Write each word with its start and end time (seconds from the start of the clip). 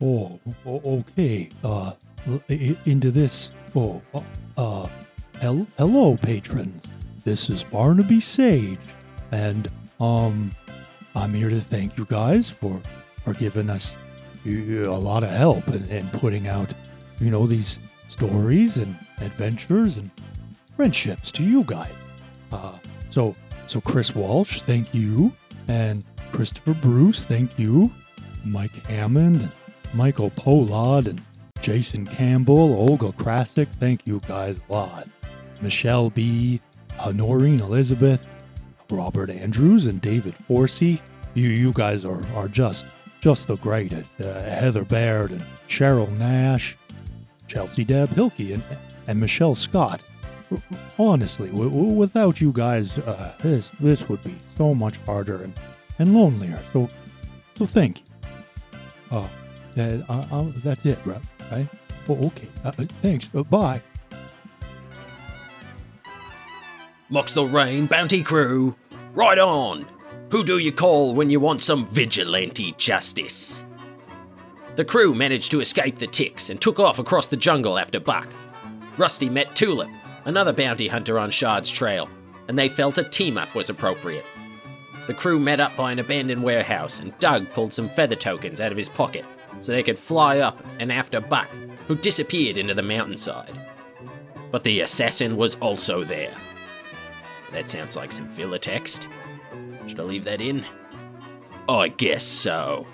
Oh, 0.00 0.40
okay. 0.66 1.48
Uh, 1.62 1.92
into 2.84 3.10
this. 3.10 3.50
Oh, 3.74 4.02
uh, 4.56 4.88
hel- 5.40 5.66
hello, 5.78 6.16
patrons. 6.16 6.86
This 7.24 7.48
is 7.48 7.64
Barnaby 7.64 8.20
Sage, 8.20 8.78
and 9.32 9.68
um, 10.00 10.54
I'm 11.14 11.32
here 11.32 11.48
to 11.48 11.60
thank 11.60 11.96
you 11.96 12.06
guys 12.06 12.50
for 12.50 12.80
for 13.24 13.32
giving 13.34 13.70
us 13.70 13.96
a 14.46 14.50
lot 14.90 15.22
of 15.22 15.30
help 15.30 15.66
and, 15.68 15.88
and 15.90 16.12
putting 16.12 16.48
out, 16.48 16.74
you 17.18 17.30
know, 17.30 17.46
these 17.46 17.80
stories 18.08 18.76
and 18.76 18.94
adventures 19.22 19.96
and 19.96 20.10
friendships 20.76 21.32
to 21.32 21.42
you 21.42 21.64
guys. 21.64 21.92
Uh, 22.52 22.76
so 23.08 23.34
so 23.66 23.80
Chris 23.80 24.14
Walsh, 24.14 24.60
thank 24.62 24.92
you, 24.94 25.32
and 25.68 26.04
Christopher 26.32 26.74
Bruce, 26.74 27.24
thank 27.26 27.58
you, 27.58 27.90
Mike 28.44 28.74
Hammond, 28.86 29.50
Michael 29.94 30.30
Polad, 30.30 31.06
and 31.06 31.20
Jason 31.60 32.06
Campbell, 32.06 32.74
Olga 32.74 33.12
Krasik, 33.12 33.68
thank 33.68 34.06
you 34.06 34.20
guys 34.26 34.58
a 34.68 34.72
lot. 34.72 35.08
Michelle 35.62 36.10
B, 36.10 36.60
uh, 36.98 37.12
Noreen 37.12 37.60
Elizabeth, 37.60 38.28
Robert 38.90 39.30
Andrews, 39.30 39.86
and 39.86 40.00
David 40.00 40.34
Forsey. 40.48 41.00
You 41.34 41.48
you 41.48 41.72
guys 41.72 42.04
are 42.04 42.24
are 42.36 42.48
just 42.48 42.86
just 43.20 43.46
the 43.46 43.56
greatest. 43.56 44.20
Uh, 44.20 44.42
Heather 44.42 44.84
Baird 44.84 45.30
and 45.30 45.42
Cheryl 45.68 46.10
Nash, 46.18 46.76
Chelsea 47.46 47.84
Deb 47.84 48.10
Hilke, 48.10 48.54
and 48.54 48.62
and 49.06 49.18
Michelle 49.18 49.54
Scott. 49.54 50.02
Honestly, 50.98 51.48
w- 51.48 51.70
w- 51.70 51.92
without 51.94 52.40
you 52.40 52.52
guys, 52.52 52.98
uh, 52.98 53.32
this 53.40 53.70
this 53.80 54.08
would 54.08 54.22
be 54.22 54.36
so 54.58 54.74
much 54.74 54.98
harder 54.98 55.42
and, 55.42 55.54
and 55.98 56.14
lonelier. 56.14 56.60
So, 56.72 56.88
so 57.56 57.66
thank 57.66 58.00
you. 58.00 58.06
Uh, 59.10 59.28
that, 59.74 60.04
uh, 60.08 60.24
uh, 60.30 60.46
that's 60.62 60.86
it, 60.86 60.98
right? 61.04 61.20
right? 61.50 61.68
Oh, 62.08 62.26
okay. 62.26 62.48
Uh, 62.64 62.72
uh, 62.78 62.84
thanks. 63.02 63.30
Uh, 63.34 63.42
bye. 63.42 63.80
Mox 67.08 67.32
the 67.32 67.44
Rain, 67.44 67.86
bounty 67.86 68.22
crew. 68.22 68.74
Right 69.12 69.38
on. 69.38 69.86
Who 70.30 70.44
do 70.44 70.58
you 70.58 70.72
call 70.72 71.14
when 71.14 71.30
you 71.30 71.38
want 71.38 71.62
some 71.62 71.86
vigilante 71.86 72.74
justice? 72.76 73.64
The 74.76 74.84
crew 74.84 75.14
managed 75.14 75.50
to 75.52 75.60
escape 75.60 75.98
the 75.98 76.06
ticks 76.06 76.50
and 76.50 76.60
took 76.60 76.80
off 76.80 76.98
across 76.98 77.28
the 77.28 77.36
jungle 77.36 77.78
after 77.78 78.00
Buck. 78.00 78.26
Rusty 78.96 79.28
met 79.28 79.54
Tulip, 79.54 79.90
another 80.24 80.52
bounty 80.52 80.88
hunter 80.88 81.18
on 81.18 81.30
Shard's 81.30 81.70
trail, 81.70 82.08
and 82.48 82.58
they 82.58 82.68
felt 82.68 82.98
a 82.98 83.04
team 83.04 83.38
up 83.38 83.54
was 83.54 83.70
appropriate. 83.70 84.24
The 85.06 85.14
crew 85.14 85.38
met 85.38 85.60
up 85.60 85.76
by 85.76 85.92
an 85.92 85.98
abandoned 85.98 86.42
warehouse, 86.42 86.98
and 86.98 87.16
Doug 87.18 87.48
pulled 87.50 87.72
some 87.72 87.88
feather 87.88 88.16
tokens 88.16 88.60
out 88.60 88.72
of 88.72 88.78
his 88.78 88.88
pocket 88.88 89.24
so 89.64 89.72
they 89.72 89.82
could 89.82 89.98
fly 89.98 90.40
up 90.40 90.62
and 90.78 90.92
after 90.92 91.20
Buck, 91.20 91.48
who 91.88 91.94
disappeared 91.94 92.58
into 92.58 92.74
the 92.74 92.82
mountainside. 92.82 93.58
But 94.50 94.62
the 94.62 94.80
assassin 94.80 95.38
was 95.38 95.54
also 95.54 96.04
there. 96.04 96.34
That 97.50 97.70
sounds 97.70 97.96
like 97.96 98.12
some 98.12 98.28
filler 98.28 98.58
text. 98.58 99.08
Should 99.86 100.00
I 100.00 100.02
leave 100.02 100.24
that 100.24 100.42
in? 100.42 100.66
I 101.66 101.88
guess 101.88 102.24
so. 102.24 102.86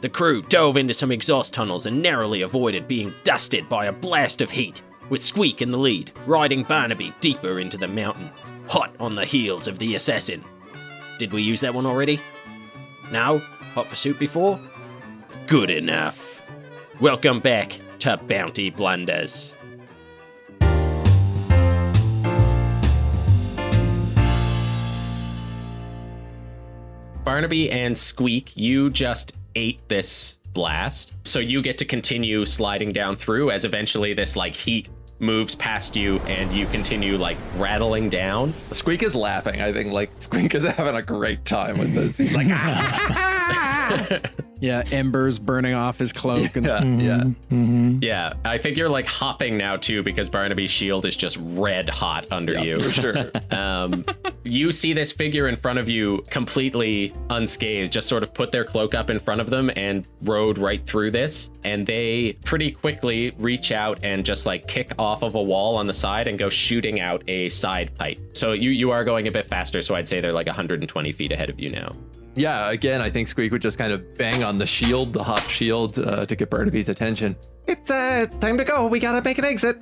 The 0.00 0.08
crew 0.08 0.42
dove 0.42 0.76
into 0.76 0.94
some 0.94 1.10
exhaust 1.10 1.52
tunnels 1.52 1.86
and 1.86 2.00
narrowly 2.00 2.42
avoided 2.42 2.86
being 2.86 3.12
dusted 3.24 3.68
by 3.68 3.86
a 3.86 3.92
blast 3.92 4.42
of 4.42 4.50
heat, 4.50 4.80
with 5.08 5.24
Squeak 5.24 5.60
in 5.60 5.72
the 5.72 5.78
lead, 5.78 6.12
riding 6.24 6.62
Barnaby 6.62 7.12
deeper 7.20 7.58
into 7.58 7.76
the 7.76 7.88
mountain, 7.88 8.30
hot 8.68 8.94
on 9.00 9.16
the 9.16 9.24
heels 9.24 9.66
of 9.66 9.80
the 9.80 9.96
assassin. 9.96 10.44
Did 11.18 11.32
we 11.32 11.42
use 11.42 11.60
that 11.62 11.74
one 11.74 11.86
already? 11.86 12.20
No? 13.10 13.38
Hot 13.74 13.88
Pursuit 13.88 14.20
before? 14.20 14.60
Good 15.46 15.70
enough. 15.70 16.42
Welcome 17.00 17.38
back 17.38 17.78
to 17.98 18.16
Bounty 18.16 18.70
Blunders. 18.70 19.54
Barnaby 27.22 27.70
and 27.70 27.96
Squeak, 27.96 28.56
you 28.56 28.88
just 28.88 29.32
ate 29.54 29.86
this 29.88 30.38
blast. 30.54 31.12
So 31.24 31.40
you 31.40 31.60
get 31.60 31.76
to 31.78 31.84
continue 31.84 32.46
sliding 32.46 32.92
down 32.92 33.14
through 33.14 33.50
as 33.50 33.66
eventually 33.66 34.14
this 34.14 34.36
like 34.36 34.54
heat 34.54 34.88
moves 35.18 35.54
past 35.54 35.94
you 35.94 36.20
and 36.20 36.50
you 36.52 36.64
continue 36.66 37.18
like 37.18 37.36
rattling 37.56 38.08
down. 38.08 38.54
Squeak 38.72 39.02
is 39.02 39.14
laughing. 39.14 39.60
I 39.60 39.74
think 39.74 39.92
like 39.92 40.10
Squeak 40.20 40.54
is 40.54 40.64
having 40.76 40.96
a 40.96 41.02
great 41.02 41.44
time 41.44 41.76
with 41.76 41.92
this. 41.92 42.16
He's 42.16 42.32
like, 42.32 42.48
Yeah, 44.60 44.82
embers 44.92 45.38
burning 45.38 45.74
off 45.74 45.98
his 45.98 46.10
cloak. 46.10 46.56
And 46.56 46.64
yeah, 46.64 47.24
yeah. 47.50 47.98
Yeah, 48.00 48.32
I 48.46 48.56
think 48.56 48.78
you're 48.78 48.88
like 48.88 49.04
hopping 49.04 49.58
now 49.58 49.76
too 49.76 50.02
because 50.02 50.30
Barnaby's 50.30 50.70
shield 50.70 51.04
is 51.04 51.14
just 51.14 51.36
red 51.40 51.90
hot 51.90 52.26
under 52.30 52.58
you. 52.58 52.82
for 52.82 52.90
sure. 52.90 53.30
Um, 53.50 54.04
you 54.42 54.72
see 54.72 54.92
this 54.94 55.12
figure 55.12 55.48
in 55.48 55.56
front 55.56 55.78
of 55.78 55.88
you 55.88 56.24
completely 56.30 57.12
unscathed, 57.30 57.92
just 57.92 58.08
sort 58.08 58.22
of 58.22 58.32
put 58.32 58.52
their 58.52 58.64
cloak 58.64 58.94
up 58.94 59.10
in 59.10 59.18
front 59.20 59.40
of 59.40 59.50
them 59.50 59.70
and 59.76 60.06
rode 60.22 60.56
right 60.58 60.84
through 60.86 61.10
this. 61.10 61.50
And 61.64 61.86
they 61.86 62.32
pretty 62.44 62.70
quickly 62.70 63.32
reach 63.38 63.70
out 63.70 64.02
and 64.02 64.24
just 64.24 64.46
like 64.46 64.66
kick 64.66 64.92
off 64.98 65.22
of 65.22 65.34
a 65.34 65.42
wall 65.42 65.76
on 65.76 65.86
the 65.86 65.92
side 65.92 66.26
and 66.26 66.38
go 66.38 66.48
shooting 66.48 67.00
out 67.00 67.22
a 67.28 67.48
side 67.50 67.94
pipe. 67.96 68.18
So 68.32 68.52
you 68.52 68.70
you 68.70 68.90
are 68.92 69.04
going 69.04 69.28
a 69.28 69.30
bit 69.30 69.46
faster, 69.46 69.82
so 69.82 69.94
I'd 69.94 70.08
say 70.08 70.20
they're 70.20 70.32
like 70.32 70.46
120 70.46 71.12
feet 71.12 71.32
ahead 71.32 71.50
of 71.50 71.60
you 71.60 71.68
now. 71.68 71.92
Yeah, 72.34 72.70
again, 72.70 73.00
I 73.00 73.10
think 73.10 73.28
Squeak 73.28 73.52
would 73.52 73.62
just 73.62 73.78
kind 73.78 73.92
of 73.92 74.16
bang 74.18 74.42
on 74.42 74.58
the 74.58 74.66
shield, 74.66 75.12
the 75.12 75.22
hot 75.22 75.48
shield, 75.48 75.98
uh, 75.98 76.26
to 76.26 76.36
get 76.36 76.50
Barnaby's 76.50 76.88
attention. 76.88 77.36
It's 77.66 77.90
uh, 77.90 78.26
time 78.40 78.58
to 78.58 78.64
go. 78.64 78.86
We 78.86 78.98
gotta 78.98 79.22
make 79.22 79.38
an 79.38 79.44
exit. 79.44 79.78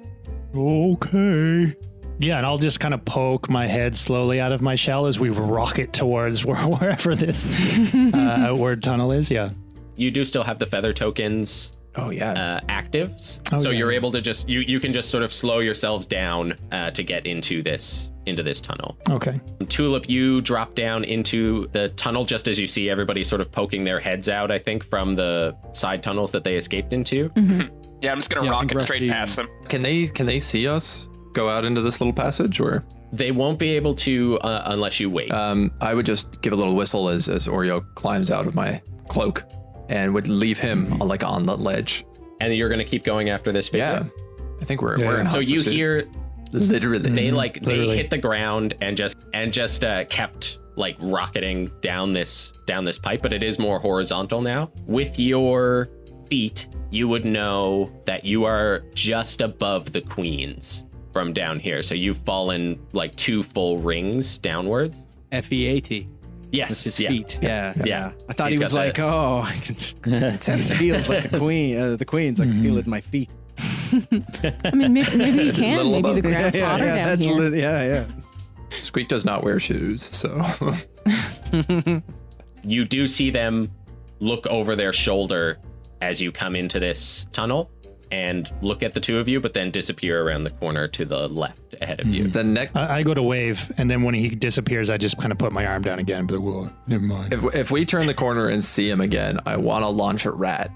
Okay. 0.54 1.74
Yeah, 2.18 2.36
and 2.36 2.46
I'll 2.46 2.58
just 2.58 2.78
kind 2.78 2.94
of 2.94 3.04
poke 3.04 3.48
my 3.48 3.66
head 3.66 3.96
slowly 3.96 4.40
out 4.40 4.52
of 4.52 4.62
my 4.62 4.74
shell 4.74 5.06
as 5.06 5.18
we 5.18 5.30
rocket 5.30 5.92
towards 5.92 6.44
where, 6.44 6.56
wherever 6.62 7.14
this 7.14 7.48
uh, 7.94 8.10
outward 8.14 8.82
tunnel 8.82 9.12
is. 9.12 9.30
Yeah. 9.30 9.50
You 9.96 10.10
do 10.10 10.24
still 10.24 10.44
have 10.44 10.58
the 10.58 10.66
feather 10.66 10.92
tokens 10.92 11.72
Oh 11.96 12.10
yeah. 12.10 12.32
uh, 12.32 12.60
active, 12.68 13.12
s- 13.14 13.40
Oh, 13.52 13.58
so 13.58 13.70
yeah. 13.70 13.78
you're 13.78 13.92
able 13.92 14.10
to 14.12 14.20
just 14.20 14.48
you 14.48 14.60
you 14.60 14.80
can 14.80 14.92
just 14.92 15.10
sort 15.10 15.22
of 15.22 15.32
slow 15.32 15.58
yourselves 15.58 16.06
down 16.06 16.54
uh, 16.72 16.90
to 16.92 17.02
get 17.02 17.26
into 17.26 17.62
this 17.62 18.10
into 18.26 18.42
this 18.42 18.60
tunnel. 18.60 18.96
Okay. 19.10 19.40
Tulip, 19.68 20.08
you 20.08 20.40
drop 20.40 20.74
down 20.76 21.02
into 21.04 21.66
the 21.72 21.88
tunnel 21.90 22.24
just 22.24 22.46
as 22.48 22.58
you 22.58 22.66
see 22.68 22.88
everybody 22.88 23.24
sort 23.24 23.40
of 23.40 23.50
poking 23.50 23.82
their 23.84 23.98
heads 24.00 24.28
out. 24.28 24.50
I 24.52 24.58
think 24.58 24.84
from 24.84 25.14
the 25.16 25.56
side 25.72 26.02
tunnels 26.02 26.30
that 26.32 26.44
they 26.44 26.54
escaped 26.54 26.92
into. 26.92 27.30
Yeah, 28.02 28.10
I'm 28.10 28.18
just 28.18 28.30
gonna 28.30 28.44
Yeah, 28.46 28.52
I 28.54 28.62
rocket 28.62 28.82
straight 28.82 29.08
past 29.08 29.36
them. 29.36 29.48
can 29.68 29.80
they 29.80 30.08
can 30.08 30.26
they 30.26 30.40
see 30.40 30.66
us 30.66 31.08
go 31.34 31.48
out 31.48 31.64
into 31.64 31.80
this 31.82 32.00
little 32.00 32.12
passage 32.12 32.58
or? 32.58 32.82
They 33.12 33.30
won't 33.30 33.60
be 33.60 33.76
able 33.76 33.94
to 33.96 34.38
uh, 34.40 34.62
unless 34.66 34.98
you 34.98 35.08
wait. 35.08 35.30
Um, 35.30 35.70
I 35.80 35.94
would 35.94 36.04
just 36.06 36.42
give 36.42 36.52
a 36.52 36.56
little 36.56 36.74
whistle 36.74 37.08
as 37.08 37.28
as 37.28 37.46
Oreo 37.46 37.84
climbs 37.94 38.28
out 38.30 38.48
of 38.48 38.56
my 38.56 38.82
cloak, 39.06 39.44
and 39.92 40.12
would 40.14 40.26
leave 40.28 40.58
him 40.58 40.92
on, 41.00 41.06
like 41.08 41.22
on 41.22 41.46
the 41.46 41.56
ledge. 41.56 42.04
and 42.40 42.52
you're 42.54 42.68
gonna 42.68 42.84
keep 42.84 43.04
going 43.04 43.28
after 43.30 43.52
this 43.52 43.70
Yeah. 43.72 44.04
I 44.60 44.64
think 44.64 44.82
we're 44.82 44.98
Yeah, 44.98 45.06
we're 45.06 45.20
in. 45.20 45.30
So 45.30 45.38
you 45.38 45.58
pursuit. 45.58 45.72
hear 45.74 46.08
literally. 46.52 47.10
they 47.10 47.30
like 47.30 47.54
they 47.62 47.76
literally. 47.76 47.96
hit 47.96 48.10
the 48.10 48.18
ground 48.18 48.74
and 48.80 48.96
just 48.96 49.16
and 49.34 49.52
just 49.52 49.84
uh, 49.84 50.04
kept 50.06 50.58
like 50.76 50.96
rocketing 51.00 51.70
down 51.82 52.12
this 52.12 52.52
down 52.66 52.84
this 52.84 52.98
pipe 52.98 53.20
but 53.22 53.32
it 53.32 53.42
is 53.42 53.58
more 53.58 53.78
horizontal 53.78 54.40
now 54.40 54.70
with 54.86 55.18
your 55.18 55.88
feet 56.30 56.68
you 56.90 57.06
would 57.08 57.24
know 57.24 57.90
that 58.06 58.24
you 58.24 58.44
are 58.44 58.82
just 58.94 59.40
above 59.42 59.92
the 59.92 60.00
queens 60.00 60.84
from 61.12 61.32
down 61.34 61.58
here 61.58 61.82
so 61.82 61.94
you've 61.94 62.16
fallen 62.18 62.78
like 62.92 63.14
two 63.16 63.42
full 63.42 63.78
rings 63.78 64.38
downwards 64.38 65.04
F 65.30 65.50
E 65.52 65.66
A 65.66 65.80
T. 65.80 66.08
yes 66.52 66.70
With 66.70 66.84
his 66.84 67.00
yeah. 67.00 67.08
feet. 67.08 67.38
Yeah, 67.42 67.72
Yeah. 67.84 68.12
I 68.28 68.32
thought 68.34 68.50
He's 68.50 68.58
he 68.58 68.62
was 68.62 68.72
like, 68.72 68.94
the- 68.96 69.04
oh, 69.04 69.40
I 69.44 69.52
can 69.54 70.38
sense 70.38 70.70
feels 70.78 71.08
like 71.08 71.30
the 71.30 71.38
queen. 71.44 71.76
Uh, 71.78 71.96
the 71.96 72.04
queens. 72.04 72.40
I 72.40 72.44
can 72.44 72.62
feel 72.62 72.78
it 72.78 72.84
in 72.84 72.90
my 72.90 73.00
feet. 73.00 73.30
I 73.58 74.70
mean, 74.74 74.92
maybe, 74.94 75.16
maybe 75.16 75.44
you 75.44 75.52
can. 75.52 75.76
Little 75.76 75.92
Maybe 75.92 75.98
above. 76.00 76.14
the 76.16 76.22
ground's 76.22 76.54
yeah, 76.56 76.70
hotter 76.70 76.84
yeah, 76.86 76.94
down 76.96 77.06
that's 77.08 77.24
here. 77.24 77.34
li- 77.34 77.60
yeah, 77.60 77.82
yeah. 77.84 78.04
Squeak 78.70 79.08
does 79.08 79.24
not 79.24 79.44
wear 79.44 79.60
shoes, 79.60 80.02
so 80.02 80.40
you 82.64 82.84
do 82.84 83.06
see 83.06 83.30
them 83.30 83.70
look 84.20 84.46
over 84.46 84.76
their 84.76 84.92
shoulder 84.92 85.58
as 86.00 86.20
you 86.20 86.32
come 86.32 86.54
into 86.56 86.78
this 86.80 87.26
tunnel 87.32 87.70
and 88.12 88.52
look 88.60 88.82
at 88.82 88.92
the 88.92 89.00
two 89.00 89.18
of 89.18 89.26
you 89.26 89.40
but 89.40 89.54
then 89.54 89.70
disappear 89.70 90.22
around 90.22 90.42
the 90.42 90.50
corner 90.50 90.86
to 90.86 91.04
the 91.06 91.26
left 91.28 91.74
ahead 91.80 91.98
of 91.98 92.06
you 92.06 92.28
the 92.28 92.44
next. 92.44 92.76
I, 92.76 92.98
I 92.98 93.02
go 93.02 93.14
to 93.14 93.22
wave, 93.22 93.72
and 93.78 93.90
then 93.90 94.02
when 94.02 94.14
he 94.14 94.28
disappears, 94.28 94.90
I 94.90 94.98
just 94.98 95.18
kind 95.18 95.32
of 95.32 95.38
put 95.38 95.52
my 95.52 95.66
arm 95.66 95.82
down 95.82 95.98
again. 95.98 96.26
But 96.26 96.40
well, 96.42 96.70
never 96.86 97.04
mind. 97.04 97.32
If, 97.32 97.54
if 97.54 97.70
we 97.70 97.84
turn 97.84 98.06
the 98.06 98.14
corner 98.14 98.48
and 98.48 98.62
see 98.62 98.88
him 98.88 99.00
again, 99.00 99.40
I 99.46 99.56
want 99.56 99.82
to 99.82 99.88
launch 99.88 100.26
a 100.26 100.30
rat 100.30 100.70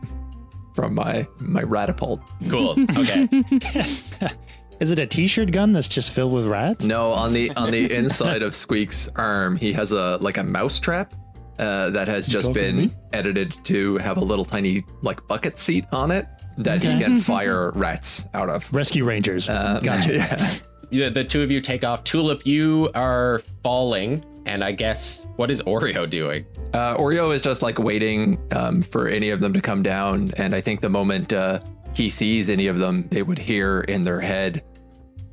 from 0.74 0.94
my 0.94 1.26
my 1.38 1.62
ratapult. 1.62 2.20
Cool. 2.48 2.74
Okay. 2.98 4.32
Is 4.80 4.90
it 4.90 4.98
a 4.98 5.06
T-shirt 5.06 5.52
gun 5.52 5.72
that's 5.72 5.88
just 5.88 6.10
filled 6.10 6.34
with 6.34 6.46
rats? 6.46 6.84
No, 6.84 7.12
on 7.12 7.32
the 7.32 7.50
on 7.52 7.70
the 7.70 7.92
inside 7.94 8.42
of 8.42 8.54
Squeak's 8.54 9.08
arm, 9.16 9.56
he 9.56 9.72
has 9.72 9.92
a 9.92 10.18
like 10.20 10.36
a 10.38 10.42
mouse 10.42 10.80
trap, 10.80 11.14
uh, 11.58 11.90
that 11.90 12.08
has 12.08 12.26
just 12.26 12.52
been 12.52 12.94
edited 13.12 13.52
to 13.64 13.96
have 13.98 14.18
a 14.18 14.20
little 14.20 14.44
tiny 14.44 14.84
like 15.02 15.26
bucket 15.26 15.58
seat 15.58 15.86
on 15.92 16.10
it 16.10 16.26
that 16.58 16.82
he 16.82 16.98
can 16.98 17.18
fire 17.18 17.70
rats 17.72 18.24
out 18.34 18.48
of. 18.48 18.72
Rescue 18.72 19.04
Rangers. 19.04 19.48
Uh, 19.48 19.80
Yeah. 19.84 20.54
Yeah, 20.90 21.08
the 21.08 21.24
two 21.24 21.42
of 21.42 21.50
you 21.50 21.60
take 21.60 21.82
off. 21.82 22.04
Tulip, 22.04 22.46
you 22.46 22.90
are 22.94 23.42
falling, 23.64 24.24
and 24.46 24.62
I 24.62 24.70
guess 24.70 25.26
what 25.34 25.50
is 25.50 25.60
Oreo 25.62 26.08
doing? 26.08 26.46
Uh, 26.72 26.96
Oreo 26.96 27.34
is 27.34 27.42
just 27.42 27.60
like 27.60 27.80
waiting 27.80 28.38
um, 28.52 28.82
for 28.82 29.08
any 29.08 29.30
of 29.30 29.40
them 29.40 29.52
to 29.52 29.60
come 29.60 29.82
down, 29.82 30.30
and 30.36 30.54
I 30.54 30.60
think 30.60 30.80
the 30.80 30.88
moment 30.88 31.32
uh, 31.32 31.58
he 31.92 32.08
sees 32.08 32.48
any 32.48 32.68
of 32.68 32.78
them, 32.78 33.08
they 33.10 33.22
would 33.24 33.38
hear 33.38 33.80
in 33.80 34.02
their 34.04 34.20
head 34.20 34.62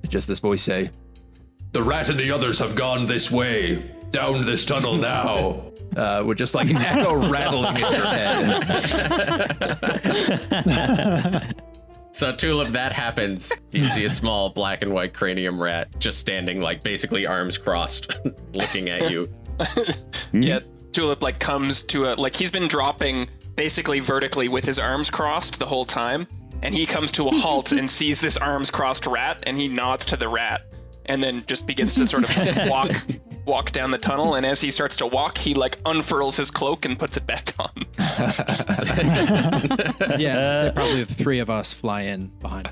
just 0.08 0.28
this 0.28 0.40
voice 0.40 0.64
say, 0.64 0.90
"The 1.72 1.84
rat 1.84 2.10
and 2.10 2.20
the 2.20 2.32
others 2.32 2.58
have 2.58 2.74
gone 2.76 3.06
this 3.06 3.30
way, 3.30 3.92
down 4.10 4.44
this 4.46 4.66
tunnel 4.66 4.96
now." 4.98 5.68
Uh, 5.96 6.24
would 6.26 6.38
just 6.38 6.56
like 6.56 6.74
echo 6.76 7.30
rattling 7.30 7.76
in 7.76 7.82
your 7.82 8.06
head. 10.54 11.56
So 12.14 12.32
Tulip, 12.32 12.68
that 12.70 12.94
happens. 12.94 13.52
You 13.72 13.90
see 13.90 14.06
a 14.06 14.10
small 14.10 14.52
black 14.52 14.84
and 14.84 14.94
white 14.94 15.16
cranium 15.16 15.60
rat 15.60 15.88
just 15.98 16.20
standing, 16.20 16.62
like 16.62 16.84
basically 16.84 17.26
arms 17.26 17.58
crossed, 17.58 18.16
looking 18.54 18.90
at 18.90 19.10
you. 19.10 19.34
Yeah, 20.32 20.60
Tulip 20.92 21.24
like 21.24 21.40
comes 21.40 21.82
to 21.84 22.06
a 22.06 22.14
like 22.14 22.36
he's 22.36 22.52
been 22.52 22.68
dropping 22.68 23.30
basically 23.56 24.00
vertically 24.00 24.48
with 24.48 24.64
his 24.64 24.78
arms 24.78 25.10
crossed 25.10 25.58
the 25.58 25.66
whole 25.66 25.86
time, 25.86 26.28
and 26.62 26.76
he 26.76 26.86
comes 26.86 27.12
to 27.14 27.30
a 27.30 27.32
halt 27.32 27.72
and 27.72 27.90
sees 27.90 28.22
this 28.22 28.38
arms 28.38 28.70
crossed 28.70 29.08
rat, 29.08 29.44
and 29.48 29.58
he 29.58 29.68
nods 29.68 30.06
to 30.06 30.16
the 30.16 30.30
rat, 30.30 30.62
and 31.08 31.22
then 31.24 31.44
just 31.48 31.66
begins 31.66 31.96
to 31.96 32.06
sort 32.06 32.26
of 32.26 32.70
walk 32.70 32.92
walk 33.46 33.72
down 33.72 33.92
the 33.92 33.98
tunnel. 33.98 34.36
And 34.36 34.46
as 34.46 34.62
he 34.62 34.72
starts 34.72 34.96
to 34.98 35.08
walk, 35.08 35.38
he 35.38 35.54
like 35.54 35.78
unfurls 35.86 36.38
his 36.38 36.52
cloak 36.52 36.86
and 36.86 36.98
puts 36.98 37.18
it 37.18 37.26
back 37.26 37.54
on. 37.60 37.72
Yeah, 40.20 40.66
I'd 40.68 40.76
probably 40.76 41.04
the 41.04 41.14
three 41.14 41.40
of 41.40 41.50
us 41.50 41.74
fly 41.74 42.02
in 42.02 42.28
behind. 42.40 42.70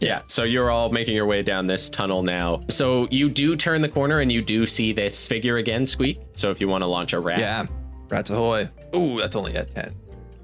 Yeah, 0.00 0.22
so 0.26 0.44
you're 0.44 0.70
all 0.70 0.90
making 0.90 1.16
your 1.16 1.26
way 1.26 1.42
down 1.42 1.66
this 1.66 1.88
tunnel 1.90 2.22
now. 2.22 2.60
So 2.70 3.08
you 3.10 3.28
do 3.28 3.56
turn 3.56 3.80
the 3.80 3.88
corner 3.88 4.20
and 4.20 4.30
you 4.30 4.42
do 4.42 4.66
see 4.66 4.92
this 4.92 5.28
figure 5.28 5.56
again, 5.56 5.86
Squeak. 5.86 6.20
So 6.32 6.50
if 6.50 6.60
you 6.60 6.68
want 6.68 6.82
to 6.82 6.86
launch 6.86 7.12
a 7.12 7.20
rat. 7.20 7.38
yeah, 7.40 7.66
rats 8.08 8.30
ahoy! 8.30 8.68
Ooh, 8.94 9.18
that's 9.20 9.36
only 9.36 9.54
at 9.56 9.74
ten. 9.74 9.94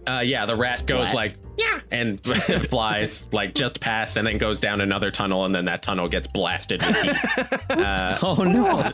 Uh, 0.07 0.21
yeah, 0.21 0.45
the 0.47 0.55
rat 0.57 0.85
goes 0.87 1.13
like, 1.15 1.37
yeah, 1.57 1.81
and 1.91 2.21
flies 2.69 3.27
like 3.33 3.55
just 3.55 3.81
past 3.81 4.17
and 4.17 4.27
then 4.27 4.39
goes 4.39 4.61
down 4.61 4.81
another 4.81 5.11
tunnel 5.11 5.45
and 5.45 5.55
then 5.55 5.65
that 5.67 5.83
tunnel 5.83 6.09
gets 6.09 6.27
blasted 6.27 6.83
with 6.83 6.97
heat. 6.97 7.17
Uh, 7.71 8.19
Oh 8.23 8.35
no. 8.43 8.91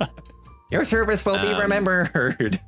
Your 0.70 0.84
service 0.84 1.24
will 1.24 1.38
be 1.40 1.52
remembered. 1.52 2.60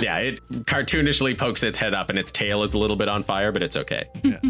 yeah, 0.00 0.18
it 0.18 0.40
cartoonishly 0.66 1.36
pokes 1.38 1.62
its 1.62 1.78
head 1.78 1.94
up 1.94 2.10
and 2.10 2.18
its 2.18 2.30
tail 2.32 2.62
is 2.62 2.74
a 2.74 2.78
little 2.78 2.96
bit 2.96 3.08
on 3.08 3.22
fire, 3.22 3.52
but 3.52 3.62
it's 3.62 3.76
okay. 3.76 4.04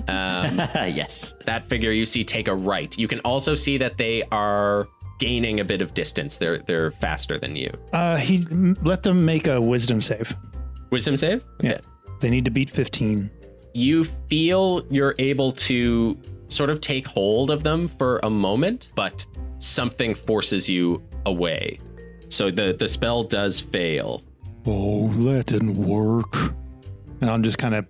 Um, 0.08 0.58
yes. 0.94 1.34
that 1.46 1.64
figure 1.64 1.92
you 1.92 2.06
see 2.06 2.24
take 2.24 2.48
a 2.48 2.54
right. 2.54 2.96
You 2.98 3.06
can 3.08 3.20
also 3.20 3.54
see 3.54 3.78
that 3.78 3.98
they 3.98 4.22
are 4.32 4.88
gaining 5.20 5.60
a 5.60 5.64
bit 5.64 5.80
of 5.82 5.94
distance. 5.94 6.36
They're 6.36 6.58
they're 6.58 6.90
faster 6.90 7.38
than 7.38 7.54
you. 7.54 7.70
uh, 7.92 8.16
he 8.16 8.38
let 8.82 9.04
them 9.04 9.24
make 9.24 9.46
a 9.46 9.60
wisdom 9.60 10.02
save. 10.02 10.36
Wisdom 10.90 11.16
save? 11.16 11.44
Yeah. 11.60 11.78
They 12.20 12.28
need 12.30 12.44
to 12.46 12.50
beat 12.50 12.68
15. 12.68 13.30
You 13.72 14.04
feel 14.28 14.84
you're 14.90 15.14
able 15.20 15.52
to 15.52 16.18
sort 16.48 16.68
of 16.70 16.80
take 16.80 17.06
hold 17.06 17.50
of 17.52 17.62
them 17.62 17.86
for 17.86 18.18
a 18.24 18.28
moment, 18.30 18.88
but 18.96 19.24
something 19.60 20.14
forces 20.16 20.68
you 20.68 21.00
away. 21.26 21.78
So 22.28 22.50
the 22.50 22.74
the 22.76 22.88
spell 22.88 23.22
does 23.22 23.60
fail. 23.60 24.22
Oh, 24.66 25.06
that 25.24 25.46
didn't 25.46 25.74
work. 25.74 26.34
And 27.20 27.30
I'm 27.30 27.42
just 27.42 27.58
kind 27.58 27.74
of 27.74 27.86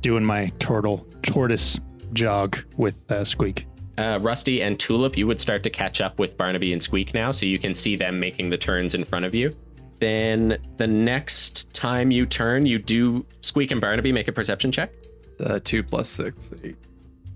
doing 0.00 0.24
my 0.24 0.52
turtle 0.58 1.06
tortoise 1.22 1.80
jog 2.12 2.56
with 2.76 2.96
uh, 3.10 3.24
Squeak. 3.24 3.66
Uh, 3.96 4.18
Rusty 4.22 4.62
and 4.62 4.78
Tulip, 4.78 5.16
you 5.16 5.26
would 5.26 5.40
start 5.40 5.62
to 5.62 5.70
catch 5.70 6.00
up 6.00 6.18
with 6.18 6.36
Barnaby 6.36 6.72
and 6.72 6.82
Squeak 6.82 7.14
now, 7.14 7.30
so 7.30 7.46
you 7.46 7.58
can 7.58 7.74
see 7.74 7.96
them 7.96 8.18
making 8.18 8.50
the 8.50 8.58
turns 8.58 8.94
in 8.94 9.04
front 9.04 9.24
of 9.24 9.34
you. 9.34 9.52
Then 10.00 10.58
the 10.76 10.86
next 10.86 11.72
time 11.72 12.10
you 12.10 12.26
turn, 12.26 12.66
you 12.66 12.78
do 12.78 13.24
Squeak 13.42 13.70
and 13.70 13.80
Barnaby 13.80 14.12
make 14.12 14.28
a 14.28 14.32
perception 14.32 14.72
check. 14.72 14.92
Uh, 15.40 15.60
two 15.62 15.82
plus 15.82 16.08
six, 16.08 16.52
eight. 16.62 16.76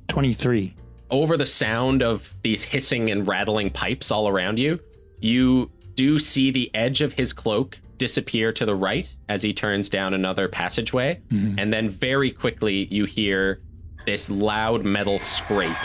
23. 0.08 0.74
Over 1.10 1.36
the 1.36 1.46
sound 1.46 2.02
of 2.02 2.34
these 2.42 2.62
hissing 2.64 3.10
and 3.10 3.26
rattling 3.26 3.70
pipes 3.70 4.10
all 4.10 4.28
around 4.28 4.58
you, 4.58 4.80
you 5.20 5.70
do 5.94 6.18
see 6.18 6.50
the 6.50 6.70
edge 6.74 7.00
of 7.02 7.12
his 7.12 7.32
cloak 7.32 7.78
disappear 7.98 8.52
to 8.52 8.64
the 8.64 8.74
right 8.74 9.12
as 9.28 9.42
he 9.42 9.52
turns 9.52 9.88
down 9.88 10.14
another 10.14 10.48
passageway. 10.48 11.20
And 11.58 11.72
then 11.72 11.88
very 11.88 12.30
quickly, 12.30 12.86
you 12.90 13.04
hear 13.04 13.60
this 14.06 14.30
loud 14.30 14.84
metal 14.84 15.18
scrape 15.18 15.76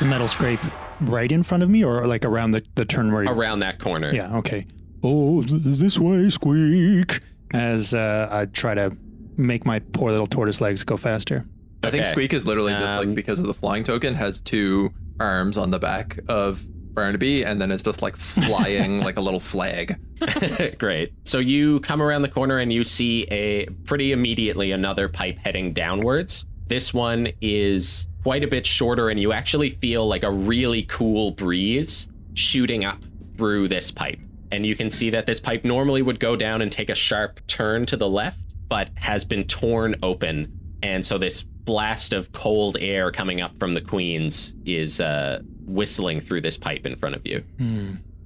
The 0.00 0.04
metal 0.06 0.28
scrape 0.28 0.60
right 1.00 1.30
in 1.30 1.42
front 1.42 1.62
of 1.62 1.70
me 1.70 1.84
or 1.84 2.06
like 2.06 2.24
around 2.24 2.50
the, 2.52 2.62
the 2.74 2.84
turn 2.84 3.12
where 3.12 3.24
you 3.24 3.30
around 3.30 3.60
that 3.60 3.78
corner. 3.78 4.12
Yeah, 4.12 4.36
okay. 4.38 4.64
Oh, 5.02 5.42
th- 5.42 5.62
this 5.62 5.98
way, 5.98 6.28
Squeak. 6.28 7.20
As 7.52 7.94
uh, 7.94 8.28
I 8.30 8.46
try 8.46 8.74
to 8.74 8.94
make 9.36 9.64
my 9.64 9.78
poor 9.78 10.10
little 10.10 10.26
tortoise 10.26 10.60
legs 10.60 10.84
go 10.84 10.96
faster. 10.96 11.44
I 11.82 11.90
think 11.90 12.02
Okay. 12.02 12.10
Squeak 12.12 12.34
is 12.34 12.46
literally 12.46 12.72
just 12.72 12.96
Um, 12.96 13.06
like 13.06 13.14
because 13.14 13.40
of 13.40 13.46
the 13.46 13.54
flying 13.54 13.84
token 13.84 14.14
has 14.14 14.40
two 14.40 14.92
arms 15.20 15.56
on 15.56 15.70
the 15.70 15.78
back 15.78 16.18
of 16.28 16.64
Barnaby, 16.94 17.44
and 17.44 17.60
then 17.60 17.70
it's 17.70 17.82
just 17.82 18.02
like 18.02 18.16
flying 18.16 19.00
like 19.04 19.16
a 19.16 19.20
little 19.20 19.40
flag. 19.40 19.96
Great. 20.78 21.12
So 21.24 21.38
you 21.38 21.80
come 21.80 22.02
around 22.02 22.22
the 22.22 22.28
corner 22.28 22.58
and 22.58 22.72
you 22.72 22.84
see 22.84 23.22
a 23.30 23.66
pretty 23.84 24.12
immediately 24.12 24.72
another 24.72 25.08
pipe 25.08 25.38
heading 25.40 25.72
downwards. 25.72 26.44
This 26.68 26.92
one 26.92 27.28
is 27.40 28.08
quite 28.26 28.42
a 28.42 28.48
bit 28.48 28.66
shorter, 28.66 29.10
and 29.10 29.20
you 29.20 29.32
actually 29.32 29.70
feel 29.70 30.04
like 30.04 30.24
a 30.24 30.30
really 30.32 30.82
cool 30.88 31.30
breeze 31.30 32.08
shooting 32.34 32.84
up 32.84 32.98
through 33.36 33.68
this 33.68 33.92
pipe. 33.92 34.18
And 34.50 34.66
you 34.66 34.74
can 34.74 34.90
see 34.90 35.10
that 35.10 35.26
this 35.26 35.38
pipe 35.38 35.64
normally 35.64 36.02
would 36.02 36.18
go 36.18 36.34
down 36.34 36.60
and 36.60 36.72
take 36.72 36.90
a 36.90 36.94
sharp 36.96 37.38
turn 37.46 37.86
to 37.86 37.96
the 37.96 38.08
left, 38.08 38.40
but 38.68 38.90
has 38.96 39.24
been 39.24 39.44
torn 39.44 39.94
open. 40.02 40.52
And 40.82 41.06
so 41.06 41.18
this 41.18 41.42
blast 41.42 42.12
of 42.12 42.32
cold 42.32 42.76
air 42.80 43.12
coming 43.12 43.42
up 43.42 43.56
from 43.60 43.74
the 43.74 43.80
Queens 43.80 44.56
is 44.64 45.00
uh, 45.00 45.40
whistling 45.64 46.18
through 46.18 46.40
this 46.40 46.56
pipe 46.56 46.84
in 46.84 46.96
front 46.96 47.14
of 47.14 47.24
you 47.24 47.44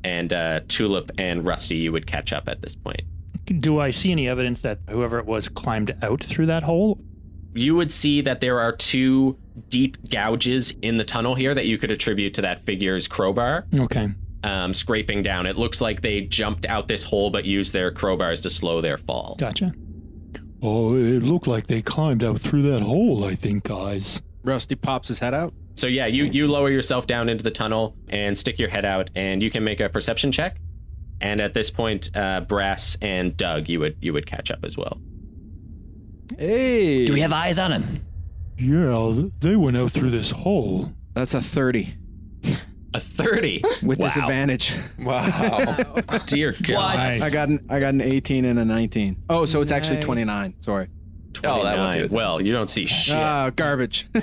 and 0.02 0.32
uh, 0.32 0.60
Tulip 0.68 1.10
and 1.18 1.44
Rusty, 1.44 1.76
you 1.76 1.92
would 1.92 2.06
catch 2.06 2.32
up 2.32 2.48
at 2.48 2.62
this 2.62 2.74
point. 2.74 3.02
Do 3.44 3.80
I 3.80 3.90
see 3.90 4.12
any 4.12 4.28
evidence 4.28 4.60
that 4.60 4.78
whoever 4.88 5.18
it 5.18 5.26
was 5.26 5.46
climbed 5.48 5.94
out 6.02 6.22
through 6.22 6.46
that 6.46 6.62
hole? 6.62 6.98
You 7.54 7.74
would 7.76 7.90
see 7.92 8.20
that 8.22 8.40
there 8.40 8.60
are 8.60 8.72
two 8.72 9.36
deep 9.68 9.96
gouges 10.08 10.72
in 10.82 10.96
the 10.96 11.04
tunnel 11.04 11.34
here 11.34 11.54
that 11.54 11.66
you 11.66 11.78
could 11.78 11.90
attribute 11.90 12.34
to 12.34 12.42
that 12.42 12.64
figure's 12.64 13.08
crowbar 13.08 13.66
Okay. 13.78 14.08
um, 14.44 14.72
scraping 14.72 15.22
down. 15.22 15.46
It 15.46 15.56
looks 15.58 15.80
like 15.80 16.00
they 16.00 16.22
jumped 16.22 16.64
out 16.66 16.86
this 16.88 17.02
hole 17.02 17.30
but 17.30 17.44
used 17.44 17.72
their 17.72 17.90
crowbars 17.90 18.42
to 18.42 18.50
slow 18.50 18.80
their 18.80 18.96
fall. 18.96 19.36
Gotcha. 19.38 19.72
Oh, 20.62 20.94
it 20.94 21.22
looked 21.22 21.46
like 21.46 21.66
they 21.66 21.82
climbed 21.82 22.22
out 22.22 22.38
through 22.38 22.62
that 22.62 22.82
hole, 22.82 23.24
I 23.24 23.34
think, 23.34 23.64
guys. 23.64 24.22
Rusty 24.44 24.74
pops 24.74 25.08
his 25.08 25.18
head 25.18 25.34
out. 25.34 25.52
So 25.76 25.86
yeah, 25.86 26.06
you 26.06 26.24
you 26.24 26.46
lower 26.48 26.70
yourself 26.70 27.06
down 27.06 27.28
into 27.30 27.42
the 27.42 27.50
tunnel 27.50 27.96
and 28.08 28.36
stick 28.36 28.58
your 28.58 28.68
head 28.68 28.84
out, 28.84 29.08
and 29.14 29.42
you 29.42 29.50
can 29.50 29.64
make 29.64 29.80
a 29.80 29.88
perception 29.88 30.30
check. 30.30 30.58
And 31.22 31.40
at 31.40 31.54
this 31.54 31.70
point, 31.70 32.10
uh, 32.14 32.40
Brass 32.42 32.96
and 33.00 33.34
Doug, 33.36 33.68
you 33.68 33.80
would 33.80 33.96
you 34.02 34.12
would 34.12 34.26
catch 34.26 34.50
up 34.50 34.62
as 34.62 34.76
well. 34.76 35.00
Hey, 36.38 37.06
Do 37.06 37.12
we 37.12 37.20
have 37.20 37.32
eyes 37.32 37.58
on 37.58 37.72
him? 37.72 38.04
Yeah, 38.58 39.12
they 39.40 39.56
went 39.56 39.76
out 39.76 39.90
through 39.90 40.10
this 40.10 40.30
hole. 40.30 40.80
that's 41.14 41.34
a 41.34 41.40
thirty 41.40 41.94
A 42.94 43.00
thirty. 43.00 43.62
with 43.82 43.98
Wow. 43.98 44.06
disadvantage. 44.06 44.72
Wow. 44.98 45.76
Dear 46.26 46.54
God. 46.62 46.96
Nice. 46.96 47.22
I 47.22 47.30
got 47.30 47.48
an 47.48 47.64
I 47.70 47.80
got 47.80 47.94
an 47.94 48.00
eighteen 48.02 48.44
and 48.44 48.58
a 48.58 48.64
nineteen. 48.64 49.16
Oh, 49.30 49.44
so 49.46 49.60
it's 49.60 49.70
actually 49.72 50.00
twenty 50.00 50.24
nine. 50.24 50.54
Sorry. 50.60 50.88
Oh, 51.44 51.62
that 51.64 51.78
won't 51.78 51.96
do 51.96 52.02
it. 52.04 52.10
Well, 52.10 52.40
you 52.42 52.52
don't 52.52 52.68
see 52.68 52.86
shit. 52.86 53.14
Ah, 53.16 53.50
garbage. 53.54 54.08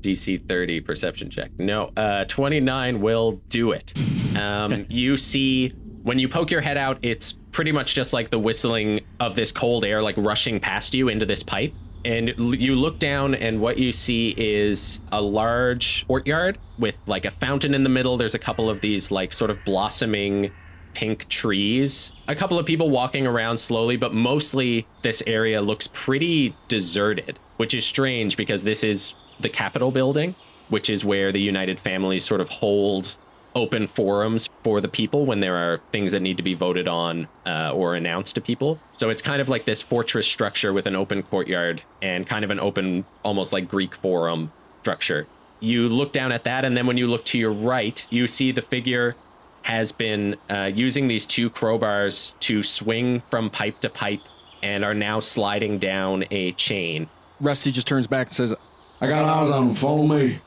DC 0.00 0.48
30 0.48 0.80
perception 0.80 1.28
check. 1.28 1.50
No, 1.58 1.90
uh, 1.96 2.24
29 2.24 3.00
will 3.02 3.32
do 3.50 3.72
it. 3.72 3.92
Um, 4.34 4.86
you 4.88 5.16
see, 5.18 5.72
when 6.10 6.18
you 6.18 6.28
poke 6.28 6.50
your 6.50 6.60
head 6.60 6.76
out, 6.76 6.98
it's 7.02 7.34
pretty 7.52 7.70
much 7.70 7.94
just 7.94 8.12
like 8.12 8.30
the 8.30 8.38
whistling 8.38 8.98
of 9.20 9.36
this 9.36 9.52
cold 9.52 9.84
air, 9.84 10.02
like 10.02 10.16
rushing 10.16 10.58
past 10.58 10.92
you 10.92 11.08
into 11.08 11.24
this 11.24 11.40
pipe. 11.40 11.72
And 12.04 12.34
you 12.36 12.74
look 12.74 12.98
down, 12.98 13.36
and 13.36 13.60
what 13.60 13.78
you 13.78 13.92
see 13.92 14.34
is 14.36 15.00
a 15.12 15.22
large 15.22 16.04
courtyard 16.08 16.58
with 16.80 16.98
like 17.06 17.26
a 17.26 17.30
fountain 17.30 17.74
in 17.74 17.84
the 17.84 17.88
middle. 17.88 18.16
There's 18.16 18.34
a 18.34 18.40
couple 18.40 18.68
of 18.68 18.80
these, 18.80 19.12
like, 19.12 19.32
sort 19.32 19.52
of 19.52 19.64
blossoming 19.64 20.50
pink 20.94 21.28
trees. 21.28 22.12
A 22.26 22.34
couple 22.34 22.58
of 22.58 22.66
people 22.66 22.90
walking 22.90 23.24
around 23.24 23.56
slowly, 23.56 23.96
but 23.96 24.12
mostly 24.12 24.88
this 25.02 25.22
area 25.28 25.62
looks 25.62 25.88
pretty 25.92 26.56
deserted, 26.66 27.38
which 27.58 27.72
is 27.72 27.86
strange 27.86 28.36
because 28.36 28.64
this 28.64 28.82
is 28.82 29.14
the 29.38 29.48
Capitol 29.48 29.92
building, 29.92 30.34
which 30.70 30.90
is 30.90 31.04
where 31.04 31.30
the 31.30 31.40
United 31.40 31.78
Families 31.78 32.24
sort 32.24 32.40
of 32.40 32.48
hold 32.48 33.16
open 33.54 33.86
forums 33.86 34.48
for 34.62 34.80
the 34.80 34.88
people 34.88 35.26
when 35.26 35.40
there 35.40 35.56
are 35.56 35.80
things 35.92 36.12
that 36.12 36.20
need 36.20 36.36
to 36.36 36.42
be 36.42 36.54
voted 36.54 36.86
on 36.88 37.26
uh, 37.46 37.72
or 37.74 37.94
announced 37.94 38.34
to 38.36 38.40
people. 38.40 38.78
So 38.96 39.10
it's 39.10 39.22
kind 39.22 39.40
of 39.40 39.48
like 39.48 39.64
this 39.64 39.82
fortress 39.82 40.26
structure 40.26 40.72
with 40.72 40.86
an 40.86 40.96
open 40.96 41.22
courtyard 41.22 41.82
and 42.02 42.26
kind 42.26 42.44
of 42.44 42.50
an 42.50 42.60
open, 42.60 43.04
almost 43.22 43.52
like 43.52 43.68
Greek 43.68 43.94
forum 43.94 44.52
structure. 44.80 45.26
You 45.60 45.88
look 45.88 46.12
down 46.12 46.32
at 46.32 46.44
that, 46.44 46.64
and 46.64 46.76
then 46.76 46.86
when 46.86 46.96
you 46.96 47.06
look 47.06 47.24
to 47.26 47.38
your 47.38 47.52
right, 47.52 48.04
you 48.08 48.26
see 48.26 48.50
the 48.50 48.62
figure 48.62 49.14
has 49.62 49.92
been 49.92 50.36
uh, 50.48 50.70
using 50.72 51.06
these 51.06 51.26
two 51.26 51.50
crowbars 51.50 52.38
to 52.40 52.62
swing 52.62 53.20
from 53.30 53.50
pipe 53.50 53.78
to 53.80 53.90
pipe 53.90 54.20
and 54.62 54.84
are 54.84 54.94
now 54.94 55.20
sliding 55.20 55.78
down 55.78 56.24
a 56.30 56.52
chain. 56.52 57.08
Rusty 57.40 57.72
just 57.72 57.86
turns 57.86 58.06
back 58.06 58.28
and 58.28 58.34
says, 58.34 58.54
I 59.00 59.06
got 59.06 59.24
eyes 59.24 59.50
on 59.50 59.68
him. 59.68 59.74
Follow 59.74 60.06
me. 60.06 60.40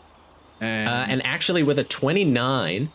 And, 0.63 0.89
Uh, 0.89 1.05
and 1.09 1.25
actually, 1.25 1.63
with 1.63 1.79
a 1.79 1.83
29, 1.83 2.89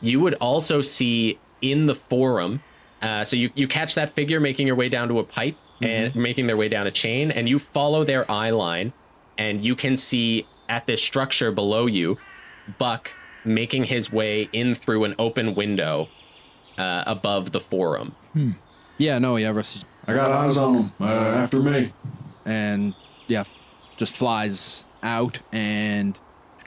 you 0.00 0.20
would 0.20 0.34
also 0.34 0.80
see 0.82 1.38
in 1.62 1.86
the 1.86 1.94
forum. 1.94 2.62
Uh, 3.02 3.24
so 3.24 3.36
you, 3.36 3.50
you 3.54 3.66
catch 3.66 3.94
that 3.94 4.10
figure 4.10 4.40
making 4.40 4.66
your 4.66 4.76
way 4.76 4.88
down 4.88 5.08
to 5.08 5.18
a 5.18 5.24
pipe 5.24 5.56
and 5.82 6.14
making 6.14 6.46
their 6.46 6.56
way 6.58 6.68
down 6.68 6.86
a 6.86 6.90
chain, 6.90 7.30
and 7.30 7.48
you 7.48 7.58
follow 7.58 8.04
their 8.04 8.30
eye 8.30 8.50
line, 8.50 8.92
and 9.38 9.64
you 9.64 9.74
can 9.74 9.96
see 9.96 10.46
at 10.68 10.84
this 10.86 11.02
structure 11.02 11.50
below 11.50 11.86
you, 11.86 12.18
Buck 12.78 13.10
making 13.44 13.84
his 13.84 14.12
way 14.12 14.48
in 14.52 14.74
through 14.74 15.04
an 15.04 15.14
open 15.18 15.54
window 15.54 16.08
uh, 16.76 17.04
above 17.06 17.52
the 17.52 17.60
forum. 17.60 18.14
yeah, 18.98 19.18
no, 19.18 19.36
yeah, 19.36 19.50
Rusty. 19.50 19.80
I 20.06 20.12
got 20.12 20.30
eyes 20.30 20.58
on 20.58 20.74
him. 20.74 20.92
Uh, 21.00 21.04
after 21.04 21.60
me. 21.60 21.92
and 22.44 22.94
yeah, 23.26 23.44
just 23.96 24.14
flies 24.16 24.84
out 25.02 25.40
and 25.52 26.18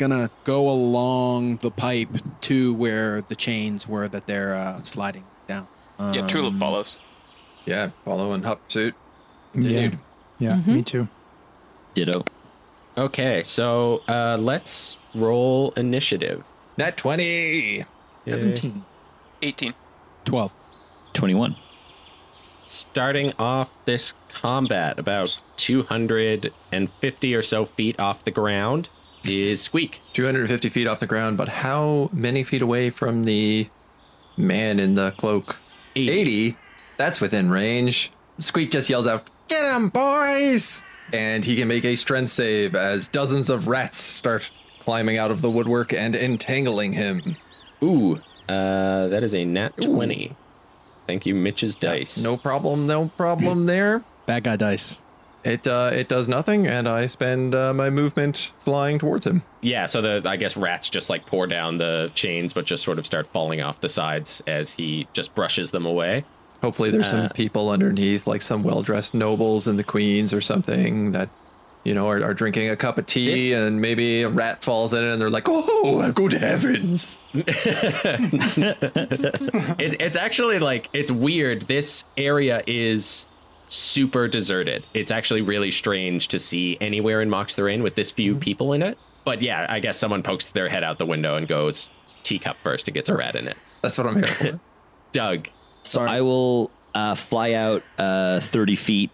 it's 0.03 0.09
gonna 0.09 0.29
go 0.43 0.69
along 0.69 1.57
the 1.57 1.71
pipe 1.71 2.09
to 2.41 2.73
where 2.73 3.21
the 3.21 3.35
chains 3.35 3.87
were 3.87 4.07
that 4.09 4.27
they're 4.27 4.53
uh, 4.53 4.83
sliding 4.83 5.23
down. 5.47 5.67
Yeah, 5.99 6.27
Tulip 6.27 6.59
follows. 6.59 6.99
Yeah, 7.65 7.91
follow 8.03 8.33
in 8.33 8.43
hop 8.43 8.59
suit. 8.69 8.95
Continued. 9.53 9.97
Yeah, 10.39 10.57
me 10.57 10.83
too. 10.83 11.07
Ditto. 11.93 12.25
Okay, 12.97 13.43
so 13.43 14.01
uh, 14.09 14.37
let's 14.39 14.97
roll 15.15 15.71
initiative. 15.77 16.43
Nat 16.77 16.97
20. 16.97 17.85
17. 18.27 18.83
18. 19.41 19.73
12. 20.25 20.53
21. 21.13 21.55
starting 22.67 23.31
off 23.37 23.71
this 23.85 24.13
combat 24.29 24.97
about 24.97 25.39
250 25.57 27.35
or 27.35 27.41
so 27.41 27.65
feet 27.65 27.99
off 27.99 28.23
the 28.25 28.31
ground 28.31 28.89
is 29.25 29.61
Squeak. 29.61 30.01
250 30.13 30.69
feet 30.69 30.87
off 30.87 30.99
the 30.99 31.07
ground, 31.07 31.37
but 31.37 31.49
how 31.49 32.09
many 32.13 32.43
feet 32.43 32.61
away 32.61 32.89
from 32.89 33.25
the 33.25 33.67
man 34.37 34.79
in 34.79 34.95
the 34.95 35.11
cloak? 35.17 35.57
80. 35.95 36.11
80. 36.11 36.57
That's 36.97 37.21
within 37.21 37.49
range. 37.49 38.11
Squeak 38.39 38.71
just 38.71 38.89
yells 38.89 39.07
out, 39.07 39.29
Get 39.47 39.75
him, 39.75 39.89
boys! 39.89 40.83
And 41.11 41.45
he 41.45 41.55
can 41.55 41.67
make 41.67 41.85
a 41.85 41.95
strength 41.95 42.31
save 42.31 42.75
as 42.75 43.07
dozens 43.07 43.49
of 43.49 43.67
rats 43.67 43.97
start 43.97 44.49
climbing 44.79 45.17
out 45.17 45.31
of 45.31 45.41
the 45.41 45.49
woodwork 45.49 45.93
and 45.93 46.15
entangling 46.15 46.93
him. 46.93 47.19
Ooh, 47.83 48.15
uh, 48.49 49.07
that 49.07 49.23
is 49.23 49.33
a 49.33 49.45
nat 49.45 49.81
20. 49.81 50.35
Thank 51.05 51.25
you, 51.25 51.35
Mitch's 51.35 51.75
dice. 51.75 52.23
No 52.23 52.37
problem, 52.37 52.87
no 52.87 53.09
problem 53.17 53.65
there. 53.65 54.03
Bad 54.25 54.43
guy 54.45 54.55
dice. 54.55 55.01
It 55.43 55.67
uh, 55.67 55.91
it 55.93 56.07
does 56.07 56.27
nothing, 56.29 56.67
and 56.67 56.87
I 56.87 57.07
spend 57.07 57.53
uh, 57.53 57.73
my 57.73 57.89
movement 57.89 58.53
flying 58.59 58.97
towards 58.97 59.25
him. 59.27 59.43
Yeah, 59.61 59.87
so 59.87 60.01
the 60.01 60.21
I 60.25 60.37
guess 60.37 60.55
rats 60.55 60.89
just 60.89 61.09
like 61.09 61.25
pour 61.25 61.47
down 61.47 61.77
the 61.77 62.11
chains, 62.15 62.53
but 62.53 62.65
just 62.65 62.83
sort 62.83 62.97
of 62.97 63.05
start 63.05 63.27
falling 63.27 63.61
off 63.61 63.81
the 63.81 63.89
sides 63.89 64.41
as 64.47 64.71
he 64.71 65.07
just 65.13 65.35
brushes 65.35 65.71
them 65.71 65.85
away. 65.85 66.23
Hopefully, 66.61 66.91
there's 66.91 67.09
some 67.09 67.27
people 67.31 67.69
underneath, 67.69 68.25
like 68.25 68.41
some 68.41 68.63
well-dressed 68.63 69.13
nobles 69.13 69.67
and 69.67 69.77
the 69.77 69.83
queens 69.83 70.31
or 70.33 70.39
something 70.39 71.11
that, 71.11 71.27
you 71.83 71.93
know, 71.93 72.07
are, 72.07 72.23
are 72.23 72.33
drinking 72.33 72.69
a 72.69 72.77
cup 72.77 72.97
of 72.97 73.05
tea, 73.05 73.49
This- 73.49 73.51
and 73.51 73.81
maybe 73.81 74.21
a 74.21 74.29
rat 74.29 74.63
falls 74.63 74.93
in 74.93 75.03
it, 75.03 75.11
and 75.11 75.21
they're 75.21 75.29
like, 75.29 75.49
"Oh, 75.49 76.09
good 76.13 76.31
heavens!" 76.31 77.19
It, 79.79 79.99
it's 79.99 80.15
actually 80.17 80.59
like 80.59 80.89
it's 80.93 81.11
weird. 81.11 81.63
This 81.63 82.05
area 82.15 82.63
is 82.67 83.27
super 83.73 84.27
deserted. 84.27 84.85
It's 84.93 85.11
actually 85.11 85.41
really 85.41 85.71
strange 85.71 86.27
to 86.29 86.39
see 86.39 86.77
anywhere 86.79 87.21
in 87.21 87.29
Mox 87.29 87.55
the 87.55 87.63
Rain 87.63 87.83
with 87.83 87.95
this 87.95 88.11
few 88.11 88.35
people 88.35 88.73
in 88.73 88.81
it. 88.83 88.97
But 89.25 89.41
yeah, 89.41 89.65
I 89.69 89.79
guess 89.79 89.97
someone 89.97 90.21
pokes 90.23 90.49
their 90.49 90.69
head 90.69 90.83
out 90.83 90.97
the 90.99 91.05
window 91.05 91.35
and 91.35 91.47
goes 91.47 91.89
teacup 92.23 92.57
first. 92.63 92.87
It 92.87 92.91
gets 92.91 93.09
a 93.09 93.15
rat 93.17 93.35
in 93.35 93.47
it. 93.47 93.57
That's 93.81 93.97
what 93.97 94.07
I'm 94.07 94.15
here 94.15 94.27
for. 94.27 94.59
Doug, 95.11 95.47
So 95.83 96.01
I 96.01 96.21
will 96.21 96.71
uh, 96.95 97.15
fly 97.15 97.53
out 97.53 97.83
uh, 97.97 98.39
30 98.39 98.75
feet 98.75 99.11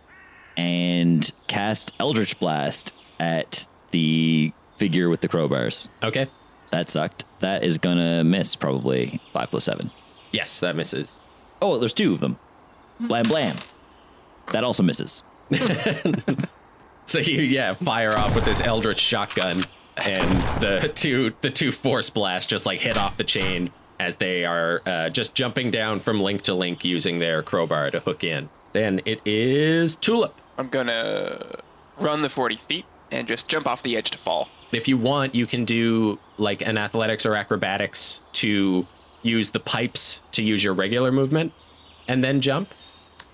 and 0.57 1.31
cast 1.47 1.93
Eldritch 1.99 2.39
Blast 2.39 2.93
at 3.19 3.67
the 3.91 4.51
figure 4.77 5.09
with 5.09 5.21
the 5.21 5.29
crowbars. 5.29 5.87
okay? 6.03 6.27
That 6.71 6.89
sucked. 6.89 7.25
That 7.39 7.63
is 7.63 7.77
gonna 7.79 8.23
miss 8.23 8.55
probably 8.55 9.19
five 9.33 9.49
plus 9.49 9.63
seven. 9.63 9.89
Yes, 10.31 10.59
that 10.59 10.75
misses. 10.75 11.19
Oh, 11.61 11.77
there's 11.79 11.93
two 11.93 12.13
of 12.13 12.19
them. 12.19 12.37
Blam 12.99 13.27
blam. 13.27 13.57
That 14.51 14.63
also 14.63 14.83
misses. 14.83 15.23
So 17.09 17.17
you 17.17 17.41
yeah 17.41 17.73
fire 17.73 18.15
off 18.15 18.35
with 18.35 18.45
this 18.45 18.61
eldritch 18.61 18.99
shotgun, 18.99 19.63
and 20.05 20.31
the 20.61 20.91
two 20.93 21.33
the 21.41 21.49
two 21.49 21.71
force 21.71 22.07
blasts 22.11 22.47
just 22.47 22.67
like 22.67 22.79
hit 22.79 22.99
off 22.99 23.17
the 23.17 23.23
chain 23.23 23.71
as 23.99 24.15
they 24.17 24.45
are 24.45 24.83
uh, 24.85 25.09
just 25.09 25.33
jumping 25.33 25.71
down 25.71 25.99
from 26.01 26.21
link 26.21 26.43
to 26.43 26.53
link 26.53 26.85
using 26.85 27.17
their 27.17 27.41
crowbar 27.41 27.89
to 27.89 27.99
hook 27.99 28.23
in. 28.23 28.47
Then 28.73 29.01
it 29.05 29.21
is 29.25 29.95
Tulip. 29.95 30.35
I'm 30.59 30.69
gonna 30.69 31.55
run 31.97 32.21
the 32.21 32.29
40 32.29 32.57
feet 32.57 32.85
and 33.11 33.27
just 33.27 33.47
jump 33.47 33.65
off 33.65 33.81
the 33.81 33.97
edge 33.97 34.11
to 34.11 34.19
fall. 34.19 34.47
If 34.71 34.87
you 34.87 34.95
want, 34.95 35.33
you 35.33 35.47
can 35.47 35.65
do 35.65 36.19
like 36.37 36.61
an 36.61 36.77
athletics 36.77 37.25
or 37.25 37.33
acrobatics 37.33 38.21
to 38.33 38.85
use 39.23 39.49
the 39.49 39.59
pipes 39.59 40.21
to 40.33 40.43
use 40.43 40.63
your 40.63 40.75
regular 40.75 41.11
movement, 41.11 41.53
and 42.07 42.23
then 42.23 42.39
jump. 42.39 42.69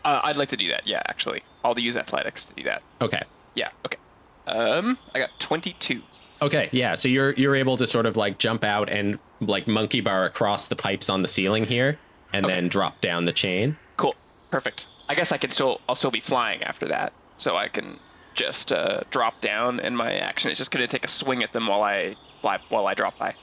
Uh, 0.06 0.22
I'd 0.24 0.38
like 0.38 0.50
to 0.50 0.58
do 0.58 0.70
that. 0.70 0.86
Yeah, 0.86 1.02
actually, 1.08 1.42
I'll 1.64 1.78
use 1.78 1.98
athletics 1.98 2.44
to 2.46 2.54
do 2.54 2.64
that. 2.64 2.84
Okay. 3.02 3.24
Yeah. 3.56 3.72
Okay. 3.86 3.98
Um, 4.46 5.00
I 5.16 5.20
got 5.20 5.32
22. 5.40 6.00
Okay, 6.44 6.70
yeah. 6.72 6.94
So 6.94 7.10
you're 7.10 7.34
you're 7.34 7.56
able 7.56 7.76
to 7.78 7.88
sort 7.88 8.06
of 8.06 8.16
like 8.16 8.38
jump 8.38 8.64
out 8.64 8.88
and 8.88 9.18
like 9.42 9.68
monkey 9.68 10.02
bar 10.02 10.26
across 10.26 10.68
the 10.68 10.76
pipes 10.76 11.10
on 11.10 11.24
the 11.24 11.28
ceiling 11.28 11.66
here, 11.66 11.98
and 12.34 12.46
then 12.46 12.68
drop 12.68 13.02
down 13.02 13.26
the 13.26 13.34
chain. 13.34 13.78
Cool. 13.98 14.16
Perfect. 14.52 14.88
I 15.10 15.16
guess 15.16 15.32
I 15.32 15.38
can 15.38 15.50
still 15.50 15.82
I'll 15.90 15.96
still 15.96 16.12
be 16.12 16.20
flying 16.20 16.62
after 16.62 16.88
that, 16.90 17.12
so 17.38 17.56
I 17.56 17.68
can 17.68 18.00
just 18.36 18.72
uh, 18.72 19.02
drop 19.10 19.42
down, 19.42 19.80
and 19.80 19.98
my 19.98 20.14
action 20.14 20.52
is 20.52 20.58
just 20.58 20.70
gonna 20.70 20.88
take 20.88 21.06
a 21.06 21.08
swing 21.08 21.42
at 21.42 21.52
them 21.52 21.66
while 21.68 21.82
I 21.82 22.16
fly 22.42 22.60
while 22.70 22.86
I 22.86 22.94
drop 22.94 23.18
by. 23.18 23.34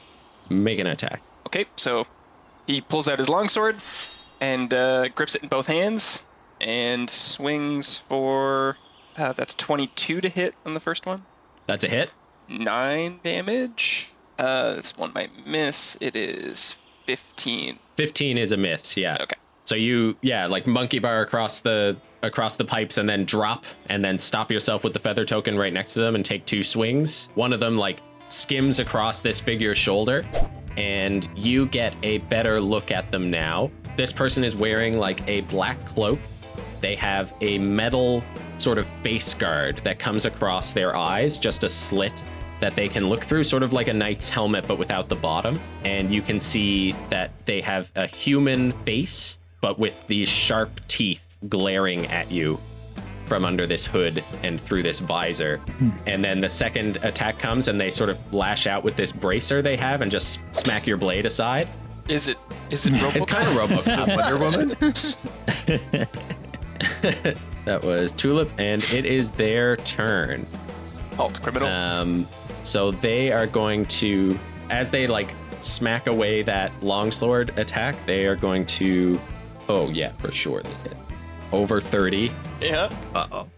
Make 0.49 0.79
an 0.79 0.87
attack. 0.87 1.23
Okay, 1.47 1.65
so 1.77 2.07
he 2.69 2.83
pulls 2.83 3.09
out 3.09 3.19
his 3.19 3.29
longsword 3.29 3.77
and 4.41 4.73
uh, 4.73 5.09
grips 5.09 5.35
it 5.35 5.43
in 5.43 5.49
both 5.49 5.67
hands 5.67 6.25
and 6.63 7.11
swings 7.11 7.99
for 7.99 8.77
uh, 9.17 9.33
that's 9.33 9.55
22 9.55 10.21
to 10.21 10.29
hit 10.29 10.55
on 10.65 10.75
the 10.75 10.81
first 10.81 11.07
one. 11.07 11.25
That's 11.67 11.85
a 11.85 11.89
hit. 11.89 12.13
Nine 12.49 13.21
damage. 13.23 14.11
Uh, 14.39 14.75
this 14.75 14.97
one 14.97 15.13
might 15.13 15.47
miss. 15.47 15.97
It 16.01 16.17
is 16.17 16.77
15. 17.07 17.79
15 17.97 18.39
is 18.39 18.53
a 18.53 18.57
miss, 18.57 18.97
yeah. 18.97 19.19
Okay. 19.21 19.37
So 19.65 19.77
you 19.77 20.17
yeah, 20.23 20.47
like 20.47 20.67
monkey 20.67 20.99
bar 20.99 21.21
across 21.21 21.61
the 21.61 21.97
across 22.23 22.57
the 22.57 22.65
pipes 22.65 22.99
and 22.99 23.09
then 23.09 23.25
drop 23.25 23.65
and 23.87 24.05
then 24.05 24.19
stop 24.19 24.51
yourself 24.51 24.85
with 24.85 24.93
the 24.93 24.99
feather 24.99 25.25
token 25.25 25.57
right 25.57 25.73
next 25.73 25.95
to 25.95 26.01
them 26.01 26.15
and 26.15 26.25
take 26.25 26.47
two 26.47 26.63
swings. 26.63 27.29
One 27.35 27.53
of 27.53 27.61
them 27.61 27.77
like 27.77 28.01
skims 28.29 28.79
across 28.79 29.23
this 29.23 29.41
figure's 29.41 29.79
shoulder 29.79 30.25
and 30.77 31.29
you 31.37 31.67
get 31.67 31.95
a 32.03 32.19
better 32.19 32.61
look 32.61 32.91
at 32.91 33.11
them 33.11 33.25
now. 33.25 33.71
This 33.97 34.13
person 34.13 34.43
is 34.43 34.57
wearing 34.57 34.99
like 34.99 35.27
a 35.29 35.43
black 35.43 35.85
cloak. 35.85 36.19
They 36.83 36.97
have 36.97 37.33
a 37.41 37.59
metal 37.59 38.23
sort 38.59 38.77
of 38.77 38.87
face 38.87 39.33
guard 39.33 39.77
that 39.79 39.99
comes 39.99 40.27
across 40.27 40.73
their 40.73 40.95
eyes, 40.95 41.39
just 41.39 41.65
a 41.65 41.69
slit 41.69 42.13
that 42.61 42.77
they 42.77 42.89
can 42.89 43.09
look 43.09 43.25
through, 43.25 43.45
sort 43.45 43.63
of 43.63 43.73
like 43.73 43.89
a 43.89 43.93
knight's 43.93 44.29
helmet, 44.29 44.67
but 44.69 44.79
without 44.79 45.09
the 45.09 45.17
bottom. 45.17 45.59
And 45.85 46.13
you 46.13 46.23
can 46.23 46.39
see 46.39 46.93
that 47.09 47.31
they 47.47 47.61
have 47.61 47.91
a 47.97 48.07
human 48.07 48.73
face, 48.85 49.39
but 49.61 49.79
with 49.79 49.95
these 50.07 50.29
sharp 50.29 50.81
teeth 50.89 51.25
glaring 51.49 52.07
at 52.07 52.31
you 52.31 52.59
from 53.27 53.45
under 53.45 53.67
this 53.67 53.87
hood 53.87 54.23
and 54.43 54.61
through 54.61 54.83
this 54.83 55.01
visor. 55.01 55.57
Hmm. 55.57 55.91
And 56.07 56.23
then 56.23 56.41
the 56.41 56.49
second 56.49 56.99
attack 57.03 57.39
comes 57.39 57.69
and 57.69 57.81
they 57.81 57.91
sort 57.91 58.11
of 58.11 58.35
lash 58.35 58.67
out 58.67 58.85
with 58.85 58.97
this 58.97 59.11
bracer 59.11 59.63
they 59.63 59.77
have 59.77 60.03
and 60.03 60.11
just 60.11 60.39
smack 60.53 60.87
your 60.87 60.97
blade 60.97 61.27
aside. 61.27 61.67
Is 62.09 62.29
it 62.29 62.37
is 62.71 62.87
it 62.87 62.93
Robocop? 62.95 63.17
It's 63.17 63.27
kind 63.27 63.49
of 63.49 63.55
Robocop 63.55 64.17
Wonder 64.17 65.99
Woman. 65.99 66.09
that 67.65 67.81
was 67.83 68.13
Tulip, 68.13 68.51
and 68.59 68.83
it 68.93 69.05
is 69.05 69.31
their 69.31 69.77
turn. 69.77 70.47
Alt 71.19 71.41
criminal. 71.43 71.69
Um, 71.69 72.27
so 72.63 72.91
they 72.91 73.33
are 73.33 73.47
going 73.47 73.87
to, 73.87 74.39
as 74.71 74.91
they 74.91 75.07
like 75.07 75.29
smack 75.61 76.07
away 76.07 76.43
that 76.43 76.73
longsword 76.83 77.57
attack, 77.59 77.97
they 78.07 78.27
are 78.27 78.37
going 78.37 78.67
to. 78.67 79.19
Oh 79.69 79.89
yeah, 79.91 80.11
for 80.13 80.33
sure 80.33 80.63
this 80.63 80.83
hit. 80.83 80.97
Over 81.53 81.81
30. 81.81 82.31
Yeah. 82.61 82.91
Uh 83.15 83.27
oh. 83.31 83.49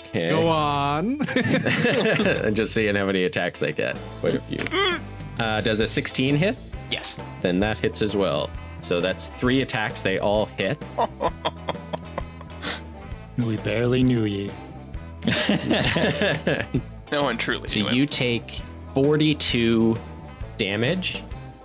Okay. 0.00 0.28
Go 0.28 0.46
on. 0.46 1.20
and 1.36 2.56
just 2.56 2.72
seeing 2.72 2.94
how 2.94 3.06
many 3.06 3.24
attacks 3.24 3.60
they 3.60 3.72
get. 3.72 3.98
Quite 4.20 4.34
a 4.34 4.40
few. 4.40 4.98
Uh, 5.38 5.60
does 5.60 5.80
a 5.80 5.86
16 5.86 6.36
hit? 6.36 6.56
Yes. 6.90 7.20
Then 7.42 7.60
that 7.60 7.78
hits 7.78 8.00
as 8.02 8.16
well. 8.16 8.48
So 8.80 9.00
that's 9.00 9.30
three 9.30 9.62
attacks. 9.62 10.02
They 10.02 10.18
all 10.18 10.46
hit. 10.46 10.82
We 13.38 13.56
barely 13.58 14.02
knew 14.02 14.24
ye. 14.24 14.50
No 17.12 17.22
one 17.22 17.38
truly 17.38 17.68
So 17.68 17.80
knew 17.80 17.86
him. 17.88 17.94
you 17.94 18.04
take 18.06 18.60
42 18.94 19.96
damage. 20.58 21.22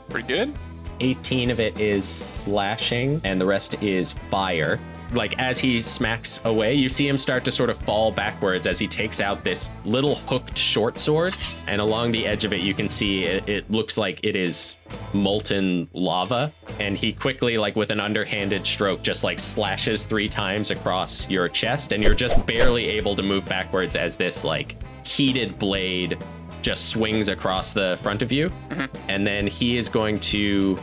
Pretty 0.09 0.27
good. 0.27 0.53
18 0.99 1.49
of 1.49 1.59
it 1.59 1.79
is 1.79 2.05
slashing, 2.07 3.19
and 3.23 3.41
the 3.41 3.45
rest 3.47 3.81
is 3.81 4.11
fire. 4.11 4.79
Like 5.13 5.37
as 5.39 5.59
he 5.59 5.81
smacks 5.81 6.39
away, 6.45 6.73
you 6.73 6.87
see 6.87 7.07
him 7.07 7.17
start 7.17 7.43
to 7.45 7.51
sort 7.51 7.69
of 7.69 7.77
fall 7.77 8.11
backwards 8.11 8.65
as 8.65 8.79
he 8.79 8.87
takes 8.87 9.19
out 9.19 9.43
this 9.43 9.67
little 9.83 10.15
hooked 10.15 10.57
short 10.57 10.97
sword, 10.97 11.35
and 11.67 11.81
along 11.81 12.11
the 12.11 12.25
edge 12.25 12.45
of 12.45 12.53
it, 12.53 12.61
you 12.61 12.73
can 12.73 12.87
see 12.87 13.23
it, 13.23 13.47
it 13.49 13.69
looks 13.69 13.97
like 13.97 14.23
it 14.25 14.35
is 14.35 14.77
molten 15.13 15.89
lava. 15.93 16.53
And 16.79 16.97
he 16.97 17.11
quickly, 17.11 17.57
like 17.57 17.75
with 17.75 17.91
an 17.91 17.99
underhanded 17.99 18.65
stroke, 18.65 19.01
just 19.01 19.23
like 19.23 19.39
slashes 19.39 20.05
three 20.05 20.29
times 20.29 20.71
across 20.71 21.29
your 21.29 21.49
chest, 21.49 21.91
and 21.91 22.03
you're 22.03 22.15
just 22.15 22.45
barely 22.45 22.87
able 22.89 23.15
to 23.15 23.23
move 23.23 23.45
backwards 23.45 23.95
as 23.95 24.15
this 24.15 24.43
like 24.43 24.77
heated 25.05 25.59
blade 25.59 26.17
just 26.61 26.89
swings 26.89 27.27
across 27.27 27.73
the 27.73 27.97
front 28.01 28.21
of 28.21 28.31
you. 28.31 28.49
Mm-hmm. 28.69 29.09
And 29.09 29.25
then 29.25 29.47
he 29.47 29.77
is 29.77 29.89
going 29.89 30.19
to 30.21 30.77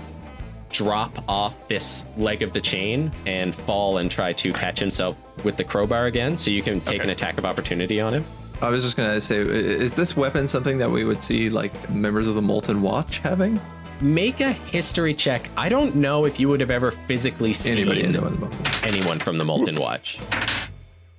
drop 0.71 1.25
off 1.29 1.69
this 1.69 2.05
leg 2.17 2.43
of 2.43 2.53
the 2.53 2.61
chain 2.61 3.11
and 3.27 3.55
fall 3.55 3.99
and 3.99 4.11
try 4.11 4.33
to 4.35 4.53
catch 4.53 4.79
himself 4.79 5.17
with 5.45 5.57
the 5.57 5.65
crowbar 5.65 6.07
again. 6.07 6.39
So 6.39 6.51
you 6.51 6.63
can 6.63 6.81
take 6.81 7.03
an 7.03 7.11
attack 7.11 7.39
of 7.39 7.45
opportunity 7.45 8.01
on 8.01 8.15
him. 8.15 8.25
I 8.61 8.71
was 8.71 8.83
just 8.83 8.97
gonna 8.97 9.21
say, 9.21 9.39
is 9.39 9.95
this 9.95 10.17
weapon 10.17 10.49
something 10.49 10.79
that 10.79 10.91
we 10.91 11.05
would 11.05 11.23
see 11.23 11.49
like 11.49 11.91
members 11.91 12.27
of 12.27 12.35
the 12.35 12.43
Molten 12.43 12.83
Watch 12.83 13.19
having? 13.19 13.61
Make 14.01 14.41
a 14.41 14.53
history 14.53 15.15
check. 15.15 15.49
I 15.57 15.69
don't 15.69 15.97
know 15.97 16.25
if 16.25 16.39
you 16.39 16.49
would 16.49 16.61
have 16.61 16.71
ever 16.71 16.91
physically 16.91 17.53
seen 17.53 17.79
Anybody 17.79 18.05
in 18.05 18.13
the 18.13 18.21
Molten 18.21 18.67
anyone 18.85 19.19
from 19.19 19.39
the 19.39 19.45
Molten 19.45 19.77
Watch. 19.77 20.19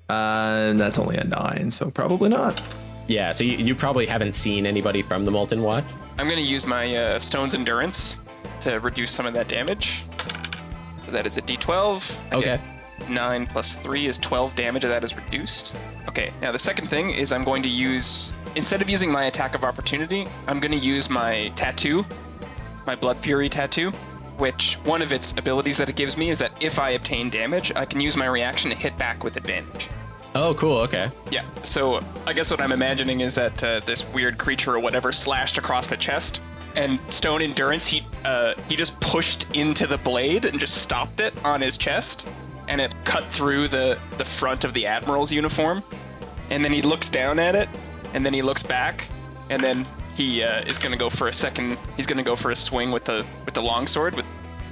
Uh, 0.09 0.73
that's 0.73 0.97
only 0.97 1.17
a 1.17 1.23
nine, 1.23 1.69
so 1.71 1.91
probably 1.91 2.29
not. 2.29 2.61
Yeah, 3.07 3.31
so 3.31 3.43
you, 3.43 3.57
you 3.57 3.75
probably 3.75 4.05
haven't 4.05 4.35
seen 4.35 4.65
anybody 4.65 5.01
from 5.01 5.25
the 5.25 5.31
Molten 5.31 5.61
Watch. 5.61 5.83
I'm 6.17 6.27
going 6.27 6.37
to 6.37 6.43
use 6.43 6.65
my 6.65 6.95
uh, 6.95 7.19
Stone's 7.19 7.53
Endurance 7.53 8.17
to 8.61 8.79
reduce 8.79 9.11
some 9.11 9.25
of 9.25 9.33
that 9.33 9.47
damage. 9.47 10.05
So 11.05 11.11
that 11.11 11.25
is 11.25 11.37
a 11.37 11.41
d12. 11.41 12.19
I 12.31 12.35
Okay. 12.35 12.59
9 13.07 13.47
plus 13.47 13.75
3 13.77 14.05
is 14.05 14.17
12 14.17 14.55
damage, 14.55 14.83
and 14.83 14.91
that 14.91 15.03
is 15.03 15.15
reduced. 15.15 15.75
Okay, 16.07 16.31
now 16.41 16.51
the 16.51 16.59
second 16.59 16.87
thing 16.87 17.11
is 17.11 17.31
I'm 17.31 17.43
going 17.43 17.63
to 17.63 17.69
use, 17.69 18.33
instead 18.55 18.81
of 18.81 18.89
using 18.89 19.11
my 19.11 19.25
attack 19.25 19.55
of 19.55 19.63
opportunity, 19.63 20.27
I'm 20.47 20.59
going 20.59 20.71
to 20.71 20.77
use 20.77 21.09
my 21.09 21.51
tattoo, 21.55 22.05
my 22.85 22.95
Blood 22.95 23.17
Fury 23.17 23.49
tattoo, 23.49 23.91
which 24.37 24.75
one 24.85 25.01
of 25.01 25.11
its 25.11 25.31
abilities 25.37 25.77
that 25.77 25.89
it 25.89 25.95
gives 25.95 26.17
me 26.17 26.29
is 26.29 26.39
that 26.39 26.51
if 26.61 26.79
I 26.79 26.91
obtain 26.91 27.29
damage, 27.29 27.71
I 27.75 27.85
can 27.85 27.99
use 27.99 28.15
my 28.15 28.27
reaction 28.27 28.69
to 28.69 28.75
hit 28.75 28.97
back 28.97 29.23
with 29.23 29.37
advantage. 29.37 29.89
Oh, 30.35 30.53
cool. 30.53 30.77
Okay. 30.77 31.09
Yeah. 31.31 31.43
So 31.63 32.01
I 32.27 32.33
guess 32.33 32.51
what 32.51 32.61
I'm 32.61 32.71
imagining 32.71 33.21
is 33.21 33.35
that 33.35 33.63
uh, 33.63 33.79
this 33.81 34.07
weird 34.13 34.37
creature 34.37 34.75
or 34.75 34.79
whatever 34.79 35.11
slashed 35.11 35.57
across 35.57 35.87
the 35.87 35.97
chest, 35.97 36.41
and 36.75 36.99
Stone 37.11 37.41
Endurance 37.41 37.85
he 37.85 38.05
uh, 38.25 38.53
he 38.67 38.75
just 38.75 38.99
pushed 38.99 39.45
into 39.55 39.88
the 39.88 39.97
blade 39.97 40.45
and 40.45 40.59
just 40.59 40.81
stopped 40.81 41.19
it 41.19 41.33
on 41.45 41.61
his 41.61 41.77
chest, 41.77 42.27
and 42.67 42.79
it 42.79 42.93
cut 43.03 43.23
through 43.25 43.67
the 43.67 43.97
the 44.17 44.25
front 44.25 44.63
of 44.63 44.73
the 44.73 44.85
admiral's 44.85 45.31
uniform, 45.31 45.83
and 46.49 46.63
then 46.63 46.71
he 46.71 46.81
looks 46.81 47.09
down 47.09 47.39
at 47.39 47.55
it, 47.55 47.69
and 48.13 48.25
then 48.25 48.33
he 48.33 48.41
looks 48.41 48.63
back, 48.63 49.08
and 49.49 49.62
then 49.62 49.86
he 50.15 50.43
uh, 50.43 50.62
is 50.62 50.77
gonna 50.77 50.97
go 50.97 51.10
for 51.10 51.27
a 51.27 51.34
second. 51.34 51.77
He's 51.95 52.08
gonna 52.08 52.23
go 52.23 52.36
for 52.36 52.51
a 52.51 52.55
swing 52.55 52.91
with 52.91 53.05
the 53.05 53.25
with 53.45 53.53
the 53.53 53.62
longsword 53.62 54.15
with, 54.15 54.25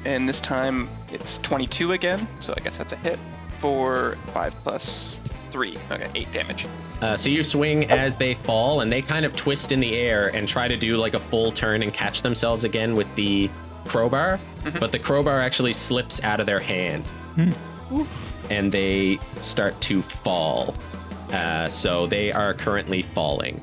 and 0.05 0.27
this 0.27 0.41
time 0.41 0.89
it's 1.11 1.37
22 1.39 1.93
again. 1.93 2.27
So 2.39 2.53
I 2.55 2.59
guess 2.61 2.77
that's 2.77 2.93
a 2.93 2.97
hit 2.97 3.19
for 3.59 4.17
five 4.27 4.53
plus 4.63 5.19
three. 5.57 5.75
Okay, 5.89 6.07
eight 6.13 6.31
damage. 6.31 6.67
Uh, 7.01 7.15
so 7.15 7.29
you 7.29 7.41
swing 7.41 7.89
as 7.89 8.15
they 8.15 8.35
fall, 8.35 8.81
and 8.81 8.91
they 8.91 9.01
kind 9.01 9.25
of 9.25 9.35
twist 9.35 9.71
in 9.71 9.79
the 9.79 9.95
air 9.95 10.29
and 10.35 10.47
try 10.47 10.67
to 10.67 10.77
do 10.77 10.97
like 10.97 11.15
a 11.15 11.19
full 11.19 11.51
turn 11.51 11.81
and 11.81 11.91
catch 11.91 12.21
themselves 12.21 12.63
again 12.63 12.93
with 12.93 13.13
the 13.15 13.49
crowbar. 13.85 14.39
But 14.79 14.91
the 14.91 14.99
crowbar 14.99 15.41
actually 15.41 15.73
slips 15.73 16.23
out 16.23 16.39
of 16.39 16.45
their 16.45 16.59
hand, 16.59 17.03
and 18.51 18.71
they 18.71 19.17
start 19.41 19.79
to 19.81 20.03
fall. 20.03 20.75
Uh, 21.33 21.67
so 21.67 22.05
they 22.05 22.31
are 22.31 22.53
currently 22.53 23.01
falling. 23.01 23.59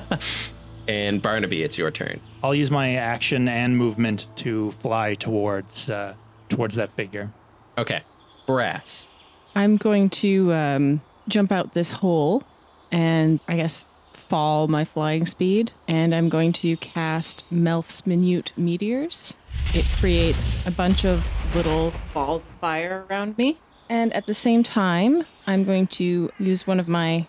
and 0.88 1.20
Barnaby, 1.20 1.62
it's 1.62 1.76
your 1.76 1.90
turn. 1.90 2.20
I'll 2.42 2.54
use 2.54 2.70
my 2.70 2.94
action 2.94 3.48
and 3.48 3.76
movement 3.76 4.28
to 4.36 4.70
fly 4.72 5.12
towards 5.12 5.90
uh, 5.90 6.14
towards 6.48 6.76
that 6.76 6.90
figure. 6.92 7.30
Okay, 7.76 8.00
Brass. 8.46 9.11
I'm 9.54 9.76
going 9.76 10.10
to 10.10 10.52
um, 10.52 11.00
jump 11.28 11.52
out 11.52 11.74
this 11.74 11.90
hole 11.90 12.42
and 12.90 13.40
I 13.48 13.56
guess 13.56 13.86
fall 14.12 14.68
my 14.68 14.84
flying 14.84 15.26
speed. 15.26 15.72
And 15.88 16.14
I'm 16.14 16.28
going 16.28 16.52
to 16.54 16.76
cast 16.78 17.44
Melf's 17.50 18.06
Minute 18.06 18.52
Meteors. 18.56 19.34
It 19.74 19.84
creates 19.98 20.64
a 20.66 20.70
bunch 20.70 21.04
of 21.04 21.26
little 21.54 21.92
balls 22.14 22.46
of 22.46 22.52
fire 22.60 23.06
around 23.10 23.36
me. 23.36 23.58
And 23.88 24.12
at 24.14 24.26
the 24.26 24.34
same 24.34 24.62
time, 24.62 25.24
I'm 25.46 25.64
going 25.64 25.86
to 25.88 26.30
use 26.38 26.66
one 26.66 26.80
of 26.80 26.88
my 26.88 27.26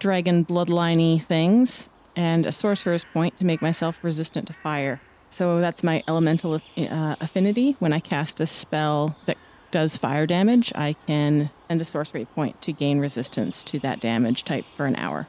dragon 0.00 0.44
bloodliney 0.44 1.24
things 1.24 1.88
and 2.16 2.46
a 2.46 2.52
sorcery 2.52 2.98
point 3.12 3.38
to 3.38 3.44
make 3.44 3.62
myself 3.62 3.98
resistant 4.02 4.48
to 4.48 4.52
fire. 4.54 5.00
So 5.28 5.60
that's 5.60 5.84
my 5.84 6.02
elemental 6.08 6.60
uh, 6.76 7.16
affinity. 7.20 7.76
When 7.78 7.92
I 7.92 8.00
cast 8.00 8.40
a 8.40 8.46
spell 8.46 9.16
that 9.26 9.36
does 9.70 9.96
fire 9.96 10.26
damage, 10.26 10.72
I 10.74 10.96
can 11.06 11.50
spend 11.70 11.80
a 11.80 11.84
sorcery 11.84 12.24
point 12.24 12.60
to 12.60 12.72
gain 12.72 12.98
resistance 12.98 13.62
to 13.62 13.78
that 13.78 14.00
damage 14.00 14.42
type 14.42 14.64
for 14.76 14.86
an 14.86 14.96
hour. 14.96 15.28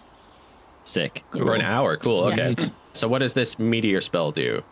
Sick. 0.84 1.24
For 1.32 1.54
an 1.54 1.62
hour. 1.62 1.98
Cool. 1.98 2.24
Okay. 2.24 2.56
So 2.94 3.08
what 3.08 3.20
does 3.20 3.36
this 3.36 3.60
meteor 3.60 4.02
spell 4.02 4.32
do? 4.32 4.64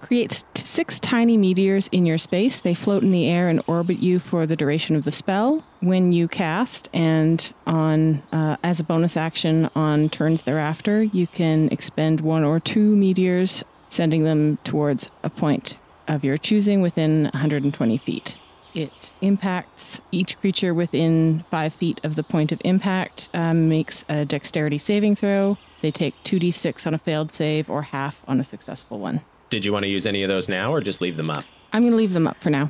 Creates 0.00 0.44
t- 0.54 0.62
six 0.62 1.00
tiny 1.00 1.36
meteors 1.36 1.88
in 1.88 2.06
your 2.06 2.18
space. 2.18 2.60
They 2.60 2.72
float 2.72 3.02
in 3.02 3.10
the 3.10 3.26
air 3.26 3.48
and 3.48 3.60
orbit 3.66 3.98
you 3.98 4.20
for 4.20 4.46
the 4.46 4.54
duration 4.54 4.94
of 4.94 5.02
the 5.02 5.10
spell. 5.10 5.64
When 5.80 6.12
you 6.12 6.28
cast, 6.28 6.88
and 6.94 7.52
on 7.66 8.22
uh, 8.30 8.56
as 8.62 8.78
a 8.78 8.84
bonus 8.84 9.16
action 9.16 9.68
on 9.74 10.08
turns 10.08 10.44
thereafter, 10.44 11.02
you 11.02 11.26
can 11.26 11.68
expend 11.70 12.20
one 12.20 12.44
or 12.44 12.60
two 12.60 12.94
meteors, 12.94 13.64
sending 13.88 14.22
them 14.22 14.58
towards 14.62 15.10
a 15.24 15.30
point 15.30 15.80
of 16.06 16.22
your 16.22 16.36
choosing 16.38 16.80
within 16.80 17.24
120 17.24 17.98
feet. 17.98 18.38
It 18.76 19.10
impacts 19.22 20.02
each 20.12 20.38
creature 20.38 20.74
within 20.74 21.44
five 21.50 21.72
feet 21.72 21.98
of 22.04 22.14
the 22.14 22.22
point 22.22 22.52
of 22.52 22.60
impact, 22.62 23.30
um, 23.32 23.70
makes 23.70 24.04
a 24.10 24.26
dexterity 24.26 24.76
saving 24.76 25.16
throw. 25.16 25.56
They 25.80 25.90
take 25.90 26.14
2d6 26.24 26.86
on 26.86 26.92
a 26.92 26.98
failed 26.98 27.32
save 27.32 27.70
or 27.70 27.80
half 27.80 28.20
on 28.28 28.38
a 28.38 28.44
successful 28.44 28.98
one. 28.98 29.22
Did 29.48 29.64
you 29.64 29.72
want 29.72 29.84
to 29.84 29.88
use 29.88 30.06
any 30.06 30.22
of 30.22 30.28
those 30.28 30.50
now 30.50 30.74
or 30.74 30.82
just 30.82 31.00
leave 31.00 31.16
them 31.16 31.30
up? 31.30 31.46
I'm 31.72 31.82
going 31.84 31.92
to 31.92 31.96
leave 31.96 32.12
them 32.12 32.26
up 32.26 32.38
for 32.42 32.50
now. 32.50 32.68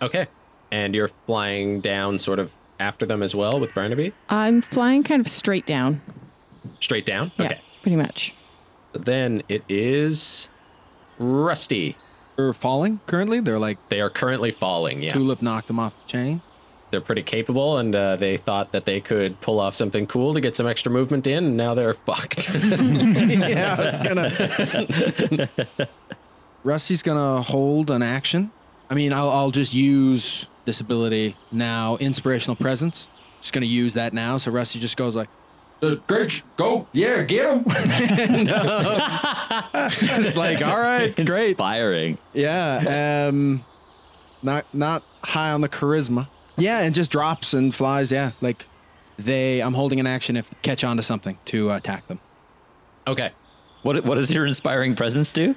Okay. 0.00 0.26
And 0.70 0.94
you're 0.94 1.10
flying 1.26 1.80
down 1.82 2.18
sort 2.18 2.38
of 2.38 2.50
after 2.80 3.04
them 3.04 3.22
as 3.22 3.34
well 3.34 3.60
with 3.60 3.74
Barnaby? 3.74 4.14
I'm 4.30 4.62
flying 4.62 5.02
kind 5.02 5.20
of 5.20 5.28
straight 5.28 5.66
down. 5.66 6.00
Straight 6.80 7.04
down? 7.04 7.32
Yeah, 7.36 7.44
Okay. 7.46 7.60
pretty 7.82 7.96
much. 7.96 8.34
Then 8.94 9.42
it 9.50 9.62
is 9.68 10.48
Rusty. 11.18 11.96
They're 12.38 12.52
falling 12.52 13.00
currently. 13.08 13.40
They're 13.40 13.58
like 13.58 13.78
They 13.88 14.00
are 14.00 14.08
currently 14.08 14.52
falling. 14.52 15.02
Yeah. 15.02 15.12
Tulip 15.12 15.42
knocked 15.42 15.66
them 15.66 15.80
off 15.80 15.96
the 16.00 16.08
chain. 16.08 16.40
They're 16.92 17.00
pretty 17.00 17.24
capable, 17.24 17.78
and 17.78 17.94
uh, 17.94 18.14
they 18.16 18.36
thought 18.36 18.70
that 18.72 18.86
they 18.86 19.00
could 19.00 19.38
pull 19.40 19.58
off 19.58 19.74
something 19.74 20.06
cool 20.06 20.32
to 20.32 20.40
get 20.40 20.54
some 20.56 20.66
extra 20.66 20.90
movement 20.90 21.26
in, 21.26 21.44
and 21.44 21.56
now 21.56 21.74
they're 21.74 21.92
fucked. 21.94 22.48
yeah, 22.54 23.76
I 23.76 23.82
was 23.82 25.48
gonna. 25.58 25.68
Rusty's 26.64 27.02
gonna 27.02 27.42
hold 27.42 27.90
an 27.90 28.02
action. 28.02 28.52
I 28.88 28.94
mean, 28.94 29.12
I'll, 29.12 29.28
I'll 29.28 29.50
just 29.50 29.74
use 29.74 30.48
this 30.64 30.80
ability 30.80 31.36
now. 31.52 31.96
Inspirational 31.96 32.56
presence. 32.56 33.08
Just 33.40 33.52
gonna 33.52 33.66
use 33.66 33.94
that 33.94 34.14
now. 34.14 34.38
So 34.38 34.50
Rusty 34.52 34.78
just 34.78 34.96
goes 34.96 35.14
like, 35.16 35.28
Uh, 35.80 35.94
Grinch, 36.08 36.42
go. 36.56 36.88
Yeah, 36.92 37.22
get 37.22 37.50
him. 37.50 37.64
it's 40.20 40.36
like, 40.36 40.60
all 40.62 40.78
right, 40.78 41.14
great, 41.14 41.50
Inspiring. 41.50 42.18
yeah. 42.32 43.28
Um, 43.28 43.64
not 44.42 44.66
not 44.74 45.02
high 45.22 45.50
on 45.52 45.60
the 45.60 45.68
charisma. 45.68 46.28
Yeah, 46.56 46.80
and 46.80 46.94
just 46.94 47.10
drops 47.12 47.54
and 47.54 47.72
flies. 47.74 48.10
Yeah, 48.10 48.32
like 48.40 48.66
they. 49.18 49.60
I'm 49.60 49.74
holding 49.74 50.00
an 50.00 50.06
action 50.06 50.36
if 50.36 50.50
catch 50.62 50.82
onto 50.84 51.02
something 51.02 51.38
to 51.46 51.70
attack 51.72 52.06
them. 52.08 52.18
okay. 53.06 53.30
What 53.82 54.04
what 54.04 54.16
does 54.16 54.32
your 54.32 54.44
inspiring 54.46 54.96
presence 54.96 55.30
do? 55.32 55.54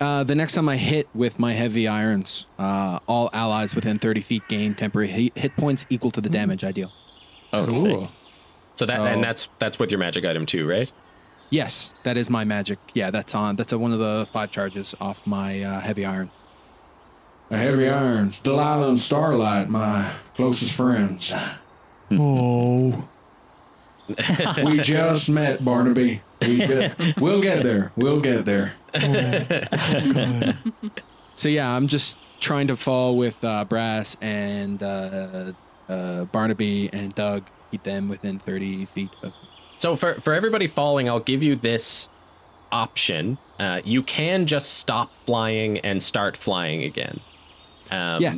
Uh, 0.00 0.22
the 0.24 0.34
next 0.36 0.54
time 0.54 0.68
I 0.68 0.76
hit 0.76 1.08
with 1.12 1.38
my 1.40 1.52
heavy 1.52 1.86
irons, 1.88 2.46
uh, 2.58 3.00
all 3.06 3.28
allies 3.34 3.74
within 3.74 3.98
30 3.98 4.20
feet 4.22 4.42
gain 4.48 4.74
temporary 4.74 5.08
hit, 5.08 5.36
hit 5.36 5.56
points 5.56 5.84
equal 5.90 6.10
to 6.12 6.20
the 6.22 6.30
damage 6.30 6.64
I 6.64 6.72
deal. 6.72 6.90
Oh, 7.52 7.68
sick. 7.68 8.08
So 8.76 8.86
that 8.86 8.96
So- 8.96 9.04
and 9.04 9.22
that's 9.22 9.48
that's 9.58 9.78
with 9.78 9.90
your 9.90 10.00
magic 10.00 10.24
item 10.24 10.46
too, 10.46 10.66
right? 10.68 10.90
Yes, 11.50 11.92
that 12.04 12.16
is 12.16 12.30
my 12.30 12.44
magic. 12.44 12.78
Yeah, 12.94 13.10
that's 13.10 13.34
on. 13.34 13.56
That's 13.56 13.72
a, 13.72 13.78
one 13.78 13.92
of 13.92 13.98
the 13.98 14.24
five 14.30 14.50
charges 14.52 14.94
off 15.00 15.26
my 15.26 15.62
uh, 15.62 15.80
heavy 15.80 16.04
iron. 16.04 16.30
The 17.48 17.58
heavy 17.58 17.88
irons, 17.88 18.38
Delilah 18.40 18.88
and 18.90 18.98
Starlight, 18.98 19.68
my 19.68 20.12
closest 20.36 20.72
friends. 20.74 21.34
Oh. 22.12 23.08
We 24.64 24.78
just 24.80 25.28
met, 25.30 25.64
Barnaby. 25.64 26.22
We 26.40 26.64
ju- 26.66 26.90
we'll 27.20 27.40
get 27.42 27.62
there. 27.64 27.90
We'll 27.96 28.20
get 28.20 28.44
there. 28.44 28.74
So 31.36 31.48
yeah, 31.48 31.70
I'm 31.74 31.86
just 31.86 32.18
trying 32.38 32.66
to 32.68 32.76
fall 32.76 33.16
with 33.16 33.42
uh, 33.42 33.64
Brass 33.64 34.16
and 34.20 34.82
uh, 34.82 35.52
uh, 35.88 36.24
Barnaby 36.26 36.90
and 36.92 37.14
Doug. 37.14 37.44
Keep 37.70 37.82
them 37.84 38.08
within 38.08 38.38
30 38.38 38.86
feet 38.86 39.10
of 39.22 39.32
me. 39.32 39.48
So 39.78 39.96
for 39.96 40.14
for 40.14 40.32
everybody 40.34 40.66
falling, 40.66 41.08
I'll 41.08 41.20
give 41.20 41.42
you 41.42 41.56
this 41.56 42.08
option. 42.72 43.38
Uh, 43.58 43.80
you 43.84 44.02
can 44.02 44.46
just 44.46 44.74
stop 44.74 45.10
flying 45.26 45.78
and 45.78 46.02
start 46.02 46.36
flying 46.36 46.84
again. 46.84 47.20
Um, 47.90 48.22
Yeah. 48.22 48.34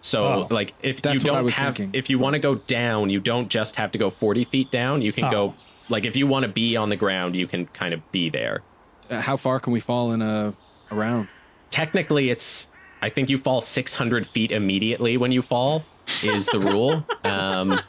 So 0.00 0.24
Oh. 0.26 0.46
like 0.50 0.74
if 0.82 1.00
That's 1.02 1.14
you 1.24 1.30
what 1.30 1.34
I 1.34 1.38
don't 1.38 1.44
was 1.46 1.56
have 1.56 1.76
thinking. 1.76 1.98
if 1.98 2.10
you 2.10 2.18
want 2.18 2.34
to 2.34 2.38
go 2.38 2.56
down, 2.56 3.10
you 3.10 3.20
don't 3.20 3.48
just 3.48 3.76
have 3.76 3.90
to 3.92 3.98
go 3.98 4.10
40 4.10 4.44
feet 4.44 4.70
down. 4.70 5.02
You 5.02 5.12
can 5.12 5.24
Oh. 5.24 5.30
go 5.30 5.54
like 5.88 6.04
if 6.04 6.16
you 6.16 6.26
want 6.26 6.44
to 6.44 6.48
be 6.48 6.76
on 6.76 6.88
the 6.90 6.96
ground, 6.96 7.36
you 7.36 7.46
can 7.46 7.66
kind 7.66 7.92
of 7.94 8.00
be 8.12 8.28
there. 8.30 8.62
Uh, 9.10 9.20
how 9.20 9.36
far 9.36 9.60
can 9.60 9.72
we 9.72 9.80
fall 9.80 10.12
in 10.12 10.22
a, 10.22 10.54
a 10.90 10.94
round? 10.94 11.28
Technically, 11.70 12.30
it's 12.30 12.70
I 13.02 13.10
think 13.10 13.28
you 13.28 13.36
fall 13.38 13.60
600 13.60 14.26
feet 14.26 14.50
immediately 14.50 15.16
when 15.18 15.30
you 15.32 15.42
fall 15.42 15.84
is 16.22 16.46
the 16.46 16.60
rule. 16.60 17.04
Um, 17.24 17.80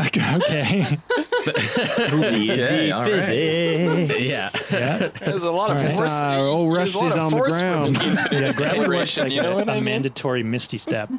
okay. 0.00 0.98
D&D 2.30 2.92
all 2.92 3.02
right. 3.02 3.10
physics. 3.10 4.72
yeah. 4.72 4.98
Yeah. 4.98 5.08
There's 5.20 5.44
a 5.44 5.50
lot 5.50 5.70
of 5.70 5.78
Sorry. 5.78 5.90
force. 5.96 6.12
Uh, 6.12 6.38
old 6.42 6.72
there's 6.74 6.94
a 6.94 6.98
lot 6.98 7.04
Rusty's 7.04 7.12
of 7.14 7.18
on 7.18 7.30
the 7.30 7.36
force 7.36 7.54
for 7.54 7.60
ground. 7.60 7.96
Yeah, 8.32 8.52
gravity 8.52 8.78
works 8.78 8.86
Vibration, 8.86 9.22
like 9.24 9.32
you 9.32 9.42
know 9.42 9.52
a, 9.52 9.54
what 9.56 9.68
a 9.68 9.72
I 9.72 9.74
mean? 9.76 9.84
mandatory 9.84 10.42
misty 10.42 10.78
step. 10.78 11.10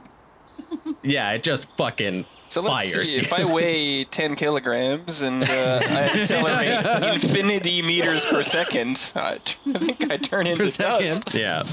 Yeah, 1.03 1.31
it 1.31 1.43
just 1.43 1.65
fucking 1.77 2.25
So 2.49 2.61
let's 2.61 2.91
fires. 2.93 3.11
see. 3.13 3.19
If 3.19 3.31
I 3.33 3.45
weigh 3.53 4.03
10 4.05 4.35
kilograms 4.35 5.21
and 5.21 5.43
uh, 5.43 5.79
I 5.83 6.09
accelerate 6.13 7.13
infinity 7.13 7.81
meters 7.81 8.25
per 8.25 8.43
second, 8.43 9.11
I, 9.15 9.37
t- 9.43 9.57
I 9.73 9.77
think 9.79 10.11
I 10.11 10.17
turn 10.17 10.47
into 10.47 10.67
second. 10.67 11.21
dust. 11.25 11.35
yeah. 11.35 11.63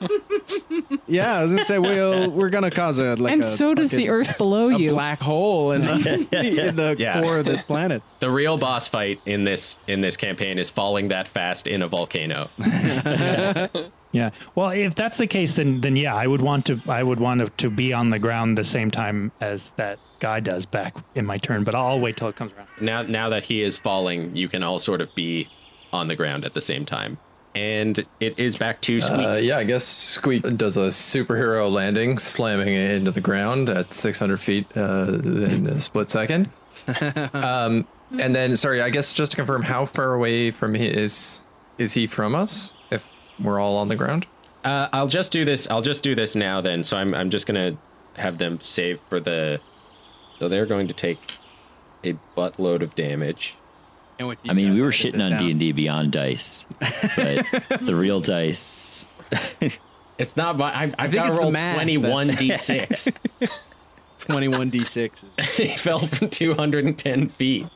Yeah, 1.06 1.38
I 1.38 1.42
was 1.42 1.52
gonna 1.52 1.64
say 1.64 1.78
we'll 1.78 2.30
we're 2.30 2.50
gonna 2.50 2.70
cause 2.70 2.98
a 2.98 3.14
like 3.16 3.32
and 3.32 3.40
a 3.42 3.44
so 3.44 3.74
does 3.74 3.90
the 3.90 3.96
fucking- 3.98 4.10
earth 4.10 4.36
below 4.38 4.68
a 4.68 4.78
you. 4.78 4.90
black 4.90 5.20
hole 5.20 5.72
in 5.72 5.84
the, 5.86 6.28
in 6.68 6.76
the 6.76 6.94
Yeah. 6.98 7.22
core 7.22 7.38
of 7.38 7.44
this 7.46 7.62
planet. 7.62 8.02
The 8.20 8.30
real 8.30 8.58
boss 8.58 8.88
fight 8.88 9.20
in 9.24 9.44
this 9.44 9.78
in 9.86 10.00
this 10.02 10.16
campaign 10.18 10.58
is 10.58 10.68
falling 10.68 11.08
that 11.08 11.26
fast 11.28 11.66
in 11.66 11.80
a 11.82 11.88
volcano. 11.88 12.50
Yeah. 14.10 14.30
Well, 14.54 14.70
if 14.70 14.94
that's 14.94 15.18
the 15.18 15.26
case, 15.26 15.52
then 15.52 15.80
then 15.80 15.94
yeah, 15.96 16.14
I 16.14 16.26
would 16.26 16.40
want 16.40 16.66
to 16.66 16.80
I 16.88 17.02
would 17.02 17.20
want 17.20 17.40
to, 17.40 17.48
to 17.58 17.70
be 17.70 17.92
on 17.92 18.10
the 18.10 18.18
ground 18.18 18.56
the 18.56 18.64
same 18.64 18.90
time 18.90 19.32
as 19.40 19.70
that 19.76 19.98
guy 20.18 20.40
does 20.40 20.64
back 20.66 20.96
in 21.14 21.26
my 21.26 21.36
turn. 21.38 21.62
But 21.64 21.74
I'll 21.74 22.00
wait 22.00 22.16
till 22.16 22.28
it 22.28 22.36
comes 22.36 22.52
around. 22.52 22.68
Now 22.80 23.02
now 23.02 23.28
that 23.30 23.44
he 23.44 23.62
is 23.62 23.76
falling, 23.76 24.34
you 24.34 24.48
can 24.48 24.62
all 24.62 24.78
sort 24.78 25.00
of 25.02 25.14
be 25.14 25.48
on 25.92 26.06
the 26.08 26.16
ground 26.16 26.44
at 26.44 26.54
the 26.54 26.60
same 26.60 26.84
time. 26.86 27.18
And 27.58 28.06
it 28.20 28.38
is 28.38 28.54
back 28.54 28.80
to 28.82 29.00
Squeak. 29.00 29.26
Uh, 29.26 29.32
yeah, 29.32 29.58
I 29.58 29.64
guess 29.64 29.84
Squeak 29.84 30.42
does 30.56 30.76
a 30.76 30.88
superhero 30.88 31.68
landing, 31.68 32.16
slamming 32.16 32.68
it 32.68 32.88
into 32.92 33.10
the 33.10 33.20
ground 33.20 33.68
at 33.68 33.92
600 33.92 34.36
feet 34.38 34.66
uh, 34.76 35.20
in 35.24 35.66
a 35.66 35.80
split 35.80 36.08
second. 36.08 36.50
um, 37.32 37.84
and 38.16 38.32
then, 38.32 38.54
sorry, 38.54 38.80
I 38.80 38.90
guess 38.90 39.12
just 39.12 39.32
to 39.32 39.36
confirm, 39.36 39.62
how 39.62 39.86
far 39.86 40.14
away 40.14 40.52
from 40.52 40.74
he 40.74 40.86
is 40.86 41.42
is 41.78 41.94
he 41.94 42.06
from 42.06 42.36
us? 42.36 42.74
If 42.92 43.04
we're 43.42 43.58
all 43.58 43.76
on 43.76 43.88
the 43.88 43.96
ground. 43.96 44.28
Uh, 44.62 44.88
I'll 44.92 45.08
just 45.08 45.32
do 45.32 45.44
this. 45.44 45.68
I'll 45.68 45.82
just 45.82 46.04
do 46.04 46.14
this 46.14 46.36
now 46.36 46.60
then. 46.60 46.84
So 46.84 46.96
I'm 46.96 47.12
I'm 47.12 47.28
just 47.28 47.46
gonna 47.48 47.76
have 48.14 48.38
them 48.38 48.60
save 48.60 49.00
for 49.00 49.18
the. 49.18 49.60
So 50.38 50.48
they're 50.48 50.66
going 50.66 50.86
to 50.86 50.94
take 50.94 51.18
a 52.04 52.14
buttload 52.36 52.82
of 52.82 52.94
damage. 52.94 53.56
And 54.18 54.28
with 54.28 54.38
you 54.44 54.50
I 54.50 54.54
mean, 54.54 54.74
we 54.74 54.82
were 54.82 54.90
shitting 54.90 55.24
on. 55.24 55.38
D 55.38 55.50
and 55.50 55.60
D 55.60 55.72
Beyond 55.72 56.12
dice, 56.12 56.66
but 57.16 57.46
the 57.80 57.94
real 57.94 58.20
dice. 58.20 59.06
It's 60.18 60.36
not. 60.36 60.58
my- 60.58 60.74
I, 60.74 60.92
I've 60.98 61.12
think 61.12 61.26
it's 61.26 61.36
to 61.36 61.42
roll 61.44 61.52
twenty 61.52 61.96
one 61.96 62.26
d6. 62.26 63.16
21 64.18 64.70
d6. 64.70 65.24
he 65.56 65.68
fell 65.76 66.00
from 66.06 66.28
210 66.28 67.28
feet. 67.28 67.66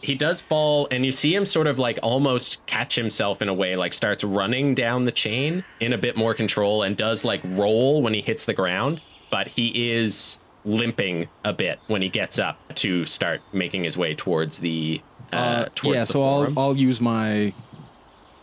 He 0.00 0.14
does 0.14 0.40
fall, 0.40 0.88
and 0.90 1.04
you 1.04 1.12
see 1.12 1.34
him 1.34 1.46
sort 1.46 1.66
of 1.66 1.78
like 1.78 1.98
almost 2.02 2.64
catch 2.66 2.94
himself 2.94 3.40
in 3.40 3.48
a 3.48 3.54
way, 3.54 3.76
like 3.76 3.94
starts 3.94 4.22
running 4.22 4.74
down 4.74 5.04
the 5.04 5.12
chain 5.12 5.64
in 5.80 5.92
a 5.92 5.98
bit 5.98 6.16
more 6.16 6.34
control 6.34 6.82
and 6.82 6.96
does 6.96 7.24
like 7.24 7.40
roll 7.44 8.02
when 8.02 8.12
he 8.12 8.20
hits 8.20 8.44
the 8.44 8.52
ground, 8.52 9.00
but 9.30 9.48
he 9.48 9.92
is 9.92 10.38
limping 10.66 11.28
a 11.44 11.52
bit 11.52 11.78
when 11.86 12.02
he 12.02 12.08
gets 12.08 12.38
up 12.38 12.58
to 12.74 13.04
start 13.04 13.40
making 13.52 13.84
his 13.84 13.96
way 13.96 14.14
towards 14.14 14.58
the 14.58 15.00
uh, 15.32 15.36
Uh, 15.36 15.64
towards 15.74 15.94
yeah, 15.96 16.00
the 16.02 16.06
so 16.06 16.12
forum. 16.20 16.58
I'll 16.58 16.64
I'll 16.70 16.76
use 16.76 17.00
my 17.00 17.52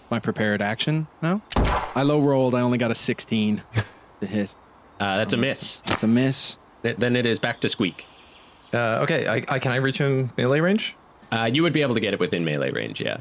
my 0.09 0.19
prepared 0.19 0.61
action 0.61 1.07
now. 1.21 1.41
I 1.95 2.03
low 2.03 2.19
rolled. 2.19 2.53
I 2.55 2.61
only 2.61 2.77
got 2.77 2.91
a 2.91 2.95
16 2.95 3.61
to 4.21 4.25
hit. 4.27 4.53
uh, 4.99 5.17
that's 5.17 5.33
a 5.33 5.37
miss. 5.37 5.81
It's 5.87 6.03
a 6.03 6.07
miss. 6.07 6.57
Th- 6.83 6.97
Then 6.97 7.15
it 7.15 7.25
is 7.25 7.39
back 7.39 7.59
to 7.61 7.69
Squeak. 7.69 8.05
Uh, 8.73 8.99
okay, 9.03 9.27
I, 9.27 9.35
I 9.53 9.59
can 9.59 9.71
I 9.71 9.77
reach 9.77 9.97
him 9.97 10.31
melee 10.37 10.59
range? 10.61 10.95
Uh, 11.31 11.49
you 11.51 11.63
would 11.63 11.73
be 11.73 11.81
able 11.81 11.93
to 11.93 11.99
get 12.01 12.13
it 12.13 12.19
within 12.19 12.43
melee 12.45 12.71
range, 12.71 12.99
yeah. 13.01 13.17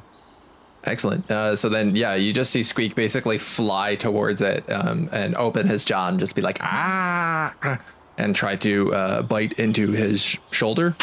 Excellent. 0.84 1.30
Uh, 1.30 1.54
so 1.54 1.68
then, 1.68 1.94
yeah, 1.94 2.14
you 2.14 2.32
just 2.32 2.50
see 2.50 2.62
Squeak 2.62 2.94
basically 2.94 3.36
fly 3.38 3.94
towards 3.96 4.40
it 4.40 4.64
um, 4.72 5.08
and 5.12 5.36
open 5.36 5.68
his 5.68 5.84
jaw 5.84 6.08
and 6.08 6.18
just 6.18 6.34
be 6.34 6.40
like, 6.42 6.58
ah, 6.62 7.54
and 8.16 8.34
try 8.34 8.56
to 8.56 8.94
uh, 8.94 9.22
bite 9.22 9.52
into 9.54 9.90
his 9.90 10.38
shoulder. 10.50 10.96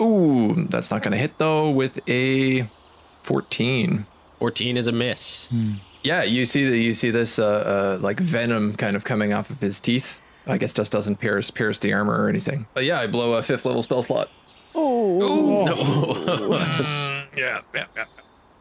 Ooh, 0.00 0.66
that's 0.68 0.90
not 0.90 1.02
going 1.02 1.12
to 1.12 1.18
hit 1.18 1.38
though 1.38 1.70
with 1.70 2.00
a 2.08 2.68
14. 3.22 4.06
14 4.38 4.76
is 4.76 4.86
a 4.86 4.92
miss. 4.92 5.50
Yeah, 6.02 6.22
you 6.22 6.46
see 6.46 6.66
that 6.68 6.78
you 6.78 6.94
see 6.94 7.10
this 7.10 7.38
uh, 7.38 7.44
uh, 7.46 7.98
like 8.00 8.18
venom 8.18 8.74
kind 8.76 8.96
of 8.96 9.04
coming 9.04 9.32
off 9.32 9.50
of 9.50 9.60
his 9.60 9.78
teeth. 9.80 10.20
I 10.46 10.56
guess 10.56 10.72
just 10.72 10.90
doesn't 10.90 11.16
pierce 11.16 11.50
pierce 11.50 11.78
the 11.78 11.92
armor 11.92 12.24
or 12.24 12.28
anything. 12.28 12.66
But 12.72 12.84
yeah, 12.84 13.00
I 13.00 13.06
blow 13.06 13.34
a 13.34 13.42
fifth 13.42 13.66
level 13.66 13.82
spell 13.82 14.02
slot. 14.02 14.30
oh 14.74 15.66
yeah, 17.36 17.60
yeah, 17.74 17.84
yeah. 17.94 18.04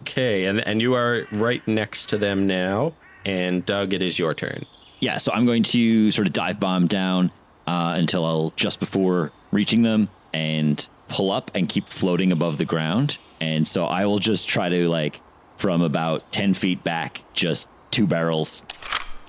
Okay, 0.01 0.45
and 0.45 0.59
and 0.67 0.81
you 0.81 0.95
are 0.95 1.25
right 1.33 1.65
next 1.67 2.07
to 2.07 2.17
them 2.17 2.45
now. 2.45 2.93
And 3.25 3.65
Doug, 3.65 3.93
it 3.93 4.01
is 4.01 4.19
your 4.19 4.33
turn. 4.33 4.65
Yeah, 4.99 5.17
so 5.17 5.31
I'm 5.31 5.45
going 5.45 5.63
to 5.63 6.11
sort 6.11 6.27
of 6.27 6.33
dive 6.33 6.59
bomb 6.59 6.87
down 6.87 7.31
uh, 7.67 7.93
until 7.95 8.25
I'll 8.25 8.51
just 8.55 8.79
before 8.79 9.31
reaching 9.51 9.83
them 9.83 10.09
and 10.33 10.85
pull 11.09 11.31
up 11.31 11.51
and 11.53 11.67
keep 11.67 11.87
floating 11.89 12.31
above 12.31 12.57
the 12.57 12.65
ground. 12.65 13.17
And 13.41 13.65
so 13.67 13.85
I 13.85 14.05
will 14.05 14.19
just 14.19 14.47
try 14.47 14.69
to 14.69 14.87
like 14.87 15.21
from 15.57 15.81
about 15.81 16.31
ten 16.31 16.53
feet 16.53 16.83
back, 16.83 17.23
just 17.33 17.67
two 17.91 18.07
barrels, 18.07 18.63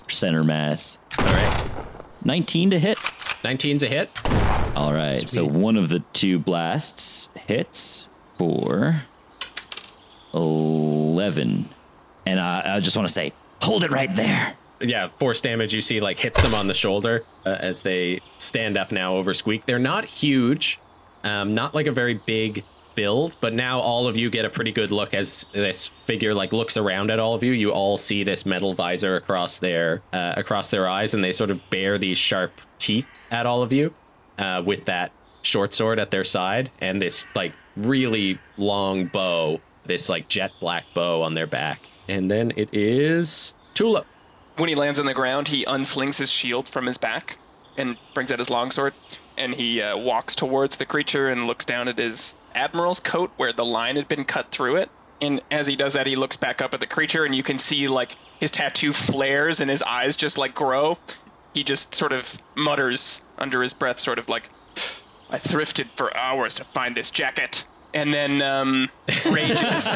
center 0.08 0.44
mass. 0.44 0.98
All 1.18 1.24
right, 1.26 1.70
19 2.24 2.70
to 2.70 2.78
hit. 2.78 2.98
19's 2.98 3.82
a 3.82 3.88
hit. 3.88 4.10
All 4.76 4.92
right, 4.92 5.28
so 5.28 5.44
one 5.44 5.76
of 5.76 5.88
the 5.88 6.00
two 6.12 6.38
blasts 6.38 7.28
hits 7.34 8.08
for 8.38 9.02
11. 10.34 11.68
And 12.26 12.38
uh, 12.40 12.62
I 12.64 12.80
just 12.80 12.96
want 12.96 13.08
to 13.08 13.12
say, 13.12 13.32
hold 13.62 13.84
it 13.84 13.90
right 13.90 14.14
there. 14.14 14.54
Yeah, 14.80 15.08
force 15.08 15.40
damage. 15.40 15.74
You 15.74 15.80
see, 15.80 16.00
like 16.00 16.18
hits 16.18 16.40
them 16.40 16.54
on 16.54 16.66
the 16.66 16.74
shoulder 16.74 17.22
uh, 17.44 17.56
as 17.60 17.82
they 17.82 18.20
stand 18.38 18.76
up 18.78 18.92
now 18.92 19.16
over 19.16 19.34
Squeak. 19.34 19.66
They're 19.66 19.78
not 19.78 20.04
huge, 20.04 20.78
um, 21.24 21.50
not 21.50 21.74
like 21.74 21.86
a 21.86 21.92
very 21.92 22.14
big 22.14 22.64
build, 22.94 23.36
but 23.40 23.52
now 23.54 23.78
all 23.80 24.06
of 24.06 24.16
you 24.16 24.30
get 24.30 24.44
a 24.44 24.50
pretty 24.50 24.72
good 24.72 24.90
look 24.90 25.14
as 25.14 25.46
this 25.52 25.88
figure 26.04 26.34
like 26.34 26.52
looks 26.52 26.76
around 26.76 27.10
at 27.10 27.18
all 27.18 27.34
of 27.34 27.42
you. 27.42 27.52
You 27.52 27.70
all 27.72 27.96
see 27.96 28.24
this 28.24 28.44
metal 28.44 28.74
visor 28.74 29.16
across 29.16 29.58
their 29.58 30.02
uh, 30.12 30.34
across 30.36 30.70
their 30.70 30.88
eyes, 30.88 31.14
and 31.14 31.22
they 31.22 31.32
sort 31.32 31.50
of 31.50 31.60
bear 31.70 31.98
these 31.98 32.18
sharp 32.18 32.52
teeth 32.78 33.08
at 33.30 33.46
all 33.46 33.62
of 33.62 33.72
you 33.72 33.94
uh, 34.38 34.62
with 34.64 34.84
that 34.86 35.12
short 35.42 35.72
sword 35.72 35.98
at 35.98 36.10
their 36.10 36.24
side 36.24 36.70
and 36.80 37.00
this 37.00 37.26
like 37.34 37.54
really 37.76 38.38
long 38.56 39.06
bow, 39.06 39.60
this 39.86 40.08
like 40.08 40.28
jet 40.28 40.52
black 40.60 40.84
bow 40.94 41.22
on 41.22 41.34
their 41.34 41.46
back. 41.46 41.80
And 42.08 42.30
then 42.30 42.52
it 42.56 42.68
is 42.72 43.54
Tulip. 43.74 44.06
When 44.56 44.68
he 44.68 44.74
lands 44.74 44.98
on 44.98 45.06
the 45.06 45.14
ground, 45.14 45.48
he 45.48 45.64
unslings 45.64 46.18
his 46.18 46.30
shield 46.30 46.68
from 46.68 46.84
his 46.84 46.98
back 46.98 47.38
and 47.76 47.96
brings 48.14 48.30
out 48.32 48.38
his 48.38 48.50
longsword. 48.50 48.92
And 49.40 49.54
he 49.54 49.80
uh, 49.80 49.96
walks 49.96 50.34
towards 50.34 50.76
the 50.76 50.84
creature 50.84 51.28
and 51.28 51.46
looks 51.46 51.64
down 51.64 51.88
at 51.88 51.96
his 51.96 52.34
admiral's 52.54 53.00
coat 53.00 53.30
where 53.38 53.54
the 53.54 53.64
line 53.64 53.96
had 53.96 54.06
been 54.06 54.24
cut 54.24 54.50
through 54.50 54.76
it. 54.76 54.90
And 55.22 55.42
as 55.50 55.66
he 55.66 55.76
does 55.76 55.94
that, 55.94 56.06
he 56.06 56.14
looks 56.14 56.36
back 56.36 56.60
up 56.60 56.74
at 56.74 56.80
the 56.80 56.86
creature, 56.86 57.24
and 57.24 57.34
you 57.34 57.42
can 57.42 57.56
see 57.56 57.88
like 57.88 58.16
his 58.38 58.50
tattoo 58.50 58.92
flares 58.92 59.60
and 59.60 59.70
his 59.70 59.82
eyes 59.82 60.16
just 60.16 60.38
like 60.38 60.54
grow. 60.54 60.98
He 61.54 61.64
just 61.64 61.94
sort 61.94 62.12
of 62.12 62.38
mutters 62.54 63.22
under 63.38 63.62
his 63.62 63.72
breath, 63.72 63.98
sort 63.98 64.18
of 64.18 64.28
like, 64.28 64.48
"I 65.30 65.38
thrifted 65.38 65.88
for 65.96 66.14
hours 66.16 66.56
to 66.56 66.64
find 66.64 66.94
this 66.96 67.10
jacket." 67.10 67.66
And 67.92 68.14
then 68.14 68.40
um, 68.40 68.88
rages, 69.26 69.88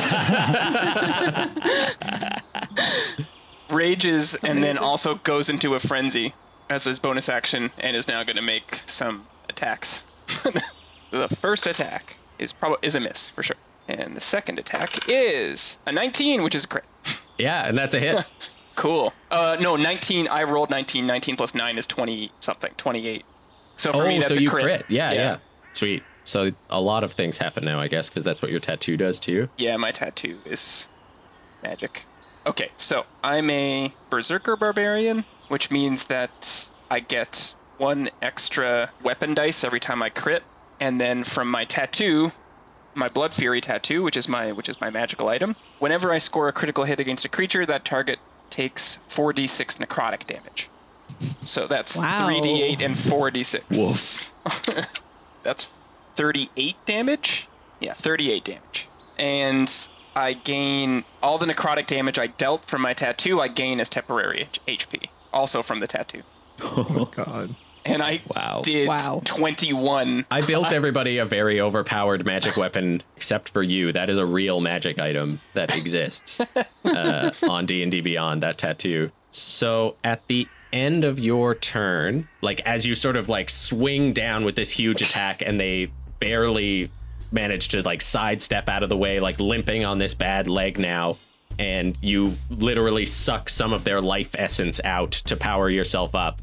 rages, 3.71 4.35
and 4.35 4.63
then 4.63 4.79
also 4.79 5.15
goes 5.15 5.49
into 5.49 5.75
a 5.75 5.79
frenzy 5.79 6.35
as 6.69 6.85
his 6.85 6.99
bonus 6.99 7.29
action, 7.29 7.71
and 7.79 7.95
is 7.95 8.09
now 8.09 8.25
going 8.25 8.37
to 8.37 8.43
make 8.43 8.81
some 8.87 9.27
attacks. 9.55 10.05
the 11.11 11.29
first 11.41 11.67
attack 11.67 12.17
is 12.39 12.53
probably 12.53 12.79
is 12.83 12.95
a 12.95 13.01
miss 13.01 13.31
for 13.31 13.43
sure, 13.43 13.57
and 13.89 14.17
the 14.17 14.21
second 14.21 14.59
attack 14.59 15.09
is 15.09 15.79
a 15.87 15.93
19, 15.93 16.43
which 16.43 16.55
is 16.55 16.65
a 16.65 16.69
crit. 16.69 16.85
Yeah, 17.37 17.67
and 17.67 17.77
that's 17.77 17.97
a 17.97 18.01
hit. 18.01 18.53
Cool. 18.77 19.13
Uh, 19.31 19.57
no, 19.61 19.77
19. 19.77 20.27
I 20.27 20.43
rolled 20.43 20.69
19. 20.69 21.07
19 21.07 21.37
plus 21.37 21.55
9 21.55 21.79
is 21.79 21.87
20 21.87 22.33
something. 22.41 22.73
28. 22.77 23.25
So 23.77 23.93
for 23.93 24.03
oh, 24.03 24.09
me, 24.09 24.19
that's 24.19 24.35
so 24.35 24.43
a 24.43 24.47
crit. 24.47 24.65
crit. 24.65 24.87
Yeah, 24.89 25.13
yeah, 25.13 25.39
Sweet. 25.73 26.03
So 26.25 26.51
a 26.71 26.81
lot 26.81 27.05
of 27.05 27.13
things 27.13 27.37
happen 27.37 27.65
now, 27.65 27.81
I 27.81 27.87
guess, 27.87 28.09
because 28.09 28.25
that's 28.25 28.43
what 28.43 28.51
your 28.51 28.59
tattoo 28.59 28.97
does 28.97 29.21
to 29.21 29.33
you. 29.33 29.49
Yeah, 29.57 29.77
my 29.77 29.93
tattoo 29.93 30.39
is 30.45 30.89
magic. 31.63 32.05
Okay, 32.47 32.71
so 32.77 33.05
I'm 33.23 33.49
a 33.51 33.93
Berserker 34.11 34.57
Barbarian, 34.57 35.25
which 35.49 35.71
means 35.71 36.07
that 36.07 36.69
I 36.91 37.01
get 37.01 37.55
one 37.79 38.11
extra 38.23 38.91
weapon 39.03 39.35
dice 39.35 39.65
every 39.65 39.81
time 39.81 40.03
I 40.03 40.11
crit, 40.11 40.43
and 40.81 41.01
then 41.01 41.25
from 41.25 41.51
my 41.51 41.65
tattoo, 41.65 42.31
my 42.95 43.09
Blood 43.09 43.35
Fury 43.35 43.61
tattoo, 43.61 44.03
which 44.03 44.17
is 44.17 44.29
my 44.29 44.53
which 44.53 44.69
is 44.69 44.81
my 44.81 44.91
magical 44.91 45.29
item, 45.29 45.57
whenever 45.81 46.13
I 46.13 46.19
score 46.19 46.49
a 46.49 46.53
critical 46.53 46.85
hit 46.85 47.01
against 47.01 47.25
a 47.25 47.29
creature, 47.29 47.65
that 47.67 47.85
target 47.85 48.19
takes 48.51 48.99
4d6 49.09 49.79
necrotic 49.79 50.27
damage. 50.27 50.69
So 51.45 51.67
that's 51.67 51.97
Wow. 51.97 52.29
3d8 52.29 52.81
and 52.85 52.95
4d6. 52.95 53.79
Woof. 53.79 54.87
that's 55.43 55.73
38 56.17 56.77
damage. 56.87 57.49
Yeah, 57.81 57.95
38 57.95 58.45
damage. 58.45 58.89
And 59.19 59.89
I 60.17 60.33
gain 60.35 61.05
all 61.23 61.39
the 61.39 61.47
necrotic 61.47 61.87
damage 61.87 62.19
I 62.19 62.29
dealt 62.29 62.65
from 62.65 62.83
my 62.83 62.95
tattoo. 62.95 63.41
I 63.41 63.49
gain 63.49 63.81
as 63.81 63.89
temporary 63.89 64.49
HP, 64.69 65.09
also 65.33 65.63
from 65.63 65.81
the 65.81 65.87
tattoo. 65.87 66.23
Oh 66.63 66.87
my 67.17 67.25
God. 67.25 67.57
And 67.87 68.03
I 68.03 68.21
Wow. 68.35 68.63
did 68.65 68.89
Wow. 68.89 69.21
21. 69.25 70.25
I 70.31 70.41
built 70.41 70.73
everybody 70.73 71.19
a 71.19 71.25
very 71.27 71.61
overpowered 71.61 72.25
magic 72.25 72.57
weapon, 72.57 73.03
except 73.17 73.49
for 73.51 73.63
you. 73.63 73.93
That 73.93 74.09
is 74.09 74.19
a 74.19 74.25
real 74.27 74.61
magic 74.61 74.99
item 74.99 75.41
that 75.53 75.77
exists 75.77 76.41
uh, 76.85 77.31
on 77.49 77.67
D 77.67 77.83
and 77.83 77.93
D 77.93 78.01
Beyond. 78.01 78.43
That 78.43 78.59
tattoo. 78.59 79.11
So 79.31 79.97
at 80.05 80.27
the 80.29 80.49
end 80.73 81.05
of 81.05 81.19
your 81.21 81.55
turn, 81.55 82.27
like 82.41 82.61
as 82.61 82.85
you 82.87 82.95
sort 82.95 83.17
of 83.17 83.29
like 83.29 83.51
swing 83.51 84.13
down 84.13 84.45
with 84.45 84.57
this 84.57 84.71
huge 84.71 85.01
attack, 85.03 85.43
and 85.45 85.61
they 85.61 85.91
barely 86.21 86.91
manage 87.33 87.69
to 87.69 87.83
like 87.83 88.01
sidestep 88.01 88.69
out 88.69 88.83
of 88.83 88.89
the 88.89 88.97
way, 88.97 89.21
like 89.21 89.39
limping 89.41 89.85
on 89.85 89.99
this 89.99 90.15
bad 90.15 90.49
leg 90.49 90.79
now. 90.79 91.17
And 91.59 91.97
you 92.01 92.35
literally 92.51 93.07
suck 93.07 93.49
some 93.49 93.73
of 93.73 93.85
their 93.85 94.01
life 94.01 94.35
essence 94.37 94.81
out 94.85 95.13
to 95.13 95.37
power 95.37 95.71
yourself 95.71 96.15
up. 96.17 96.41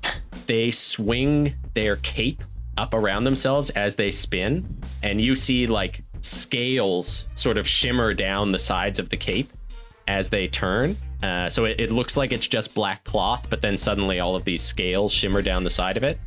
They 0.47 0.71
swing 0.71 1.55
their 1.73 1.97
cape 1.97 2.43
up 2.77 2.93
around 2.93 3.23
themselves 3.23 3.69
as 3.71 3.95
they 3.95 4.11
spin, 4.11 4.77
and 5.03 5.19
you 5.21 5.35
see 5.35 5.67
like 5.67 6.03
scales 6.21 7.27
sort 7.35 7.57
of 7.57 7.67
shimmer 7.67 8.13
down 8.13 8.51
the 8.51 8.59
sides 8.59 8.99
of 8.99 9.09
the 9.09 9.17
cape 9.17 9.51
as 10.07 10.29
they 10.29 10.47
turn. 10.47 10.95
Uh, 11.23 11.47
so 11.49 11.65
it, 11.65 11.79
it 11.79 11.91
looks 11.91 12.17
like 12.17 12.31
it's 12.31 12.47
just 12.47 12.73
black 12.73 13.03
cloth, 13.03 13.47
but 13.49 13.61
then 13.61 13.77
suddenly 13.77 14.19
all 14.19 14.35
of 14.35 14.43
these 14.43 14.61
scales 14.61 15.13
shimmer 15.13 15.41
down 15.41 15.63
the 15.63 15.69
side 15.69 15.97
of 15.97 16.03
it, 16.03 16.19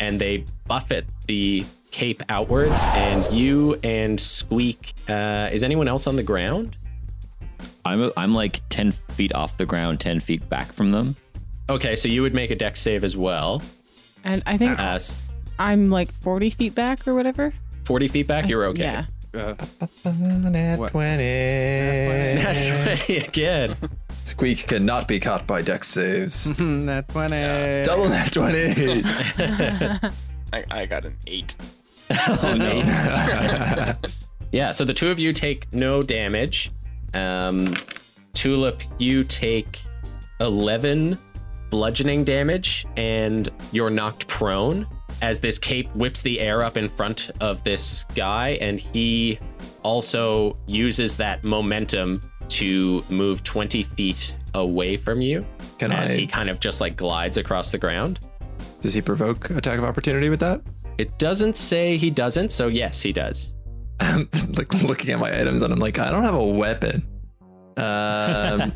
and 0.00 0.18
they 0.18 0.44
buffet 0.66 1.04
the 1.26 1.64
cape 1.90 2.22
outwards. 2.28 2.84
And 2.88 3.24
you 3.34 3.78
and 3.82 4.18
Squeak, 4.18 4.94
uh, 5.08 5.50
is 5.52 5.62
anyone 5.62 5.88
else 5.88 6.06
on 6.06 6.16
the 6.16 6.22
ground? 6.22 6.76
I'm 7.84 8.10
I'm 8.16 8.34
like 8.34 8.60
ten 8.68 8.92
feet 8.92 9.34
off 9.34 9.56
the 9.56 9.66
ground, 9.66 10.00
ten 10.00 10.20
feet 10.20 10.46
back 10.48 10.72
from 10.72 10.90
them. 10.90 11.16
Okay, 11.70 11.96
so 11.96 12.08
you 12.08 12.22
would 12.22 12.34
make 12.34 12.50
a 12.50 12.54
dex 12.56 12.80
save 12.80 13.04
as 13.04 13.16
well. 13.16 13.62
And 14.24 14.42
I 14.46 14.56
think 14.56 14.78
Uh, 14.78 14.94
s- 14.94 15.20
I'm 15.58 15.90
like 15.90 16.12
40 16.22 16.50
feet 16.50 16.74
back 16.74 17.06
or 17.06 17.14
whatever. 17.14 17.52
40 17.84 18.08
feet 18.08 18.26
back, 18.26 18.48
you're 18.48 18.64
okay. 18.66 18.82
Yeah. 18.82 19.04
Nat 20.04 20.76
20. 20.90 21.16
That's 22.42 22.70
right, 22.70 23.08
again. 23.28 23.76
Squeak 24.24 24.66
cannot 24.66 25.06
be 25.08 25.20
caught 25.20 25.46
by 25.46 25.62
dex 25.62 25.88
saves. 25.88 26.44
That 26.58 27.08
20. 27.08 27.82
Double 27.84 28.08
nat 28.08 28.32
20. 28.32 29.02
I, 30.52 30.64
I 30.70 30.86
got 30.86 31.04
an 31.04 31.16
8. 31.26 31.56
Oh 32.10 32.54
no! 32.56 33.92
Yeah, 34.50 34.72
so 34.72 34.84
the 34.86 34.94
two 34.94 35.10
of 35.10 35.18
you 35.18 35.34
take 35.34 35.70
no 35.74 36.00
damage. 36.00 36.70
Um, 37.12 37.76
Tulip, 38.32 38.82
you 38.98 39.24
take 39.24 39.82
11 40.40 41.18
bludgeoning 41.70 42.24
damage, 42.24 42.86
and 42.96 43.48
you're 43.72 43.90
knocked 43.90 44.26
prone 44.28 44.86
as 45.22 45.40
this 45.40 45.58
cape 45.58 45.92
whips 45.96 46.22
the 46.22 46.38
air 46.40 46.62
up 46.62 46.76
in 46.76 46.88
front 46.88 47.30
of 47.40 47.62
this 47.64 48.04
guy, 48.14 48.50
and 48.60 48.78
he 48.78 49.38
also 49.82 50.56
uses 50.66 51.16
that 51.16 51.42
momentum 51.44 52.20
to 52.48 53.04
move 53.10 53.42
20 53.44 53.82
feet 53.82 54.34
away 54.54 54.96
from 54.96 55.20
you 55.20 55.44
Can 55.78 55.92
as 55.92 56.10
I? 56.12 56.16
he 56.16 56.26
kind 56.26 56.48
of 56.48 56.60
just 56.60 56.80
like 56.80 56.96
glides 56.96 57.36
across 57.36 57.70
the 57.70 57.78
ground. 57.78 58.20
Does 58.80 58.94
he 58.94 59.00
provoke 59.02 59.50
attack 59.50 59.78
of 59.78 59.84
opportunity 59.84 60.28
with 60.28 60.40
that? 60.40 60.62
It 60.98 61.18
doesn't 61.18 61.56
say 61.56 61.96
he 61.96 62.10
doesn't, 62.10 62.50
so 62.52 62.68
yes, 62.68 63.00
he 63.00 63.12
does. 63.12 63.54
I'm 64.00 64.28
like 64.56 64.72
looking 64.82 65.10
at 65.10 65.18
my 65.18 65.38
items 65.40 65.62
and 65.62 65.72
I'm 65.72 65.78
like, 65.78 65.98
I 65.98 66.10
don't 66.10 66.22
have 66.24 66.34
a 66.34 66.44
weapon. 66.44 67.06
Um, 67.78 68.72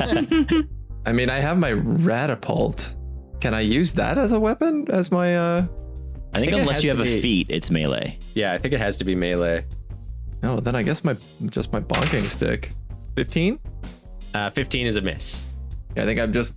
I 1.04 1.12
mean, 1.12 1.30
I 1.30 1.40
have 1.40 1.58
my 1.58 1.72
ratapult. 1.72 2.94
Can 3.40 3.54
I 3.54 3.60
use 3.60 3.92
that 3.94 4.18
as 4.18 4.32
a 4.32 4.38
weapon? 4.40 4.86
As 4.90 5.10
my 5.10 5.36
uh? 5.36 5.66
I 6.34 6.38
think 6.38 6.52
think 6.52 6.62
unless 6.62 6.82
you 6.82 6.92
to 6.92 6.96
have 6.96 7.06
a 7.06 7.10
be- 7.10 7.20
feat, 7.20 7.46
it's 7.50 7.70
melee. 7.70 8.18
Yeah, 8.34 8.52
I 8.52 8.58
think 8.58 8.72
it 8.72 8.80
has 8.80 8.96
to 8.98 9.04
be 9.04 9.14
melee. 9.14 9.64
No, 10.42 10.58
then 10.58 10.74
I 10.74 10.82
guess 10.82 11.04
my 11.04 11.16
just 11.46 11.72
my 11.72 11.80
bonking 11.80 12.30
stick. 12.30 12.72
Fifteen. 13.16 13.58
Uh, 14.34 14.48
15 14.48 14.86
is 14.86 14.96
a 14.96 15.00
miss. 15.02 15.46
Yeah, 15.94 16.04
I 16.04 16.06
think 16.06 16.18
I'm 16.18 16.32
just 16.32 16.56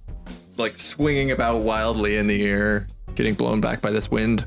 like 0.57 0.79
swinging 0.79 1.31
about 1.31 1.59
wildly 1.61 2.15
in 2.15 2.25
the 2.27 2.45
air, 2.45 2.87
getting 3.15 3.33
blown 3.33 3.59
back 3.59 3.81
by 3.81 3.91
this 3.91 4.09
wind. 4.09 4.45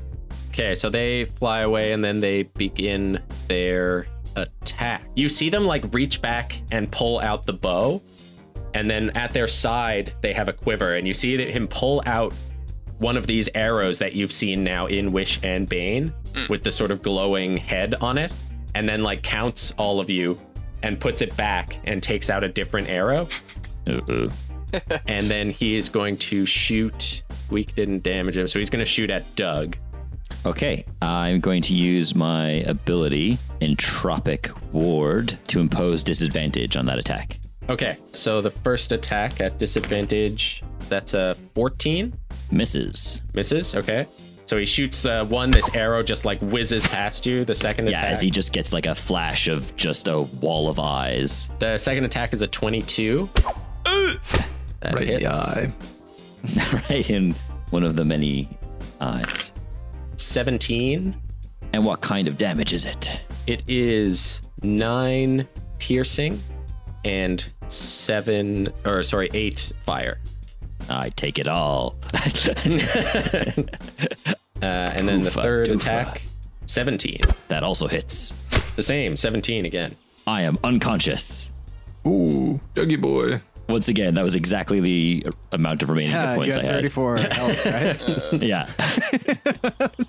Okay, 0.49 0.73
so 0.73 0.89
they 0.89 1.25
fly 1.25 1.59
away 1.59 1.91
and 1.91 2.03
then 2.03 2.19
they 2.19 2.43
begin 2.43 3.21
their 3.47 4.07
attack. 4.35 5.03
You 5.15 5.29
see 5.29 5.49
them 5.49 5.65
like 5.65 5.93
reach 5.93 6.21
back 6.21 6.59
and 6.71 6.91
pull 6.91 7.19
out 7.19 7.45
the 7.45 7.53
bow, 7.53 8.01
and 8.73 8.89
then 8.89 9.09
at 9.11 9.31
their 9.31 9.47
side 9.47 10.13
they 10.21 10.33
have 10.33 10.47
a 10.47 10.53
quiver, 10.53 10.95
and 10.95 11.07
you 11.07 11.13
see 11.13 11.37
him 11.49 11.67
pull 11.67 12.01
out 12.05 12.33
one 12.99 13.17
of 13.17 13.25
these 13.27 13.49
arrows 13.55 13.97
that 13.99 14.13
you've 14.13 14.31
seen 14.31 14.63
now 14.63 14.85
in 14.87 15.11
Wish 15.11 15.39
and 15.43 15.67
Bane 15.67 16.13
hmm. 16.35 16.45
with 16.49 16.63
the 16.63 16.71
sort 16.71 16.91
of 16.91 17.01
glowing 17.01 17.57
head 17.57 17.95
on 17.95 18.17
it, 18.17 18.31
and 18.75 18.87
then 18.87 19.03
like 19.03 19.23
counts 19.23 19.73
all 19.77 19.99
of 19.99 20.09
you 20.09 20.39
and 20.83 20.99
puts 20.99 21.21
it 21.21 21.35
back 21.35 21.79
and 21.85 22.01
takes 22.01 22.29
out 22.29 22.43
a 22.43 22.49
different 22.49 22.89
arrow. 22.89 23.27
Uh-oh. 23.87 24.29
and 25.07 25.25
then 25.25 25.49
he 25.49 25.75
is 25.75 25.89
going 25.89 26.17
to 26.17 26.45
shoot. 26.45 27.23
Weak 27.49 27.73
didn't 27.73 28.03
damage 28.03 28.37
him, 28.37 28.47
so 28.47 28.59
he's 28.59 28.69
going 28.69 28.81
to 28.81 28.85
shoot 28.85 29.09
at 29.09 29.35
Doug. 29.35 29.75
Okay, 30.45 30.85
I'm 31.01 31.39
going 31.39 31.61
to 31.63 31.75
use 31.75 32.15
my 32.15 32.47
ability, 32.67 33.37
Entropic 33.61 34.55
Ward, 34.71 35.37
to 35.47 35.59
impose 35.59 36.03
disadvantage 36.03 36.77
on 36.77 36.85
that 36.85 36.99
attack. 36.99 37.39
Okay, 37.69 37.97
so 38.11 38.41
the 38.41 38.49
first 38.49 38.91
attack 38.91 39.39
at 39.41 39.59
disadvantage, 39.59 40.63
that's 40.89 41.13
a 41.13 41.37
14. 41.53 42.11
Misses. 42.51 43.21
Misses, 43.35 43.75
okay. 43.75 44.07
So 44.47 44.57
he 44.57 44.65
shoots 44.65 45.05
uh, 45.05 45.23
one, 45.25 45.51
this 45.51 45.69
arrow 45.75 46.01
just 46.01 46.25
like 46.25 46.39
whizzes 46.41 46.87
past 46.87 47.27
you. 47.27 47.45
The 47.45 47.53
second 47.53 47.87
Yeah, 47.87 47.99
attack. 47.99 48.11
as 48.13 48.21
he 48.21 48.31
just 48.31 48.51
gets 48.51 48.73
like 48.73 48.87
a 48.87 48.95
flash 48.95 49.47
of 49.47 49.75
just 49.75 50.07
a 50.07 50.21
wall 50.21 50.67
of 50.67 50.79
eyes. 50.79 51.47
the 51.59 51.77
second 51.77 52.05
attack 52.05 52.33
is 52.33 52.41
a 52.41 52.47
22. 52.47 53.29
That 53.83 54.93
Right 54.95 55.07
in 55.07 55.19
the 55.23 55.27
eye. 55.27 55.71
right 56.89 57.07
in 57.11 57.35
one 57.69 57.83
of 57.83 57.95
the 57.95 58.03
many 58.03 58.49
eyes. 58.99 59.51
17. 60.15 61.15
And 61.73 61.85
what 61.85 62.01
kind 62.01 62.27
of 62.27 62.35
damage 62.39 62.73
is 62.73 62.85
it? 62.85 63.21
It 63.45 63.61
is 63.67 64.41
9 64.63 65.47
piercing 65.77 66.41
and 67.05 67.45
7, 67.67 68.69
or 68.85 69.03
sorry, 69.03 69.29
8 69.33 69.71
fire. 69.85 70.19
I 70.89 71.09
take 71.09 71.37
it 71.39 71.47
all. 71.47 71.95
Uh, 74.61 74.65
and 74.65 75.07
then 75.07 75.21
the 75.21 75.29
Oofa 75.29 75.41
third 75.41 75.67
doofa. 75.69 75.75
attack, 75.77 76.21
17. 76.65 77.19
that 77.47 77.63
also 77.63 77.87
hits. 77.87 78.33
The 78.75 78.83
same, 78.83 79.15
17 79.15 79.63
again. 79.65 79.95
I 80.27 80.41
am 80.41 80.59
unconscious. 80.65 81.53
Ooh, 82.05 82.59
Dougie 82.75 82.99
boy. 82.99 83.39
Once 83.69 83.87
again, 83.87 84.15
that 84.15 84.23
was 84.23 84.35
exactly 84.35 84.81
the 84.81 85.25
amount 85.53 85.81
of 85.81 85.89
remaining 85.89 86.11
hit 86.11 86.17
Yeah, 86.17 86.31
you 86.33 86.37
points 86.39 86.55
got 86.55 86.65
I 86.65 86.67
had. 86.67 86.75
34 86.75 87.17
health, 87.31 87.65
right? 87.65 88.33
Yeah. 88.43 88.69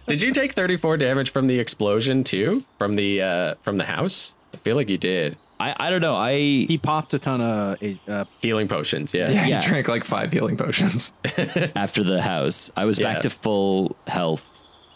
Did 0.09 0.21
you 0.21 0.33
take 0.33 0.55
34 0.55 0.97
damage 0.97 1.31
from 1.31 1.47
the 1.47 1.61
explosion 1.61 2.25
too? 2.25 2.65
From 2.77 2.97
the 2.97 3.23
uh 3.23 3.55
from 3.63 3.77
the 3.77 3.85
house? 3.85 4.35
I 4.53 4.57
feel 4.59 4.77
like 4.77 4.89
he 4.89 4.97
did. 4.97 5.37
I, 5.59 5.75
I 5.79 5.91
don't 5.91 6.01
know. 6.01 6.17
I 6.17 6.33
he 6.39 6.79
popped 6.79 7.13
a 7.15 7.19
ton 7.19 7.41
of 7.41 7.77
uh, 8.09 8.25
Healing 8.41 8.67
potions, 8.69 9.13
yeah. 9.13 9.29
Yeah, 9.31 9.47
Yeah. 9.47 9.61
he 9.63 9.69
drank 9.69 9.89
like 9.89 10.05
five 10.05 10.33
healing 10.33 10.57
potions. 10.57 11.13
after 11.77 12.03
the 12.03 12.23
house, 12.23 12.71
I 12.77 12.85
was 12.87 12.99
Yeah. 12.99 13.13
back 13.13 13.23
to 13.23 13.31
full 13.31 13.97
health. 14.07 14.47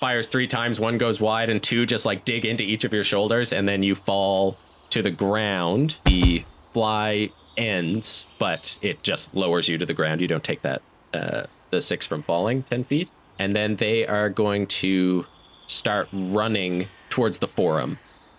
Fires 0.01 0.27
three 0.29 0.47
times, 0.49 0.81
one 0.81 0.99
goes 0.99 1.21
wide, 1.21 1.51
and 1.51 1.63
two 1.63 1.87
just 1.87 2.05
like 2.05 2.25
dig 2.25 2.45
into 2.45 2.63
each 2.63 2.85
of 2.85 2.93
your 2.93 3.05
shoulders, 3.05 3.53
and 3.53 3.69
then 3.69 3.83
you 3.83 3.95
fall 3.95 4.57
to 4.91 5.03
the 5.03 5.11
ground. 5.11 5.97
The 6.05 6.45
fly 6.73 7.31
ends, 7.57 8.27
but 8.39 8.79
it 8.83 9.03
just 9.03 9.35
lowers 9.35 9.69
you 9.69 9.79
to 9.79 9.87
the 9.87 9.95
ground. 9.95 10.21
You 10.21 10.29
don't 10.29 10.45
take 10.45 10.63
that 10.63 10.83
uh 11.13 11.45
the 11.71 11.81
six 11.81 12.07
from 12.07 12.23
falling 12.23 12.63
ten 12.65 12.85
feet. 12.85 13.09
And 13.39 13.55
then 13.55 13.77
they 13.77 14.07
are 14.07 14.29
going 14.31 14.67
to 14.69 15.27
start 15.67 16.09
running 16.13 16.87
towards 17.11 17.39
the 17.39 17.49
forum. 17.49 17.99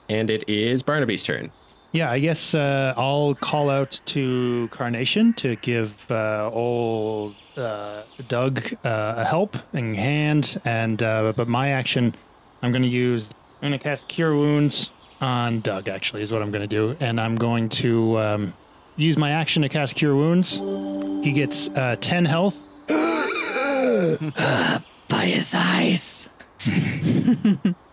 And 0.09 0.29
it 0.29 0.47
is 0.47 0.83
Barnaby's 0.83 1.23
turn. 1.23 1.51
Yeah, 1.95 2.11
I 2.11 2.19
guess 2.19 2.53
uh, 2.53 2.93
I'll 2.97 3.35
call 3.35 3.69
out 3.69 4.01
to 4.07 4.67
Carnation 4.71 5.33
to 5.35 5.55
give 5.55 6.11
uh, 6.11 6.49
old 6.51 7.35
uh, 7.55 8.03
Doug 8.27 8.73
uh, 8.83 9.13
a 9.17 9.23
helping 9.23 9.95
hand, 9.95 10.59
and 10.65 11.01
uh, 11.01 11.31
but 11.33 11.47
my 11.47 11.69
action, 11.69 12.13
I'm 12.61 12.73
going 12.73 12.81
to 12.81 12.89
use. 12.89 13.29
I'm 13.61 13.69
going 13.69 13.79
to 13.79 13.83
cast 13.83 14.09
Cure 14.09 14.35
Wounds 14.35 14.91
on 15.21 15.61
Doug. 15.61 15.87
Actually, 15.87 16.21
is 16.21 16.33
what 16.33 16.41
I'm 16.41 16.51
going 16.51 16.67
to 16.67 16.67
do, 16.67 16.97
and 16.99 17.17
I'm 17.17 17.37
going 17.37 17.69
to 17.69 18.19
um, 18.19 18.53
use 18.97 19.15
my 19.15 19.31
action 19.31 19.61
to 19.61 19.69
cast 19.69 19.95
Cure 19.95 20.17
Wounds. 20.17 20.57
He 21.23 21.31
gets 21.31 21.69
uh, 21.69 21.95
10 22.01 22.25
health. 22.25 22.67
By 25.07 25.25
his 25.25 25.55
eyes. 25.55 26.29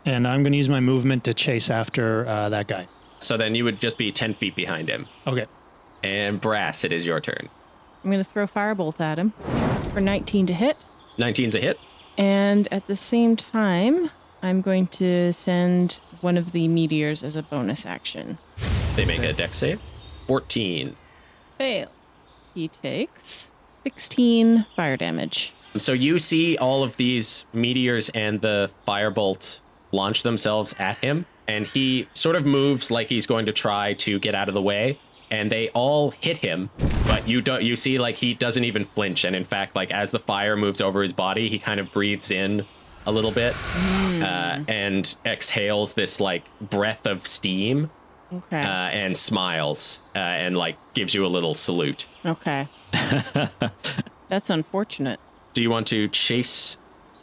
And 0.05 0.27
I'm 0.27 0.43
going 0.43 0.53
to 0.53 0.57
use 0.57 0.69
my 0.69 0.81
movement 0.81 1.25
to 1.25 1.35
chase 1.35 1.71
after 1.71 2.27
uh, 2.27 2.49
that 2.49 2.67
guy. 2.67 2.89
So 3.21 3.37
then 3.37 3.55
you 3.55 3.65
would 3.65 3.81
just 3.81 3.99
be 3.99 4.11
10 4.11 4.35
feet 4.35 4.57
behind 4.57 4.89
him. 4.89 5.07
Okay. 5.27 5.47
And 6.03 6.41
Brass, 6.41 6.85
it 6.85 6.93
is 6.93 7.07
your 7.07 7.21
turn. 7.21 7.49
I'm 8.03 8.11
going 8.11 8.23
to 8.23 8.29
throw 8.29 8.47
Firebolt 8.47 9.01
at 9.01 9.19
him 9.19 9.33
for 9.93 10.01
19 10.01 10.47
to 10.49 10.55
hit. 10.55 10.77
19's 11.19 11.55
a 11.55 11.61
hit. 11.61 11.79
And 12.19 12.67
at 12.73 12.87
the 12.89 12.97
same 12.97 13.37
time, 13.37 14.11
I'm 14.43 14.61
going 14.61 14.89
to 14.89 15.33
send 15.33 16.01
one 16.21 16.37
of 16.37 16.51
the 16.51 16.67
meteors 16.67 17.23
as 17.23 17.37
a 17.37 17.43
bonus 17.43 17.87
action. 17.87 18.39
They 18.97 19.05
make 19.05 19.23
a 19.23 19.33
dex 19.33 19.59
save. 19.59 19.81
14. 20.27 20.97
Fail. 21.59 21.89
He 22.55 22.69
takes 22.69 23.51
16 23.85 24.67
fire 24.77 24.97
damage. 24.97 25.55
So 25.77 25.93
you 25.93 26.19
see 26.19 26.59
all 26.59 26.83
of 26.83 26.97
these 26.97 27.47
meteors 27.53 28.11
and 28.11 28.41
the 28.41 28.71
firebolt 28.87 29.62
launch 29.93 30.23
themselves 30.23 30.75
at 30.79 30.99
him, 30.99 31.27
and 31.49 31.67
he 31.67 32.09
sort 32.15 32.35
of 32.37 32.45
moves 32.45 32.91
like 32.91 33.09
he's 33.09 33.27
going 33.27 33.47
to 33.47 33.53
try 33.53 33.95
to 33.95 34.19
get 34.19 34.35
out 34.35 34.49
of 34.49 34.55
the 34.55 34.63
way, 34.63 34.99
and 35.31 35.51
they 35.53 35.69
all 35.71 36.11
hit 36.11 36.39
him. 36.39 36.71
But 37.07 37.29
you 37.29 37.41
don't. 37.41 37.63
You 37.63 37.77
see, 37.77 37.99
like 37.99 38.17
he 38.17 38.35
doesn't 38.35 38.65
even 38.65 38.85
flinch, 38.85 39.25
and 39.25 39.37
in 39.37 39.45
fact, 39.45 39.77
like 39.77 39.91
as 39.91 40.11
the 40.11 40.19
fire 40.19 40.57
moves 40.57 40.81
over 40.81 41.03
his 41.03 41.13
body, 41.13 41.49
he 41.49 41.59
kind 41.59 41.79
of 41.81 41.91
breathes 41.93 42.31
in 42.31 42.65
a 43.05 43.11
little 43.13 43.33
bit 43.33 43.53
uh, 44.23 44.63
and 44.69 45.17
exhales 45.27 45.93
this 45.95 46.21
like 46.21 46.45
breath 46.71 47.05
of 47.05 47.27
steam 47.27 47.91
Okay. 48.33 48.63
uh, 48.63 48.67
and 48.91 49.17
smiles 49.17 50.03
uh, 50.15 50.19
and 50.21 50.57
like 50.57 50.77
gives 50.95 51.13
you 51.13 51.27
a 51.27 51.29
little 51.29 51.55
salute. 51.57 52.07
okay. 52.25 52.67
That's 54.29 54.51
unfortunate. 54.51 55.21
Do 55.53 55.63
you 55.63 55.69
want 55.71 55.87
to 55.89 56.09
chase 56.09 56.79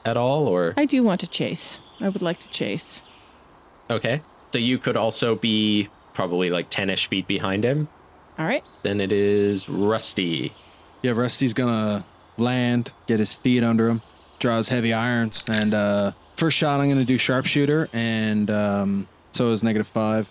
at 0.06 0.18
all, 0.18 0.48
or 0.48 0.74
I 0.78 0.86
do 0.86 1.02
want 1.04 1.22
to 1.22 1.28
chase. 1.28 1.80
I 2.02 2.10
would 2.10 2.22
like 2.22 2.40
to 2.42 2.50
chase. 2.50 3.04
okay? 3.90 4.22
So 4.52 4.58
you 4.60 4.78
could 4.80 4.98
also 4.98 5.36
be 5.36 5.90
probably 6.14 6.50
like 6.50 6.70
ten-ish 6.70 7.08
feet 7.08 7.28
behind 7.28 7.64
him. 7.64 7.88
All 8.40 8.46
right. 8.46 8.64
Then 8.84 9.00
it 9.02 9.12
is 9.12 9.68
Rusty. 9.70 10.52
Yeah, 11.04 11.12
Rusty's 11.12 11.54
gonna 11.54 12.06
land, 12.38 12.92
get 13.08 13.20
his 13.20 13.34
feet 13.34 13.64
under 13.64 13.88
him, 13.90 14.02
draws 14.40 14.68
heavy 14.70 14.92
irons, 14.94 15.46
and 15.48 15.74
uh, 15.74 16.12
first 16.38 16.58
shot 16.58 16.80
I'm 16.82 16.90
gonna 16.90 17.06
do 17.06 17.18
sharpshooter, 17.18 17.90
and 17.94 18.50
um, 18.50 19.08
so 19.34 19.48
is 19.48 19.62
negative 19.64 19.88
five, 19.88 20.30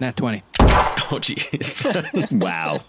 nat 0.00 0.16
twenty. 0.16 0.42
Oh 1.10 1.16
jeez. 1.16 1.82
Wow. 2.42 2.80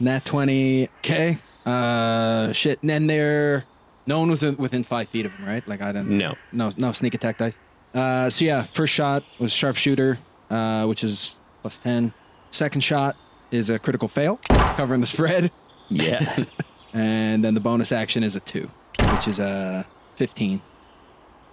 nat 0.00 0.24
twenty. 0.24 0.88
Okay, 0.98 1.38
uh, 1.64 2.52
shit. 2.52 2.80
And 2.82 2.90
then 2.90 3.06
there, 3.06 3.64
no 4.06 4.20
one 4.20 4.30
was 4.30 4.42
within 4.44 4.82
five 4.84 5.08
feet 5.08 5.26
of 5.26 5.32
him, 5.34 5.44
right? 5.46 5.66
Like 5.68 5.82
I 5.82 5.92
didn't. 5.92 6.16
no. 6.16 6.34
No, 6.52 6.70
no 6.76 6.92
sneak 6.92 7.14
attack 7.14 7.38
dice. 7.38 7.58
Uh, 7.94 8.28
so 8.30 8.44
yeah, 8.44 8.62
first 8.62 8.92
shot 8.92 9.24
was 9.38 9.52
sharpshooter, 9.52 10.18
uh, 10.50 10.84
which 10.86 11.02
is 11.04 11.36
plus 11.62 11.78
ten. 11.78 12.12
Second 12.50 12.80
shot 12.82 13.16
is 13.50 13.70
a 13.70 13.78
critical 13.78 14.08
fail, 14.08 14.38
covering 14.76 15.00
the 15.00 15.06
spread. 15.06 15.50
Yeah. 15.88 16.44
And 16.94 17.44
then 17.44 17.52
the 17.52 17.60
bonus 17.60 17.92
action 17.92 18.24
is 18.24 18.36
a 18.36 18.40
two, 18.40 18.70
which 19.12 19.28
is 19.28 19.38
a 19.38 19.86
15. 20.14 20.62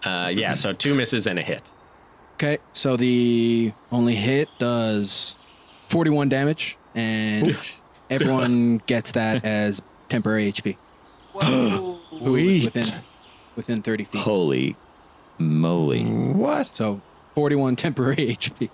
Uh, 0.05 0.31
yeah. 0.33 0.53
So 0.53 0.71
two 0.71 0.95
misses 0.95 1.27
and 1.27 1.37
a 1.37 1.41
hit. 1.41 1.61
Okay, 2.35 2.59
so 2.71 2.95
the 2.95 3.73
only 3.91 4.15
hit 4.15 4.47
does 4.57 5.35
41 5.89 6.29
damage, 6.29 6.77
and 6.95 7.57
everyone 8.09 8.77
gets 8.87 9.11
that 9.11 9.43
as 9.43 9.81
temporary 10.07 10.49
HP. 10.49 10.77
Who 11.33 11.97
is 12.25 12.65
within, 12.65 13.01
within 13.55 13.81
30 13.81 14.03
feet. 14.05 14.21
Holy 14.21 14.75
moly. 15.37 16.03
what? 16.03 16.75
So 16.75 17.01
41 17.35 17.75
temporary 17.75 18.15
HP. 18.37 18.69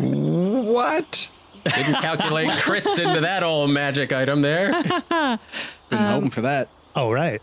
What? 0.00 1.30
Didn't 1.64 1.94
calculate 2.02 2.48
crits 2.50 2.98
into 2.98 3.20
that 3.20 3.42
old 3.42 3.70
magic 3.70 4.12
item 4.12 4.42
there. 4.42 4.70
Been 5.90 5.98
hoping 5.98 6.30
for 6.30 6.40
that. 6.42 6.68
Oh, 6.96 7.10
right. 7.12 7.40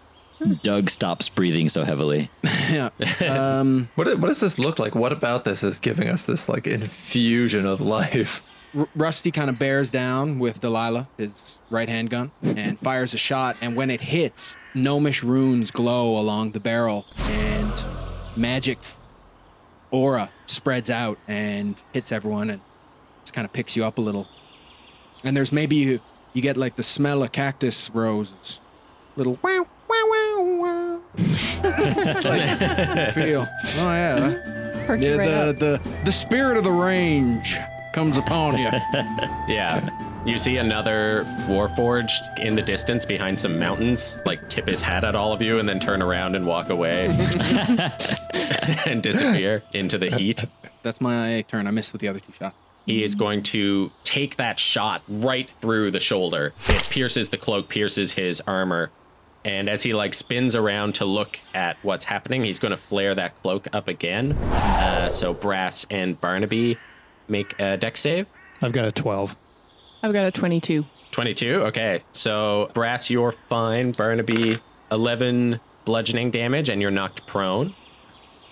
Doug 0.61 0.89
stops 0.89 1.27
breathing 1.29 1.69
so 1.69 1.83
heavily. 1.83 2.29
Yeah. 2.69 2.89
Um, 3.21 3.89
What, 3.95 4.07
what 4.19 4.27
does 4.27 4.41
this 4.41 4.59
look 4.59 4.77
like? 4.77 4.93
What 4.93 5.11
about 5.11 5.43
this 5.43 5.63
is 5.63 5.79
giving 5.79 6.07
us 6.07 6.23
this 6.23 6.47
like 6.47 6.67
infusion 6.67 7.65
of 7.65 7.81
life? 7.81 8.43
R- 8.77 8.87
Rusty 8.95 9.31
kind 9.31 9.49
of 9.49 9.57
bears 9.59 9.89
down 9.89 10.39
with 10.39 10.59
Delilah, 10.61 11.07
his 11.17 11.59
right 11.69 11.89
hand 11.89 12.09
gun, 12.09 12.31
and 12.43 12.79
fires 12.79 13.13
a 13.13 13.17
shot. 13.17 13.57
And 13.61 13.75
when 13.75 13.89
it 13.89 14.01
hits, 14.01 14.55
gnomish 14.73 15.23
runes 15.23 15.71
glow 15.71 16.17
along 16.17 16.51
the 16.51 16.59
barrel, 16.59 17.05
and 17.27 17.71
magic 18.35 18.77
aura 19.91 20.29
spreads 20.45 20.89
out 20.89 21.17
and 21.27 21.75
hits 21.93 22.11
everyone, 22.11 22.49
and 22.49 22.61
just 23.23 23.33
kind 23.33 23.45
of 23.45 23.53
picks 23.53 23.75
you 23.75 23.83
up 23.85 23.97
a 23.97 24.01
little. 24.01 24.27
And 25.23 25.35
there's 25.35 25.51
maybe 25.51 25.75
you, 25.75 25.99
you 26.33 26.41
get 26.41 26.55
like 26.57 26.75
the 26.75 26.83
smell 26.83 27.23
of 27.23 27.31
cactus 27.31 27.89
roses, 27.93 28.59
little 29.15 29.37
wow 29.41 29.65
wow 29.89 30.05
wow 30.07 30.55
wow. 30.61 31.01
just 31.17 32.23
like 32.25 33.13
feel. 33.13 33.47
Oh 33.79 33.91
yeah. 33.91 34.83
Perk 34.85 35.01
Yeah, 35.01 35.15
right 35.15 35.25
the, 35.27 35.49
up. 35.49 35.59
the 35.59 35.81
the 36.05 36.11
spirit 36.11 36.55
of 36.57 36.63
the 36.63 36.71
range 36.71 37.57
comes 37.93 38.17
upon 38.17 38.57
you. 38.57 38.69
Yeah. 39.47 39.89
You 40.25 40.37
see 40.37 40.57
another 40.57 41.23
Warforged 41.47 42.37
in 42.37 42.53
the 42.55 42.61
distance 42.61 43.03
behind 43.03 43.39
some 43.39 43.57
mountains, 43.57 44.19
like 44.25 44.47
tip 44.49 44.67
his 44.67 44.79
hat 44.79 45.03
at 45.03 45.15
all 45.15 45.33
of 45.33 45.41
you 45.41 45.57
and 45.57 45.67
then 45.67 45.79
turn 45.79 46.01
around 46.03 46.35
and 46.35 46.45
walk 46.45 46.69
away 46.69 47.05
and 48.85 49.01
disappear 49.01 49.63
into 49.73 49.97
the 49.97 50.15
heat. 50.15 50.45
That's 50.83 51.01
my 51.01 51.43
turn. 51.47 51.65
I 51.65 51.71
missed 51.71 51.93
with 51.93 52.01
the 52.01 52.09
other 52.09 52.19
two 52.19 52.31
shots. 52.33 52.55
He 52.85 53.03
is 53.03 53.15
going 53.15 53.43
to 53.43 53.91
take 54.03 54.35
that 54.35 54.59
shot 54.59 55.01
right 55.07 55.49
through 55.61 55.91
the 55.91 55.99
shoulder. 55.99 56.53
It 56.67 56.83
pierces 56.89 57.29
the 57.29 57.37
cloak, 57.37 57.69
pierces 57.69 58.11
his 58.11 58.41
armor. 58.41 58.91
And 59.45 59.69
as 59.69 59.81
he 59.83 59.93
like 59.93 60.13
spins 60.13 60.55
around 60.55 60.95
to 60.95 61.05
look 61.05 61.39
at 61.53 61.77
what's 61.81 62.05
happening, 62.05 62.43
he's 62.43 62.59
going 62.59 62.71
to 62.71 62.77
flare 62.77 63.15
that 63.15 63.41
cloak 63.41 63.67
up 63.73 63.87
again. 63.87 64.33
Uh, 64.33 65.09
so 65.09 65.33
Brass 65.33 65.87
and 65.89 66.19
Barnaby 66.19 66.77
make 67.29 67.59
a 67.59 67.77
dex 67.77 68.01
save. 68.01 68.27
I've 68.61 68.71
got 68.71 68.85
a 68.85 68.91
12. 68.91 69.35
I've 70.03 70.13
got 70.13 70.25
a 70.25 70.31
22. 70.31 70.85
22. 71.11 71.53
Okay. 71.65 72.03
So 72.11 72.69
Brass, 72.73 73.09
you're 73.09 73.33
fine. 73.49 73.91
Barnaby, 73.91 74.59
11 74.91 75.59
bludgeoning 75.85 76.31
damage, 76.31 76.69
and 76.69 76.81
you're 76.81 76.91
knocked 76.91 77.25
prone. 77.25 77.73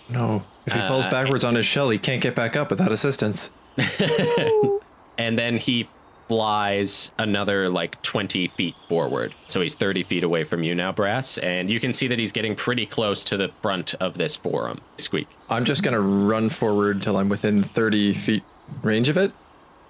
No. 0.10 0.44
If 0.66 0.74
he 0.74 0.80
falls 0.80 1.06
uh, 1.06 1.12
backwards 1.12 1.44
on 1.44 1.56
his 1.56 1.66
shell, 1.66 1.90
he 1.90 1.98
can't 1.98 2.22
get 2.22 2.36
back 2.36 2.56
up 2.56 2.70
without 2.70 2.92
assistance. 2.92 3.52
And 5.18 5.38
then 5.38 5.58
he 5.58 5.88
flies 6.28 7.12
another 7.18 7.70
like 7.70 8.02
20 8.02 8.48
feet 8.48 8.76
forward. 8.90 9.34
So 9.48 9.62
he's 9.62 9.76
30 9.76 10.04
feet 10.04 10.24
away 10.24 10.44
from 10.44 10.62
you 10.62 10.76
now, 10.76 10.92
Brass. 10.92 11.38
And 11.38 11.70
you 11.70 11.80
can 11.80 11.94
see 11.94 12.08
that 12.10 12.20
he's 12.20 12.34
getting 12.34 12.56
pretty 12.56 12.86
close 12.86 13.24
to 13.26 13.38
the 13.38 13.50
front 13.62 13.94
of 13.96 14.18
this 14.18 14.36
forum. 14.36 14.82
Squeak. 14.98 15.28
I'm 15.50 15.64
just 15.66 15.84
gonna 15.84 16.02
run 16.02 16.50
forward 16.50 17.02
till 17.02 17.18
I'm 17.18 17.30
within 17.30 17.64
30 17.64 18.14
feet 18.14 18.44
range 18.82 19.10
of 19.10 19.18
it, 19.18 19.32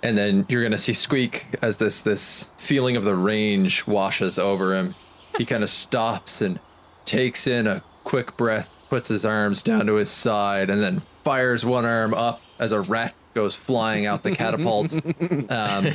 and 0.03 0.17
then 0.17 0.45
you're 0.49 0.63
gonna 0.63 0.77
see 0.77 0.93
Squeak 0.93 1.47
as 1.61 1.77
this 1.77 2.01
this 2.01 2.49
feeling 2.57 2.95
of 2.95 3.03
the 3.03 3.15
range 3.15 3.85
washes 3.87 4.37
over 4.39 4.75
him. 4.75 4.95
He 5.37 5.45
kind 5.45 5.63
of 5.63 5.69
stops 5.69 6.41
and 6.41 6.59
takes 7.05 7.47
in 7.47 7.67
a 7.67 7.83
quick 8.03 8.35
breath, 8.37 8.69
puts 8.89 9.09
his 9.09 9.25
arms 9.25 9.61
down 9.63 9.85
to 9.87 9.95
his 9.95 10.09
side, 10.09 10.69
and 10.69 10.81
then 10.81 11.01
fires 11.23 11.65
one 11.65 11.85
arm 11.85 12.13
up 12.13 12.41
as 12.59 12.71
a 12.71 12.81
rat 12.81 13.13
goes 13.33 13.53
flying 13.53 14.07
out 14.07 14.23
the 14.23 14.31
catapult, 14.35 14.93
um, 15.51 15.87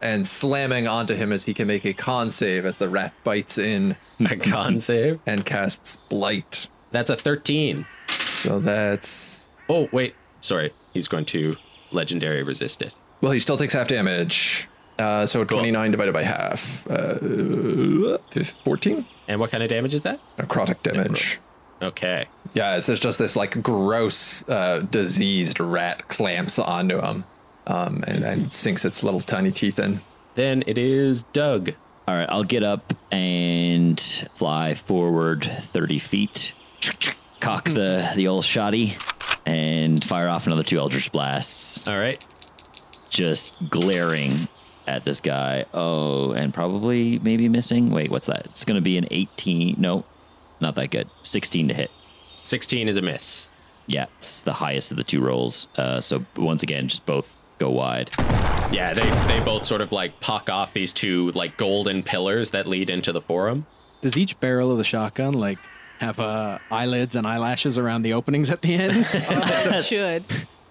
and 0.00 0.26
slamming 0.26 0.86
onto 0.86 1.14
him 1.14 1.30
as 1.30 1.44
he 1.44 1.52
can 1.52 1.66
make 1.66 1.84
a 1.84 1.92
con 1.92 2.30
save 2.30 2.64
as 2.64 2.78
the 2.78 2.88
rat 2.88 3.12
bites 3.22 3.58
in 3.58 3.94
A 4.20 4.34
con 4.36 4.80
save. 4.80 5.20
and 5.26 5.44
casts 5.44 5.98
blight. 6.08 6.68
That's 6.92 7.10
a 7.10 7.16
13. 7.16 7.84
So 8.32 8.60
that's 8.60 9.44
Oh, 9.68 9.88
wait. 9.92 10.14
Sorry. 10.40 10.70
He's 10.94 11.06
going 11.08 11.26
to 11.26 11.56
legendary 11.92 12.42
resist 12.42 12.82
it. 12.82 12.98
well, 13.20 13.32
he 13.32 13.38
still 13.38 13.56
takes 13.56 13.74
half 13.74 13.88
damage. 13.88 14.68
Uh, 14.98 15.26
so 15.26 15.44
29 15.44 15.90
divided 15.90 16.12
by 16.14 16.22
half, 16.22 16.86
uh, 16.90 18.16
14 18.64 19.06
And 19.28 19.38
what 19.40 19.50
kind 19.50 19.62
of 19.62 19.68
damage 19.68 19.92
is 19.94 20.02
that? 20.04 20.20
necrotic 20.38 20.82
damage. 20.82 21.38
Okay. 21.82 22.26
Yeah, 22.54 22.76
it's 22.76 22.86
just, 22.86 23.02
just 23.02 23.18
this 23.18 23.36
like 23.36 23.62
gross, 23.62 24.42
uh, 24.48 24.86
diseased 24.90 25.60
rat 25.60 26.08
clamps 26.08 26.58
onto 26.58 27.02
him, 27.02 27.24
um, 27.66 28.04
and, 28.06 28.24
and 28.24 28.50
sinks 28.50 28.86
its 28.86 29.02
little 29.02 29.20
tiny 29.20 29.52
teeth 29.52 29.78
in. 29.78 30.00
Then 30.34 30.64
it 30.66 30.78
is 30.78 31.24
Doug. 31.34 31.72
All 32.08 32.14
right, 32.14 32.28
I'll 32.30 32.44
get 32.44 32.62
up 32.62 32.94
and 33.12 34.00
fly 34.34 34.72
forward 34.72 35.44
30 35.44 35.98
feet, 35.98 36.54
cock 37.40 37.64
the, 37.64 38.10
the 38.14 38.28
old 38.28 38.44
shoddy, 38.44 38.96
and 39.44 40.02
fire 40.02 40.28
off 40.28 40.46
another 40.46 40.62
two 40.62 40.78
Eldritch 40.78 41.12
Blasts, 41.12 41.86
All 41.86 41.98
right. 41.98 42.24
just 43.10 43.54
glaring 43.70 44.48
at 44.86 45.04
this 45.04 45.20
guy. 45.20 45.64
Oh, 45.72 46.32
and 46.32 46.52
probably 46.52 47.18
maybe 47.18 47.48
missing. 47.48 47.90
Wait, 47.90 48.10
what's 48.10 48.26
that? 48.26 48.46
It's 48.46 48.64
going 48.64 48.76
to 48.76 48.82
be 48.82 48.98
an 48.98 49.06
18. 49.10 49.76
No, 49.78 50.04
not 50.60 50.74
that 50.76 50.90
good. 50.90 51.08
16 51.22 51.68
to 51.68 51.74
hit. 51.74 51.90
16 52.42 52.88
is 52.88 52.96
a 52.96 53.02
miss. 53.02 53.50
Yeah, 53.86 54.06
it's 54.18 54.40
the 54.42 54.52
highest 54.52 54.90
of 54.90 54.96
the 54.96 55.04
two 55.04 55.20
rolls. 55.20 55.68
Uh, 55.76 56.00
so 56.00 56.24
once 56.36 56.62
again, 56.64 56.88
just 56.88 57.06
both 57.06 57.36
go 57.58 57.70
wide. 57.70 58.10
Yeah, 58.72 58.92
they, 58.92 59.08
they 59.28 59.44
both 59.44 59.64
sort 59.64 59.80
of 59.80 59.92
like 59.92 60.18
puck 60.20 60.50
off 60.50 60.72
these 60.72 60.92
two 60.92 61.30
like 61.32 61.56
golden 61.56 62.02
pillars 62.02 62.50
that 62.50 62.66
lead 62.66 62.90
into 62.90 63.12
the 63.12 63.20
forum. 63.20 63.66
Does 64.00 64.18
each 64.18 64.38
barrel 64.40 64.72
of 64.72 64.78
the 64.78 64.84
shotgun 64.84 65.34
like 65.34 65.58
have 65.98 66.20
uh, 66.20 66.58
eyelids 66.70 67.16
and 67.16 67.26
eyelashes 67.26 67.78
around 67.78 68.02
the 68.02 68.12
openings 68.12 68.50
at 68.50 68.62
the 68.62 68.74
end? 68.74 69.06
It 69.14 69.84
should. 69.84 70.24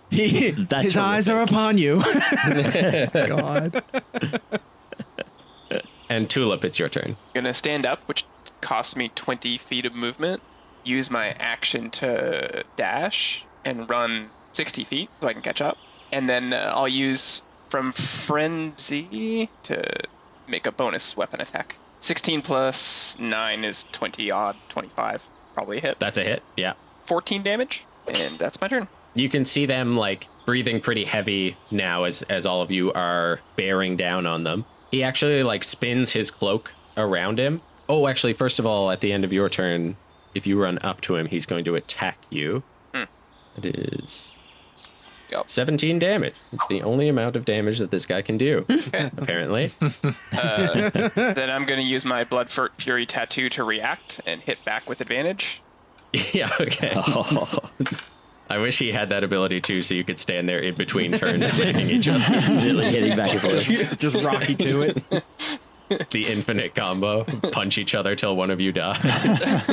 he, 0.09 0.51
That's 0.51 0.85
his 0.85 0.97
eyes 0.97 1.27
are 1.29 1.41
upon 1.41 1.77
you. 1.77 2.01
God. 3.13 3.83
And 6.09 6.29
Tulip, 6.29 6.63
it's 6.63 6.77
your 6.77 6.89
turn. 6.89 7.17
gonna 7.33 7.53
stand 7.53 7.85
up, 7.85 7.99
which 8.07 8.25
costs 8.61 8.95
me 8.95 9.09
20 9.09 9.57
feet 9.57 9.85
of 9.85 9.93
movement. 9.95 10.41
Use 10.83 11.09
my 11.09 11.29
action 11.31 11.89
to 11.91 12.63
dash 12.75 13.43
and 13.65 13.89
run 13.89 14.29
60 14.51 14.83
feet 14.83 15.09
so 15.19 15.27
I 15.27 15.33
can 15.33 15.41
catch 15.41 15.61
up. 15.61 15.77
And 16.11 16.29
then 16.29 16.53
uh, 16.53 16.71
I'll 16.75 16.87
use 16.87 17.41
from 17.69 17.91
frenzy 17.91 19.49
to 19.63 19.83
make 20.47 20.67
a 20.67 20.71
bonus 20.71 21.17
weapon 21.17 21.41
attack. 21.41 21.77
16 22.05 22.43
plus 22.43 23.17
9 23.17 23.63
is 23.63 23.85
20 23.91 24.29
odd, 24.29 24.55
25. 24.69 25.23
Probably 25.55 25.79
a 25.79 25.81
hit. 25.81 25.99
That's 25.99 26.19
a 26.19 26.23
hit. 26.23 26.43
Yeah. 26.55 26.73
14 27.01 27.41
damage, 27.41 27.83
and 28.05 28.37
that's 28.37 28.61
my 28.61 28.67
turn. 28.67 28.87
You 29.15 29.27
can 29.27 29.43
see 29.43 29.65
them 29.65 29.97
like 29.97 30.27
breathing 30.45 30.81
pretty 30.81 31.03
heavy 31.03 31.57
now 31.71 32.03
as 32.03 32.21
as 32.23 32.45
all 32.45 32.61
of 32.61 32.69
you 32.69 32.93
are 32.93 33.39
bearing 33.55 33.97
down 33.97 34.27
on 34.27 34.43
them. 34.43 34.65
He 34.91 35.03
actually 35.03 35.41
like 35.41 35.63
spins 35.63 36.11
his 36.11 36.29
cloak 36.29 36.71
around 36.95 37.39
him. 37.39 37.61
Oh, 37.89 38.07
actually, 38.07 38.33
first 38.33 38.59
of 38.59 38.67
all, 38.67 38.91
at 38.91 39.01
the 39.01 39.11
end 39.11 39.23
of 39.23 39.33
your 39.33 39.49
turn, 39.49 39.97
if 40.35 40.45
you 40.45 40.61
run 40.61 40.77
up 40.83 41.01
to 41.01 41.15
him, 41.15 41.25
he's 41.25 41.47
going 41.47 41.65
to 41.65 41.75
attack 41.75 42.19
you. 42.29 42.61
Hmm. 42.93 43.03
It 43.57 43.65
is 43.65 44.34
Yep. 45.31 45.49
17 45.49 45.99
damage. 45.99 46.33
It's 46.53 46.67
the 46.67 46.81
only 46.83 47.07
amount 47.09 47.35
of 47.35 47.45
damage 47.45 47.79
that 47.79 47.91
this 47.91 48.05
guy 48.05 48.21
can 48.21 48.37
do, 48.37 48.65
apparently. 49.17 49.71
Uh, 50.33 50.89
then 51.15 51.49
I'm 51.49 51.65
gonna 51.65 51.81
use 51.81 52.05
my 52.05 52.23
Blood 52.25 52.49
Fur- 52.49 52.69
Fury 52.77 53.05
tattoo 53.05 53.47
to 53.49 53.63
react 53.63 54.19
and 54.25 54.41
hit 54.41 54.63
back 54.65 54.87
with 54.89 55.01
advantage. 55.01 55.61
yeah, 56.33 56.51
okay. 56.59 56.93
I 58.49 58.57
wish 58.57 58.77
he 58.77 58.91
had 58.91 59.09
that 59.09 59.23
ability 59.23 59.61
too, 59.61 59.81
so 59.81 59.93
you 59.95 60.03
could 60.03 60.19
stand 60.19 60.47
there 60.47 60.59
in 60.59 60.75
between 60.75 61.13
turns 61.13 61.51
swinging 61.53 61.89
each 61.89 62.07
other. 62.07 62.23
really 62.61 62.85
hitting 62.85 63.15
back 63.15 63.31
and 63.31 63.41
forth. 63.41 63.97
Just 63.97 64.23
Rocky 64.23 64.55
to 64.55 64.81
it. 64.81 65.03
The 66.11 66.25
infinite 66.27 66.75
combo. 66.75 67.23
Punch 67.51 67.77
each 67.77 67.95
other 67.95 68.15
till 68.15 68.35
one 68.35 68.51
of 68.51 68.59
you 68.59 68.71
dies. 68.71 69.69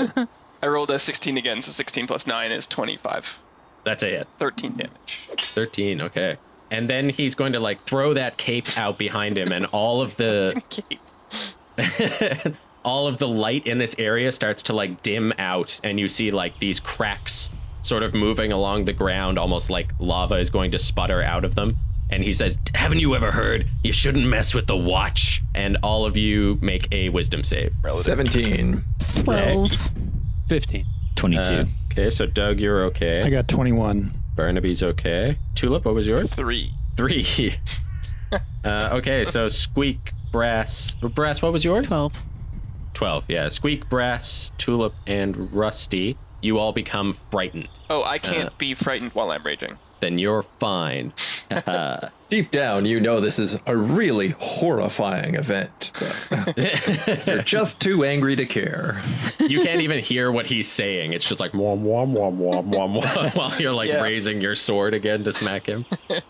I 0.62 0.66
rolled 0.66 0.90
a 0.90 0.98
16 0.98 1.36
again, 1.38 1.60
so 1.60 1.72
16 1.72 2.06
plus 2.06 2.26
9 2.26 2.52
is 2.52 2.66
25. 2.66 3.42
That's 3.84 4.02
a 4.02 4.06
hit. 4.06 4.28
13 4.38 4.72
damage. 4.72 5.28
13, 5.36 6.00
okay. 6.02 6.36
And 6.70 6.88
then 6.88 7.08
he's 7.08 7.34
going 7.34 7.52
to 7.52 7.60
like 7.60 7.84
throw 7.84 8.14
that 8.14 8.36
cape 8.38 8.66
out 8.78 8.96
behind 8.98 9.36
him 9.36 9.52
and 9.52 9.66
all 9.66 10.00
of 10.00 10.16
the 10.16 10.62
Okay. 11.78 12.54
all 12.84 13.06
of 13.06 13.18
the 13.18 13.28
light 13.28 13.66
in 13.66 13.78
this 13.78 13.94
area 13.98 14.32
starts 14.32 14.62
to 14.64 14.72
like 14.72 15.02
dim 15.02 15.32
out 15.38 15.80
and 15.84 15.98
you 16.00 16.08
see 16.08 16.30
like 16.30 16.58
these 16.58 16.80
cracks 16.80 17.50
sort 17.82 18.02
of 18.02 18.14
moving 18.14 18.52
along 18.52 18.84
the 18.84 18.92
ground 18.92 19.38
almost 19.38 19.70
like 19.70 19.92
lava 19.98 20.36
is 20.36 20.50
going 20.50 20.70
to 20.70 20.78
sputter 20.78 21.22
out 21.22 21.44
of 21.44 21.54
them. 21.54 21.76
And 22.10 22.22
he 22.22 22.34
says, 22.34 22.58
"Haven't 22.74 23.00
you 23.00 23.14
ever 23.14 23.30
heard 23.30 23.66
you 23.82 23.90
shouldn't 23.90 24.26
mess 24.26 24.52
with 24.52 24.66
the 24.66 24.76
watch?" 24.76 25.42
And 25.54 25.78
all 25.82 26.04
of 26.04 26.14
you 26.14 26.58
make 26.60 26.86
a 26.92 27.08
wisdom 27.08 27.42
save. 27.42 27.72
17. 28.02 28.84
12. 29.24 29.70
15. 30.46 30.84
22. 31.16 31.40
Uh, 31.40 31.64
okay, 31.92 32.10
so 32.10 32.26
Doug, 32.26 32.58
you're 32.58 32.84
okay. 32.86 33.22
I 33.22 33.30
got 33.30 33.48
21. 33.48 34.12
Barnaby's 34.34 34.82
okay. 34.82 35.38
Tulip, 35.54 35.84
what 35.84 35.94
was 35.94 36.06
yours? 36.06 36.32
3. 36.32 36.72
Three. 36.96 37.54
uh, 38.64 38.90
okay, 38.92 39.24
so 39.24 39.48
Squeak, 39.48 40.12
Brass. 40.30 40.94
Brass, 40.94 41.42
what 41.42 41.52
was 41.52 41.64
yours? 41.64 41.86
12. 41.86 42.22
12, 42.94 43.24
yeah. 43.28 43.48
Squeak, 43.48 43.88
Brass, 43.88 44.52
Tulip, 44.58 44.94
and 45.06 45.52
Rusty. 45.52 46.16
You 46.40 46.58
all 46.58 46.72
become 46.72 47.12
frightened. 47.12 47.68
Oh, 47.88 48.02
I 48.02 48.18
can't 48.18 48.56
be 48.58 48.74
frightened 48.74 49.12
while 49.12 49.30
I'm 49.30 49.44
raging. 49.44 49.78
Then 50.02 50.18
you're 50.18 50.42
fine. 50.58 51.12
Deep 52.28 52.50
down, 52.50 52.86
you 52.86 52.98
know 52.98 53.20
this 53.20 53.38
is 53.38 53.56
a 53.66 53.76
really 53.76 54.30
horrifying 54.40 55.36
event. 55.36 55.92
But 56.28 57.26
you're 57.26 57.42
just 57.42 57.80
too 57.80 58.04
angry 58.04 58.34
to 58.34 58.44
care. 58.44 59.00
You 59.38 59.60
can't 59.62 59.80
even 59.80 60.02
hear 60.02 60.32
what 60.32 60.46
he's 60.46 60.66
saying. 60.68 61.12
It's 61.12 61.28
just 61.28 61.38
like 61.40 61.54
wom 61.54 61.84
wom 61.84 62.14
wom 62.14 62.36
wom 62.40 62.70
wom 62.72 62.94
wom 62.94 63.30
while 63.34 63.56
you're 63.60 63.70
like 63.72 63.90
Yeah. 63.90 64.02
raising 64.02 64.40
your 64.40 64.56
sword 64.56 64.92
again 64.92 65.22
to 65.22 65.30
smack 65.30 65.66
him. 65.66 65.84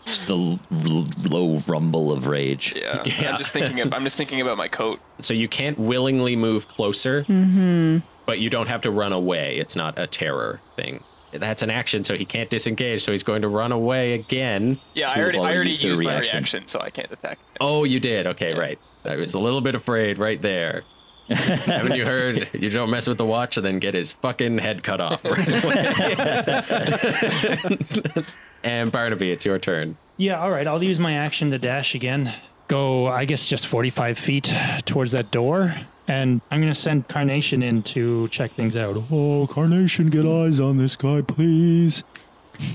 Just 0.05 0.27
the 0.27 0.37
l- 0.37 0.59
l- 0.85 1.05
low 1.23 1.57
rumble 1.65 2.11
of 2.11 2.27
rage. 2.27 2.75
Yeah. 2.75 3.01
Yeah. 3.05 3.31
I'm 3.31 3.39
just 3.39 3.53
thinking 3.53 3.79
of 3.79 3.91
I'm 3.91 4.03
just 4.03 4.17
thinking 4.17 4.39
about 4.39 4.57
my 4.57 4.67
coat. 4.67 4.99
So 5.19 5.33
you 5.33 5.47
can't 5.47 5.79
willingly 5.79 6.35
move 6.35 6.67
closer, 6.67 7.23
mm-hmm. 7.23 8.05
but 8.27 8.39
you 8.39 8.51
don't 8.51 8.67
have 8.67 8.81
to 8.81 8.91
run 8.91 9.13
away. 9.13 9.55
It's 9.57 9.75
not 9.75 9.97
a 9.97 10.05
terror 10.05 10.59
thing. 10.75 11.03
That's 11.39 11.61
an 11.61 11.69
action, 11.69 12.03
so 12.03 12.15
he 12.15 12.25
can't 12.25 12.49
disengage. 12.49 13.03
So 13.03 13.11
he's 13.11 13.23
going 13.23 13.41
to 13.41 13.47
run 13.47 13.71
away 13.71 14.13
again. 14.13 14.79
Yeah, 14.93 15.11
I 15.13 15.21
already 15.21 15.39
I 15.39 15.55
already 15.55 15.69
used 15.71 15.81
their 15.81 15.89
used 15.89 16.03
my 16.03 16.11
reaction. 16.13 16.37
reaction, 16.37 16.67
so 16.67 16.79
I 16.79 16.89
can't 16.89 17.11
attack. 17.11 17.39
Oh, 17.61 17.83
you 17.83 17.99
did. 17.99 18.27
Okay, 18.27 18.53
right. 18.53 18.79
I 19.05 19.15
was 19.15 19.33
a 19.33 19.39
little 19.39 19.61
bit 19.61 19.75
afraid 19.75 20.17
right 20.17 20.41
there. 20.41 20.83
Haven't 21.29 21.95
you 21.95 22.05
heard? 22.05 22.49
You 22.53 22.69
don't 22.69 22.89
mess 22.89 23.07
with 23.07 23.17
the 23.17 23.25
watch 23.25 23.57
and 23.57 23.65
then 23.65 23.79
get 23.79 23.93
his 23.93 24.11
fucking 24.11 24.57
head 24.57 24.83
cut 24.83 25.01
off 25.01 25.23
right 25.31 25.63
away. 25.63 28.23
and 28.63 28.91
Barnaby, 28.91 29.31
it's 29.31 29.45
your 29.45 29.59
turn. 29.59 29.97
Yeah, 30.17 30.41
all 30.41 30.51
right. 30.51 30.67
I'll 30.67 30.83
use 30.83 30.99
my 30.99 31.13
action 31.13 31.51
to 31.51 31.57
dash 31.57 31.95
again. 31.95 32.33
Go, 32.67 33.07
I 33.07 33.25
guess, 33.25 33.47
just 33.47 33.67
45 33.67 34.17
feet 34.17 34.53
towards 34.85 35.11
that 35.11 35.31
door. 35.31 35.75
And 36.13 36.41
I'm 36.51 36.61
going 36.61 36.71
to 36.71 36.79
send 36.79 37.07
Carnation 37.07 37.63
in 37.63 37.81
to 37.83 38.27
check 38.27 38.51
things 38.53 38.75
out. 38.75 38.97
Oh, 39.11 39.47
Carnation, 39.49 40.11
get 40.11 40.27
eyes 40.27 40.59
on 40.59 40.77
this 40.77 40.95
guy, 40.95 41.21
please. 41.21 42.03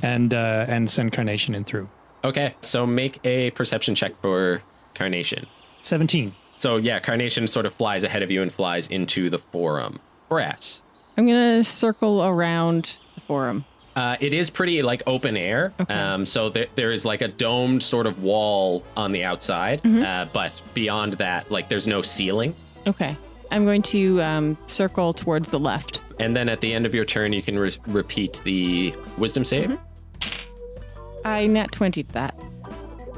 And, 0.02 0.34
uh, 0.34 0.66
and 0.68 0.90
send 0.90 1.12
Carnation 1.12 1.54
in 1.54 1.62
through. 1.62 1.88
Okay, 2.24 2.56
so 2.62 2.84
make 2.84 3.20
a 3.24 3.52
perception 3.52 3.94
check 3.94 4.20
for 4.20 4.60
Carnation. 4.94 5.46
17. 5.82 6.34
So 6.58 6.78
yeah, 6.78 6.98
Carnation 6.98 7.46
sort 7.46 7.64
of 7.64 7.72
flies 7.72 8.02
ahead 8.02 8.24
of 8.24 8.30
you 8.32 8.42
and 8.42 8.52
flies 8.52 8.88
into 8.88 9.30
the 9.30 9.38
forum. 9.38 10.00
Brass. 10.28 10.82
I'm 11.16 11.24
going 11.26 11.58
to 11.58 11.64
circle 11.64 12.24
around 12.24 12.98
the 13.14 13.20
forum. 13.20 13.64
Uh, 13.94 14.16
it 14.18 14.32
is 14.32 14.50
pretty 14.50 14.82
like 14.82 15.04
open 15.06 15.36
air. 15.36 15.72
Okay. 15.80 15.94
Um, 15.94 16.26
so 16.26 16.50
there, 16.50 16.66
there 16.74 16.90
is 16.90 17.04
like 17.04 17.22
a 17.22 17.28
domed 17.28 17.84
sort 17.84 18.08
of 18.08 18.20
wall 18.20 18.82
on 18.96 19.12
the 19.12 19.22
outside, 19.24 19.86
uh, 19.86 20.26
but 20.32 20.60
beyond 20.74 21.14
that, 21.14 21.50
like 21.52 21.68
there's 21.68 21.86
no 21.86 22.02
ceiling. 22.02 22.54
Okay. 22.86 23.16
I'm 23.50 23.64
going 23.64 23.82
to 23.82 24.20
um, 24.22 24.58
circle 24.66 25.12
towards 25.12 25.50
the 25.50 25.58
left. 25.58 26.00
And 26.18 26.34
then 26.34 26.48
at 26.48 26.60
the 26.60 26.72
end 26.72 26.86
of 26.86 26.94
your 26.94 27.04
turn, 27.04 27.32
you 27.32 27.42
can 27.42 27.58
re- 27.58 27.76
repeat 27.86 28.40
the 28.44 28.94
wisdom 29.16 29.44
save. 29.44 29.78
I 31.24 31.46
nat 31.46 31.72
20 31.72 32.02
that. 32.02 32.38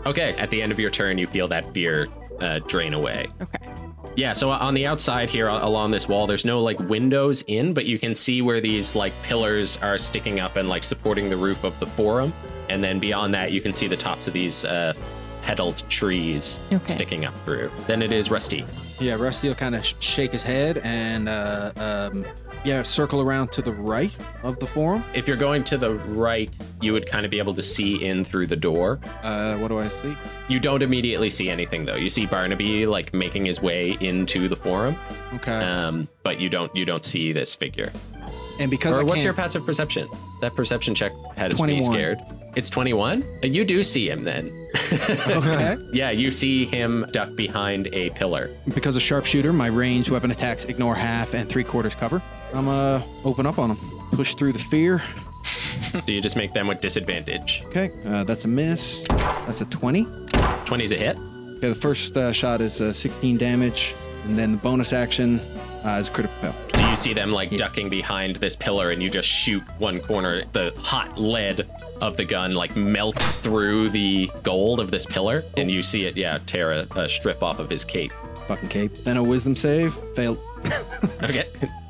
Okay, 0.06 0.34
at 0.38 0.50
the 0.50 0.62
end 0.62 0.72
of 0.72 0.78
your 0.78 0.90
turn, 0.90 1.18
you 1.18 1.26
feel 1.26 1.48
that 1.48 1.72
fear 1.74 2.08
uh, 2.40 2.60
drain 2.60 2.94
away. 2.94 3.26
Okay. 3.40 3.58
Yeah, 4.16 4.32
so 4.32 4.50
on 4.50 4.74
the 4.74 4.86
outside 4.86 5.30
here 5.30 5.48
along 5.48 5.92
this 5.92 6.08
wall, 6.08 6.26
there's 6.26 6.44
no 6.44 6.60
like 6.62 6.78
windows 6.80 7.42
in, 7.46 7.72
but 7.72 7.86
you 7.86 7.98
can 7.98 8.14
see 8.14 8.42
where 8.42 8.60
these 8.60 8.94
like 8.94 9.12
pillars 9.22 9.78
are 9.78 9.98
sticking 9.98 10.40
up 10.40 10.56
and 10.56 10.68
like 10.68 10.82
supporting 10.82 11.30
the 11.30 11.36
roof 11.36 11.64
of 11.64 11.78
the 11.78 11.86
forum. 11.86 12.32
And 12.68 12.82
then 12.82 12.98
beyond 12.98 13.34
that, 13.34 13.52
you 13.52 13.60
can 13.60 13.72
see 13.72 13.86
the 13.86 13.96
tops 13.96 14.26
of 14.26 14.32
these 14.32 14.64
uh, 14.64 14.94
petaled 15.50 15.82
trees 15.88 16.60
Okay. 16.72 16.92
sticking 16.92 17.24
up 17.24 17.34
through. 17.44 17.72
Then 17.88 18.02
it 18.02 18.12
is 18.12 18.30
Rusty. 18.30 18.64
Yeah, 19.00 19.16
Rusty 19.16 19.48
will 19.48 19.56
kind 19.56 19.74
of 19.74 19.84
sh- 19.84 19.94
shake 19.98 20.30
his 20.30 20.44
head 20.44 20.78
and 20.84 21.28
uh, 21.28 21.72
um, 21.76 22.24
yeah, 22.64 22.84
circle 22.84 23.20
around 23.20 23.50
to 23.52 23.62
the 23.62 23.72
right 23.72 24.12
of 24.44 24.60
the 24.60 24.66
forum. 24.66 25.02
If 25.12 25.26
you're 25.26 25.36
going 25.36 25.64
to 25.64 25.76
the 25.76 25.94
right, 25.94 26.54
you 26.80 26.92
would 26.92 27.04
kind 27.08 27.24
of 27.24 27.32
be 27.32 27.38
able 27.38 27.54
to 27.54 27.64
see 27.64 28.04
in 28.04 28.24
through 28.24 28.46
the 28.46 28.54
door. 28.56 29.00
Uh, 29.24 29.56
what 29.56 29.68
do 29.68 29.80
I 29.80 29.88
see? 29.88 30.14
You 30.48 30.60
don't 30.60 30.84
immediately 30.84 31.30
see 31.30 31.50
anything 31.50 31.84
though. 31.84 31.96
You 31.96 32.10
see 32.10 32.26
Barnaby 32.26 32.86
like 32.86 33.12
making 33.12 33.44
his 33.46 33.60
way 33.60 33.96
into 34.00 34.46
the 34.46 34.56
forum, 34.56 34.94
Okay. 35.34 35.52
um, 35.56 36.06
but 36.22 36.38
you 36.40 36.48
don't 36.48 36.74
you 36.76 36.84
don't 36.84 37.04
see 37.04 37.32
this 37.32 37.56
figure. 37.56 37.90
and 38.60 38.70
because 38.70 38.94
Or 38.94 39.00
I 39.00 39.02
what's 39.02 39.14
can't- 39.16 39.24
your 39.24 39.34
passive 39.34 39.66
perception? 39.66 40.06
That 40.42 40.54
perception 40.54 40.94
check 40.94 41.12
had 41.36 41.50
me 41.52 41.56
21. 41.56 41.92
scared. 41.92 42.20
It's 42.56 42.68
21? 42.70 43.22
Uh, 43.22 43.46
You 43.46 43.64
do 43.64 43.82
see 43.82 44.08
him 44.08 44.24
then. 44.24 44.50
okay. 44.92 45.78
yeah, 45.92 46.10
you 46.10 46.30
see 46.30 46.64
him 46.66 47.06
duck 47.12 47.34
behind 47.36 47.88
a 47.92 48.10
pillar. 48.10 48.50
Because 48.74 48.96
a 48.96 49.00
sharpshooter, 49.00 49.52
my 49.52 49.66
ranged 49.68 50.10
weapon 50.10 50.30
attacks 50.30 50.64
ignore 50.64 50.94
half 50.94 51.34
and 51.34 51.48
three 51.48 51.64
quarters 51.64 51.94
cover. 51.94 52.22
I'm 52.52 52.68
uh 52.68 53.02
open 53.24 53.46
up 53.46 53.58
on 53.58 53.70
him. 53.70 53.78
Push 54.12 54.34
through 54.34 54.52
the 54.52 54.58
fear. 54.58 55.02
So 55.42 56.00
you 56.06 56.20
just 56.20 56.36
make 56.36 56.52
them 56.52 56.66
with 56.68 56.80
disadvantage. 56.80 57.62
Okay, 57.66 57.90
uh, 58.06 58.22
that's 58.24 58.44
a 58.44 58.48
miss. 58.48 59.02
That's 59.08 59.60
a 59.60 59.64
20. 59.64 60.06
20 60.66 60.84
is 60.84 60.92
a 60.92 60.96
hit. 60.96 61.16
Okay, 61.56 61.68
the 61.68 61.74
first 61.74 62.16
uh, 62.16 62.32
shot 62.32 62.60
is 62.60 62.80
uh, 62.80 62.92
16 62.92 63.38
damage, 63.38 63.94
and 64.24 64.38
then 64.38 64.52
the 64.52 64.58
bonus 64.58 64.92
action 64.92 65.40
uh, 65.84 65.98
is 66.00 66.08
a 66.08 66.12
critical 66.12 66.36
fail. 66.42 66.69
So 66.80 66.88
you 66.88 66.96
see 66.96 67.12
them 67.12 67.30
like 67.30 67.50
ducking 67.50 67.90
behind 67.90 68.36
this 68.36 68.56
pillar 68.56 68.90
and 68.90 69.02
you 69.02 69.10
just 69.10 69.28
shoot 69.28 69.62
one 69.78 70.00
corner. 70.00 70.44
The 70.52 70.72
hot 70.78 71.20
lead 71.20 71.68
of 72.00 72.16
the 72.16 72.24
gun 72.24 72.54
like 72.54 72.74
melts 72.74 73.36
through 73.36 73.90
the 73.90 74.30
gold 74.42 74.80
of 74.80 74.90
this 74.90 75.04
pillar 75.04 75.44
and 75.58 75.70
you 75.70 75.82
see 75.82 76.06
it, 76.06 76.16
yeah, 76.16 76.38
tear 76.46 76.72
a, 76.72 76.86
a 76.96 77.06
strip 77.06 77.42
off 77.42 77.58
of 77.58 77.68
his 77.68 77.84
cape. 77.84 78.12
Fucking 78.48 78.70
cape. 78.70 79.04
Then 79.04 79.18
a 79.18 79.22
wisdom 79.22 79.54
save. 79.56 79.94
Failed. 80.16 80.38
Okay. 81.22 81.44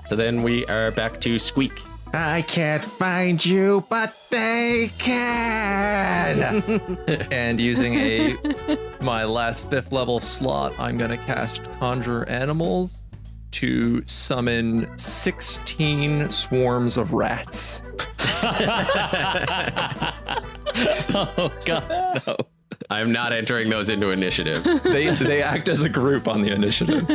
So 0.09 0.17
then 0.17 0.43
we 0.43 0.67
are 0.67 0.91
back 0.91 1.21
to 1.21 1.39
Squeak. 1.39 1.81
I 2.13 2.43
can't 2.43 2.85
find 2.85 3.45
you, 3.45 3.85
but 3.89 4.13
they 4.29 4.91
can. 4.99 6.43
and 7.31 7.61
using 7.61 7.95
a 7.95 8.37
my 9.03 9.23
last 9.23 9.71
fifth 9.71 9.93
level 9.93 10.19
slot, 10.19 10.75
I'm 10.81 10.99
gonna 10.99 11.17
cast 11.17 11.63
Conjure 11.79 12.29
Animals 12.29 13.00
to 13.53 14.05
summon 14.07 14.89
16 14.99 16.31
swarms 16.31 16.97
of 16.97 17.13
rats. 17.13 17.83
Oh 21.13 21.53
god, 21.65 22.23
no. 22.27 22.37
I'm 22.91 23.13
not 23.13 23.33
entering 23.33 23.69
those 23.69 23.89
into 23.89 24.11
initiative. 24.11 24.65
They 24.85 25.11
they 25.11 25.43
act 25.43 25.69
as 25.69 25.83
a 25.83 25.89
group 25.89 26.29
on 26.29 26.43
the 26.43 26.53
initiative. 26.53 27.09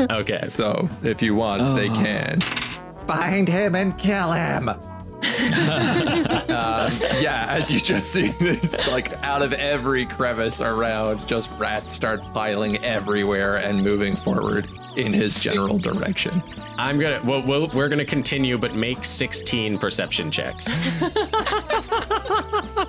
Okay. 0.00 0.46
So 0.46 0.88
if 1.02 1.20
you 1.20 1.34
want, 1.34 1.76
they 1.76 1.88
oh. 1.88 1.94
can. 1.94 2.40
Find 3.06 3.48
him 3.48 3.74
and 3.74 3.96
kill 3.98 4.32
him. 4.32 4.70
Um, 5.22 6.90
yeah, 7.20 7.46
as 7.48 7.70
you 7.70 7.78
just 7.78 8.12
see 8.12 8.28
this, 8.28 8.88
like 8.88 9.12
out 9.22 9.42
of 9.42 9.52
every 9.52 10.06
crevice 10.06 10.60
around, 10.60 11.26
just 11.28 11.56
rats 11.60 11.92
start 11.92 12.20
piling 12.34 12.82
everywhere 12.84 13.58
and 13.58 13.84
moving 13.84 14.16
forward 14.16 14.66
in 14.96 15.12
his 15.12 15.40
general 15.42 15.78
direction. 15.78 16.32
I'm 16.78 16.98
gonna. 16.98 17.20
Well, 17.24 17.42
we'll, 17.46 17.68
we're 17.74 17.88
gonna 17.88 18.04
continue, 18.04 18.58
but 18.58 18.74
make 18.74 19.04
16 19.04 19.78
perception 19.78 20.30
checks. 20.30 20.66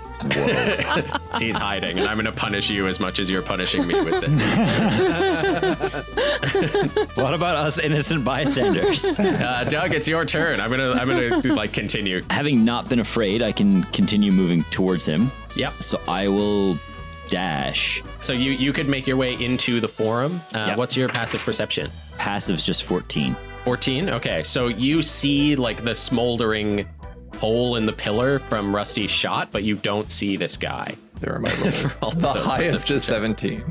He's 1.39 1.55
hiding, 1.57 1.99
and 1.99 2.07
I'm 2.07 2.15
gonna 2.17 2.31
punish 2.31 2.69
you 2.69 2.87
as 2.87 2.99
much 2.99 3.19
as 3.19 3.29
you're 3.29 3.41
punishing 3.41 3.85
me 3.87 3.95
with 4.01 4.25
it. 4.27 6.05
What 7.15 7.33
about 7.33 7.55
us 7.57 7.79
innocent 7.79 8.23
bystanders? 8.23 9.19
Uh, 9.43 9.63
Doug, 9.65 9.93
it's 9.93 10.07
your 10.07 10.25
turn. 10.25 10.59
I'm 10.61 10.69
gonna. 10.69 10.91
I'm 10.91 11.07
gonna 11.07 11.53
like 11.53 11.73
continue. 11.73 12.23
Having 12.29 12.63
not 12.65 12.87
been 12.89 12.99
afraid, 12.99 13.41
I 13.41 13.51
can 13.51 13.83
continue 13.85 14.31
moving 14.31 14.63
towards 14.65 15.05
him. 15.05 15.31
Yep. 15.55 15.81
So 15.81 15.99
I 16.07 16.27
will 16.27 16.77
dash. 17.29 18.03
So 18.21 18.33
you 18.33 18.51
you 18.51 18.71
could 18.73 18.87
make 18.87 19.05
your 19.07 19.17
way 19.17 19.33
into 19.33 19.79
the 19.79 19.87
forum. 19.87 20.41
Uh, 20.53 20.65
Yep. 20.69 20.77
What's 20.77 20.95
your 20.97 21.09
passive 21.09 21.41
perception? 21.41 21.89
Passive's 22.17 22.65
just 22.65 22.83
14. 22.83 23.35
14. 23.65 24.09
Okay, 24.09 24.43
so 24.43 24.67
you 24.67 25.01
see 25.01 25.55
like 25.55 25.83
the 25.83 25.95
smoldering 25.95 26.87
hole 27.43 27.75
in 27.75 27.85
the 27.85 27.91
pillar 27.91 28.39
from 28.39 28.73
Rusty's 28.73 29.11
shot, 29.11 29.49
but 29.51 29.63
you 29.63 29.75
don't 29.75 30.09
see 30.09 30.37
this 30.37 30.55
guy. 30.55 30.95
There 31.19 31.35
are 31.35 31.39
my 31.39 31.53
rolls. 32.01 32.15
The 32.15 32.31
highest 32.31 32.89
is 32.89 33.03
17. 33.03 33.61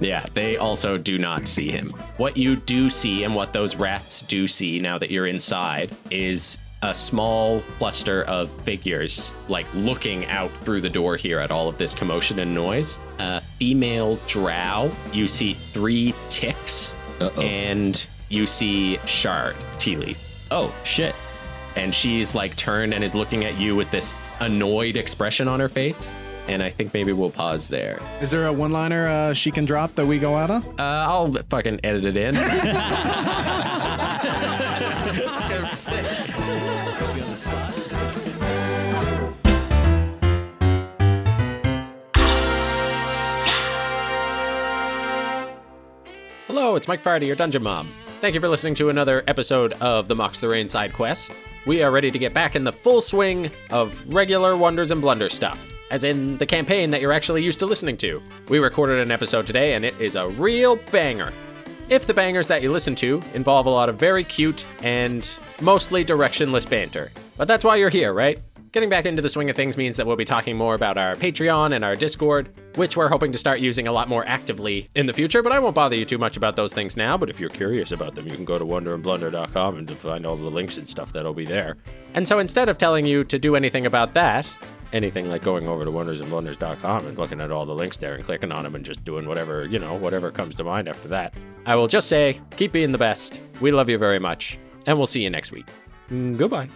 Yeah, 0.00 0.24
they 0.32 0.56
also 0.56 0.96
do 0.96 1.18
not 1.18 1.46
see 1.46 1.70
him. 1.70 1.90
What 2.16 2.38
you 2.38 2.56
do 2.56 2.88
see 2.88 3.24
and 3.24 3.34
what 3.34 3.52
those 3.52 3.76
rats 3.76 4.22
do 4.22 4.48
see 4.48 4.78
now 4.78 4.96
that 4.96 5.10
you're 5.10 5.26
inside 5.26 5.90
is 6.10 6.56
a 6.80 6.94
small 6.94 7.60
cluster 7.76 8.22
of 8.22 8.50
figures, 8.62 9.34
like 9.48 9.66
looking 9.74 10.24
out 10.26 10.50
through 10.64 10.80
the 10.80 10.88
door 10.88 11.16
here 11.18 11.38
at 11.38 11.50
all 11.50 11.68
of 11.68 11.76
this 11.76 11.92
commotion 11.92 12.38
and 12.38 12.54
noise. 12.54 12.98
A 13.18 13.42
female 13.42 14.16
drow. 14.26 14.90
You 15.12 15.28
see 15.28 15.52
three 15.52 16.14
ticks, 16.30 16.94
Uh-oh. 17.20 17.42
and 17.42 18.06
you 18.30 18.46
see 18.46 18.96
Shard, 19.04 19.54
tea 19.76 19.96
leaf. 19.96 20.18
Oh, 20.50 20.74
shit. 20.82 21.14
And 21.76 21.94
she's 21.94 22.34
like 22.34 22.56
turned 22.56 22.94
and 22.94 23.04
is 23.04 23.14
looking 23.14 23.44
at 23.44 23.58
you 23.58 23.76
with 23.76 23.90
this 23.90 24.14
annoyed 24.40 24.96
expression 24.96 25.46
on 25.46 25.60
her 25.60 25.68
face. 25.68 26.12
And 26.48 26.62
I 26.62 26.70
think 26.70 26.94
maybe 26.94 27.12
we'll 27.12 27.30
pause 27.30 27.68
there. 27.68 28.00
Is 28.20 28.30
there 28.30 28.46
a 28.46 28.52
one-liner 28.52 29.06
uh, 29.06 29.34
she 29.34 29.50
can 29.50 29.64
drop 29.64 29.94
that 29.96 30.06
we 30.06 30.18
go 30.18 30.36
out 30.36 30.50
on? 30.50 30.62
Uh, 30.78 30.82
I'll 30.82 31.32
fucking 31.50 31.80
edit 31.84 32.04
it 32.04 32.16
in. 32.16 32.34
Hello, 46.46 46.76
it's 46.76 46.88
Mike 46.88 47.00
Friday, 47.00 47.26
your 47.26 47.36
Dungeon 47.36 47.62
Mom. 47.62 47.88
Thank 48.20 48.34
you 48.34 48.40
for 48.40 48.48
listening 48.48 48.74
to 48.76 48.88
another 48.88 49.22
episode 49.26 49.74
of 49.74 50.08
the 50.08 50.14
Mox 50.14 50.40
the 50.40 50.48
Rain 50.48 50.68
side 50.68 50.94
quest. 50.94 51.32
We 51.66 51.82
are 51.82 51.90
ready 51.90 52.12
to 52.12 52.18
get 52.18 52.32
back 52.32 52.54
in 52.54 52.62
the 52.62 52.70
full 52.70 53.00
swing 53.00 53.50
of 53.72 54.00
regular 54.14 54.56
Wonders 54.56 54.92
and 54.92 55.02
Blunder 55.02 55.28
stuff, 55.28 55.68
as 55.90 56.04
in 56.04 56.38
the 56.38 56.46
campaign 56.46 56.92
that 56.92 57.00
you're 57.00 57.12
actually 57.12 57.42
used 57.42 57.58
to 57.58 57.66
listening 57.66 57.96
to. 57.96 58.22
We 58.48 58.60
recorded 58.60 59.00
an 59.00 59.10
episode 59.10 59.48
today, 59.48 59.74
and 59.74 59.84
it 59.84 60.00
is 60.00 60.14
a 60.14 60.28
real 60.28 60.76
banger. 60.92 61.32
If 61.88 62.06
the 62.06 62.14
bangers 62.14 62.46
that 62.46 62.62
you 62.62 62.70
listen 62.70 62.94
to 62.96 63.20
involve 63.34 63.66
a 63.66 63.70
lot 63.70 63.88
of 63.88 63.98
very 63.98 64.22
cute 64.22 64.64
and 64.80 65.28
mostly 65.60 66.04
directionless 66.04 66.70
banter. 66.70 67.10
But 67.36 67.48
that's 67.48 67.64
why 67.64 67.74
you're 67.76 67.90
here, 67.90 68.12
right? 68.12 68.40
Getting 68.76 68.90
back 68.90 69.06
into 69.06 69.22
the 69.22 69.30
swing 69.30 69.48
of 69.48 69.56
things 69.56 69.78
means 69.78 69.96
that 69.96 70.06
we'll 70.06 70.16
be 70.16 70.26
talking 70.26 70.54
more 70.54 70.74
about 70.74 70.98
our 70.98 71.14
Patreon 71.14 71.74
and 71.74 71.82
our 71.82 71.96
Discord, 71.96 72.50
which 72.74 72.94
we're 72.94 73.08
hoping 73.08 73.32
to 73.32 73.38
start 73.38 73.58
using 73.58 73.88
a 73.88 73.92
lot 73.92 74.06
more 74.06 74.22
actively 74.28 74.90
in 74.94 75.06
the 75.06 75.14
future, 75.14 75.42
but 75.42 75.50
I 75.50 75.58
won't 75.58 75.74
bother 75.74 75.96
you 75.96 76.04
too 76.04 76.18
much 76.18 76.36
about 76.36 76.56
those 76.56 76.74
things 76.74 76.94
now. 76.94 77.16
But 77.16 77.30
if 77.30 77.40
you're 77.40 77.48
curious 77.48 77.90
about 77.90 78.14
them, 78.14 78.28
you 78.28 78.34
can 78.36 78.44
go 78.44 78.58
to 78.58 78.66
wonderandblunder.com 78.66 79.78
and 79.78 79.90
find 79.92 80.26
all 80.26 80.36
the 80.36 80.50
links 80.50 80.76
and 80.76 80.86
stuff 80.90 81.10
that'll 81.10 81.32
be 81.32 81.46
there. 81.46 81.78
And 82.12 82.28
so 82.28 82.38
instead 82.38 82.68
of 82.68 82.76
telling 82.76 83.06
you 83.06 83.24
to 83.24 83.38
do 83.38 83.56
anything 83.56 83.86
about 83.86 84.12
that, 84.12 84.46
anything 84.92 85.30
like 85.30 85.40
going 85.40 85.66
over 85.68 85.86
to 85.86 85.90
wondersandblunders.com 85.90 87.06
and 87.06 87.16
looking 87.16 87.40
at 87.40 87.50
all 87.50 87.64
the 87.64 87.74
links 87.74 87.96
there 87.96 88.14
and 88.14 88.24
clicking 88.24 88.52
on 88.52 88.64
them 88.64 88.74
and 88.74 88.84
just 88.84 89.06
doing 89.06 89.26
whatever, 89.26 89.64
you 89.66 89.78
know, 89.78 89.94
whatever 89.94 90.30
comes 90.30 90.54
to 90.54 90.64
mind 90.64 90.86
after 90.86 91.08
that. 91.08 91.32
I 91.64 91.76
will 91.76 91.88
just 91.88 92.10
say, 92.10 92.42
keep 92.58 92.72
being 92.72 92.92
the 92.92 92.98
best. 92.98 93.40
We 93.62 93.70
love 93.70 93.88
you 93.88 93.96
very 93.96 94.18
much, 94.18 94.58
and 94.84 94.98
we'll 94.98 95.06
see 95.06 95.22
you 95.22 95.30
next 95.30 95.50
week. 95.50 95.66
Mm, 96.10 96.36
Goodbye. 96.36 96.68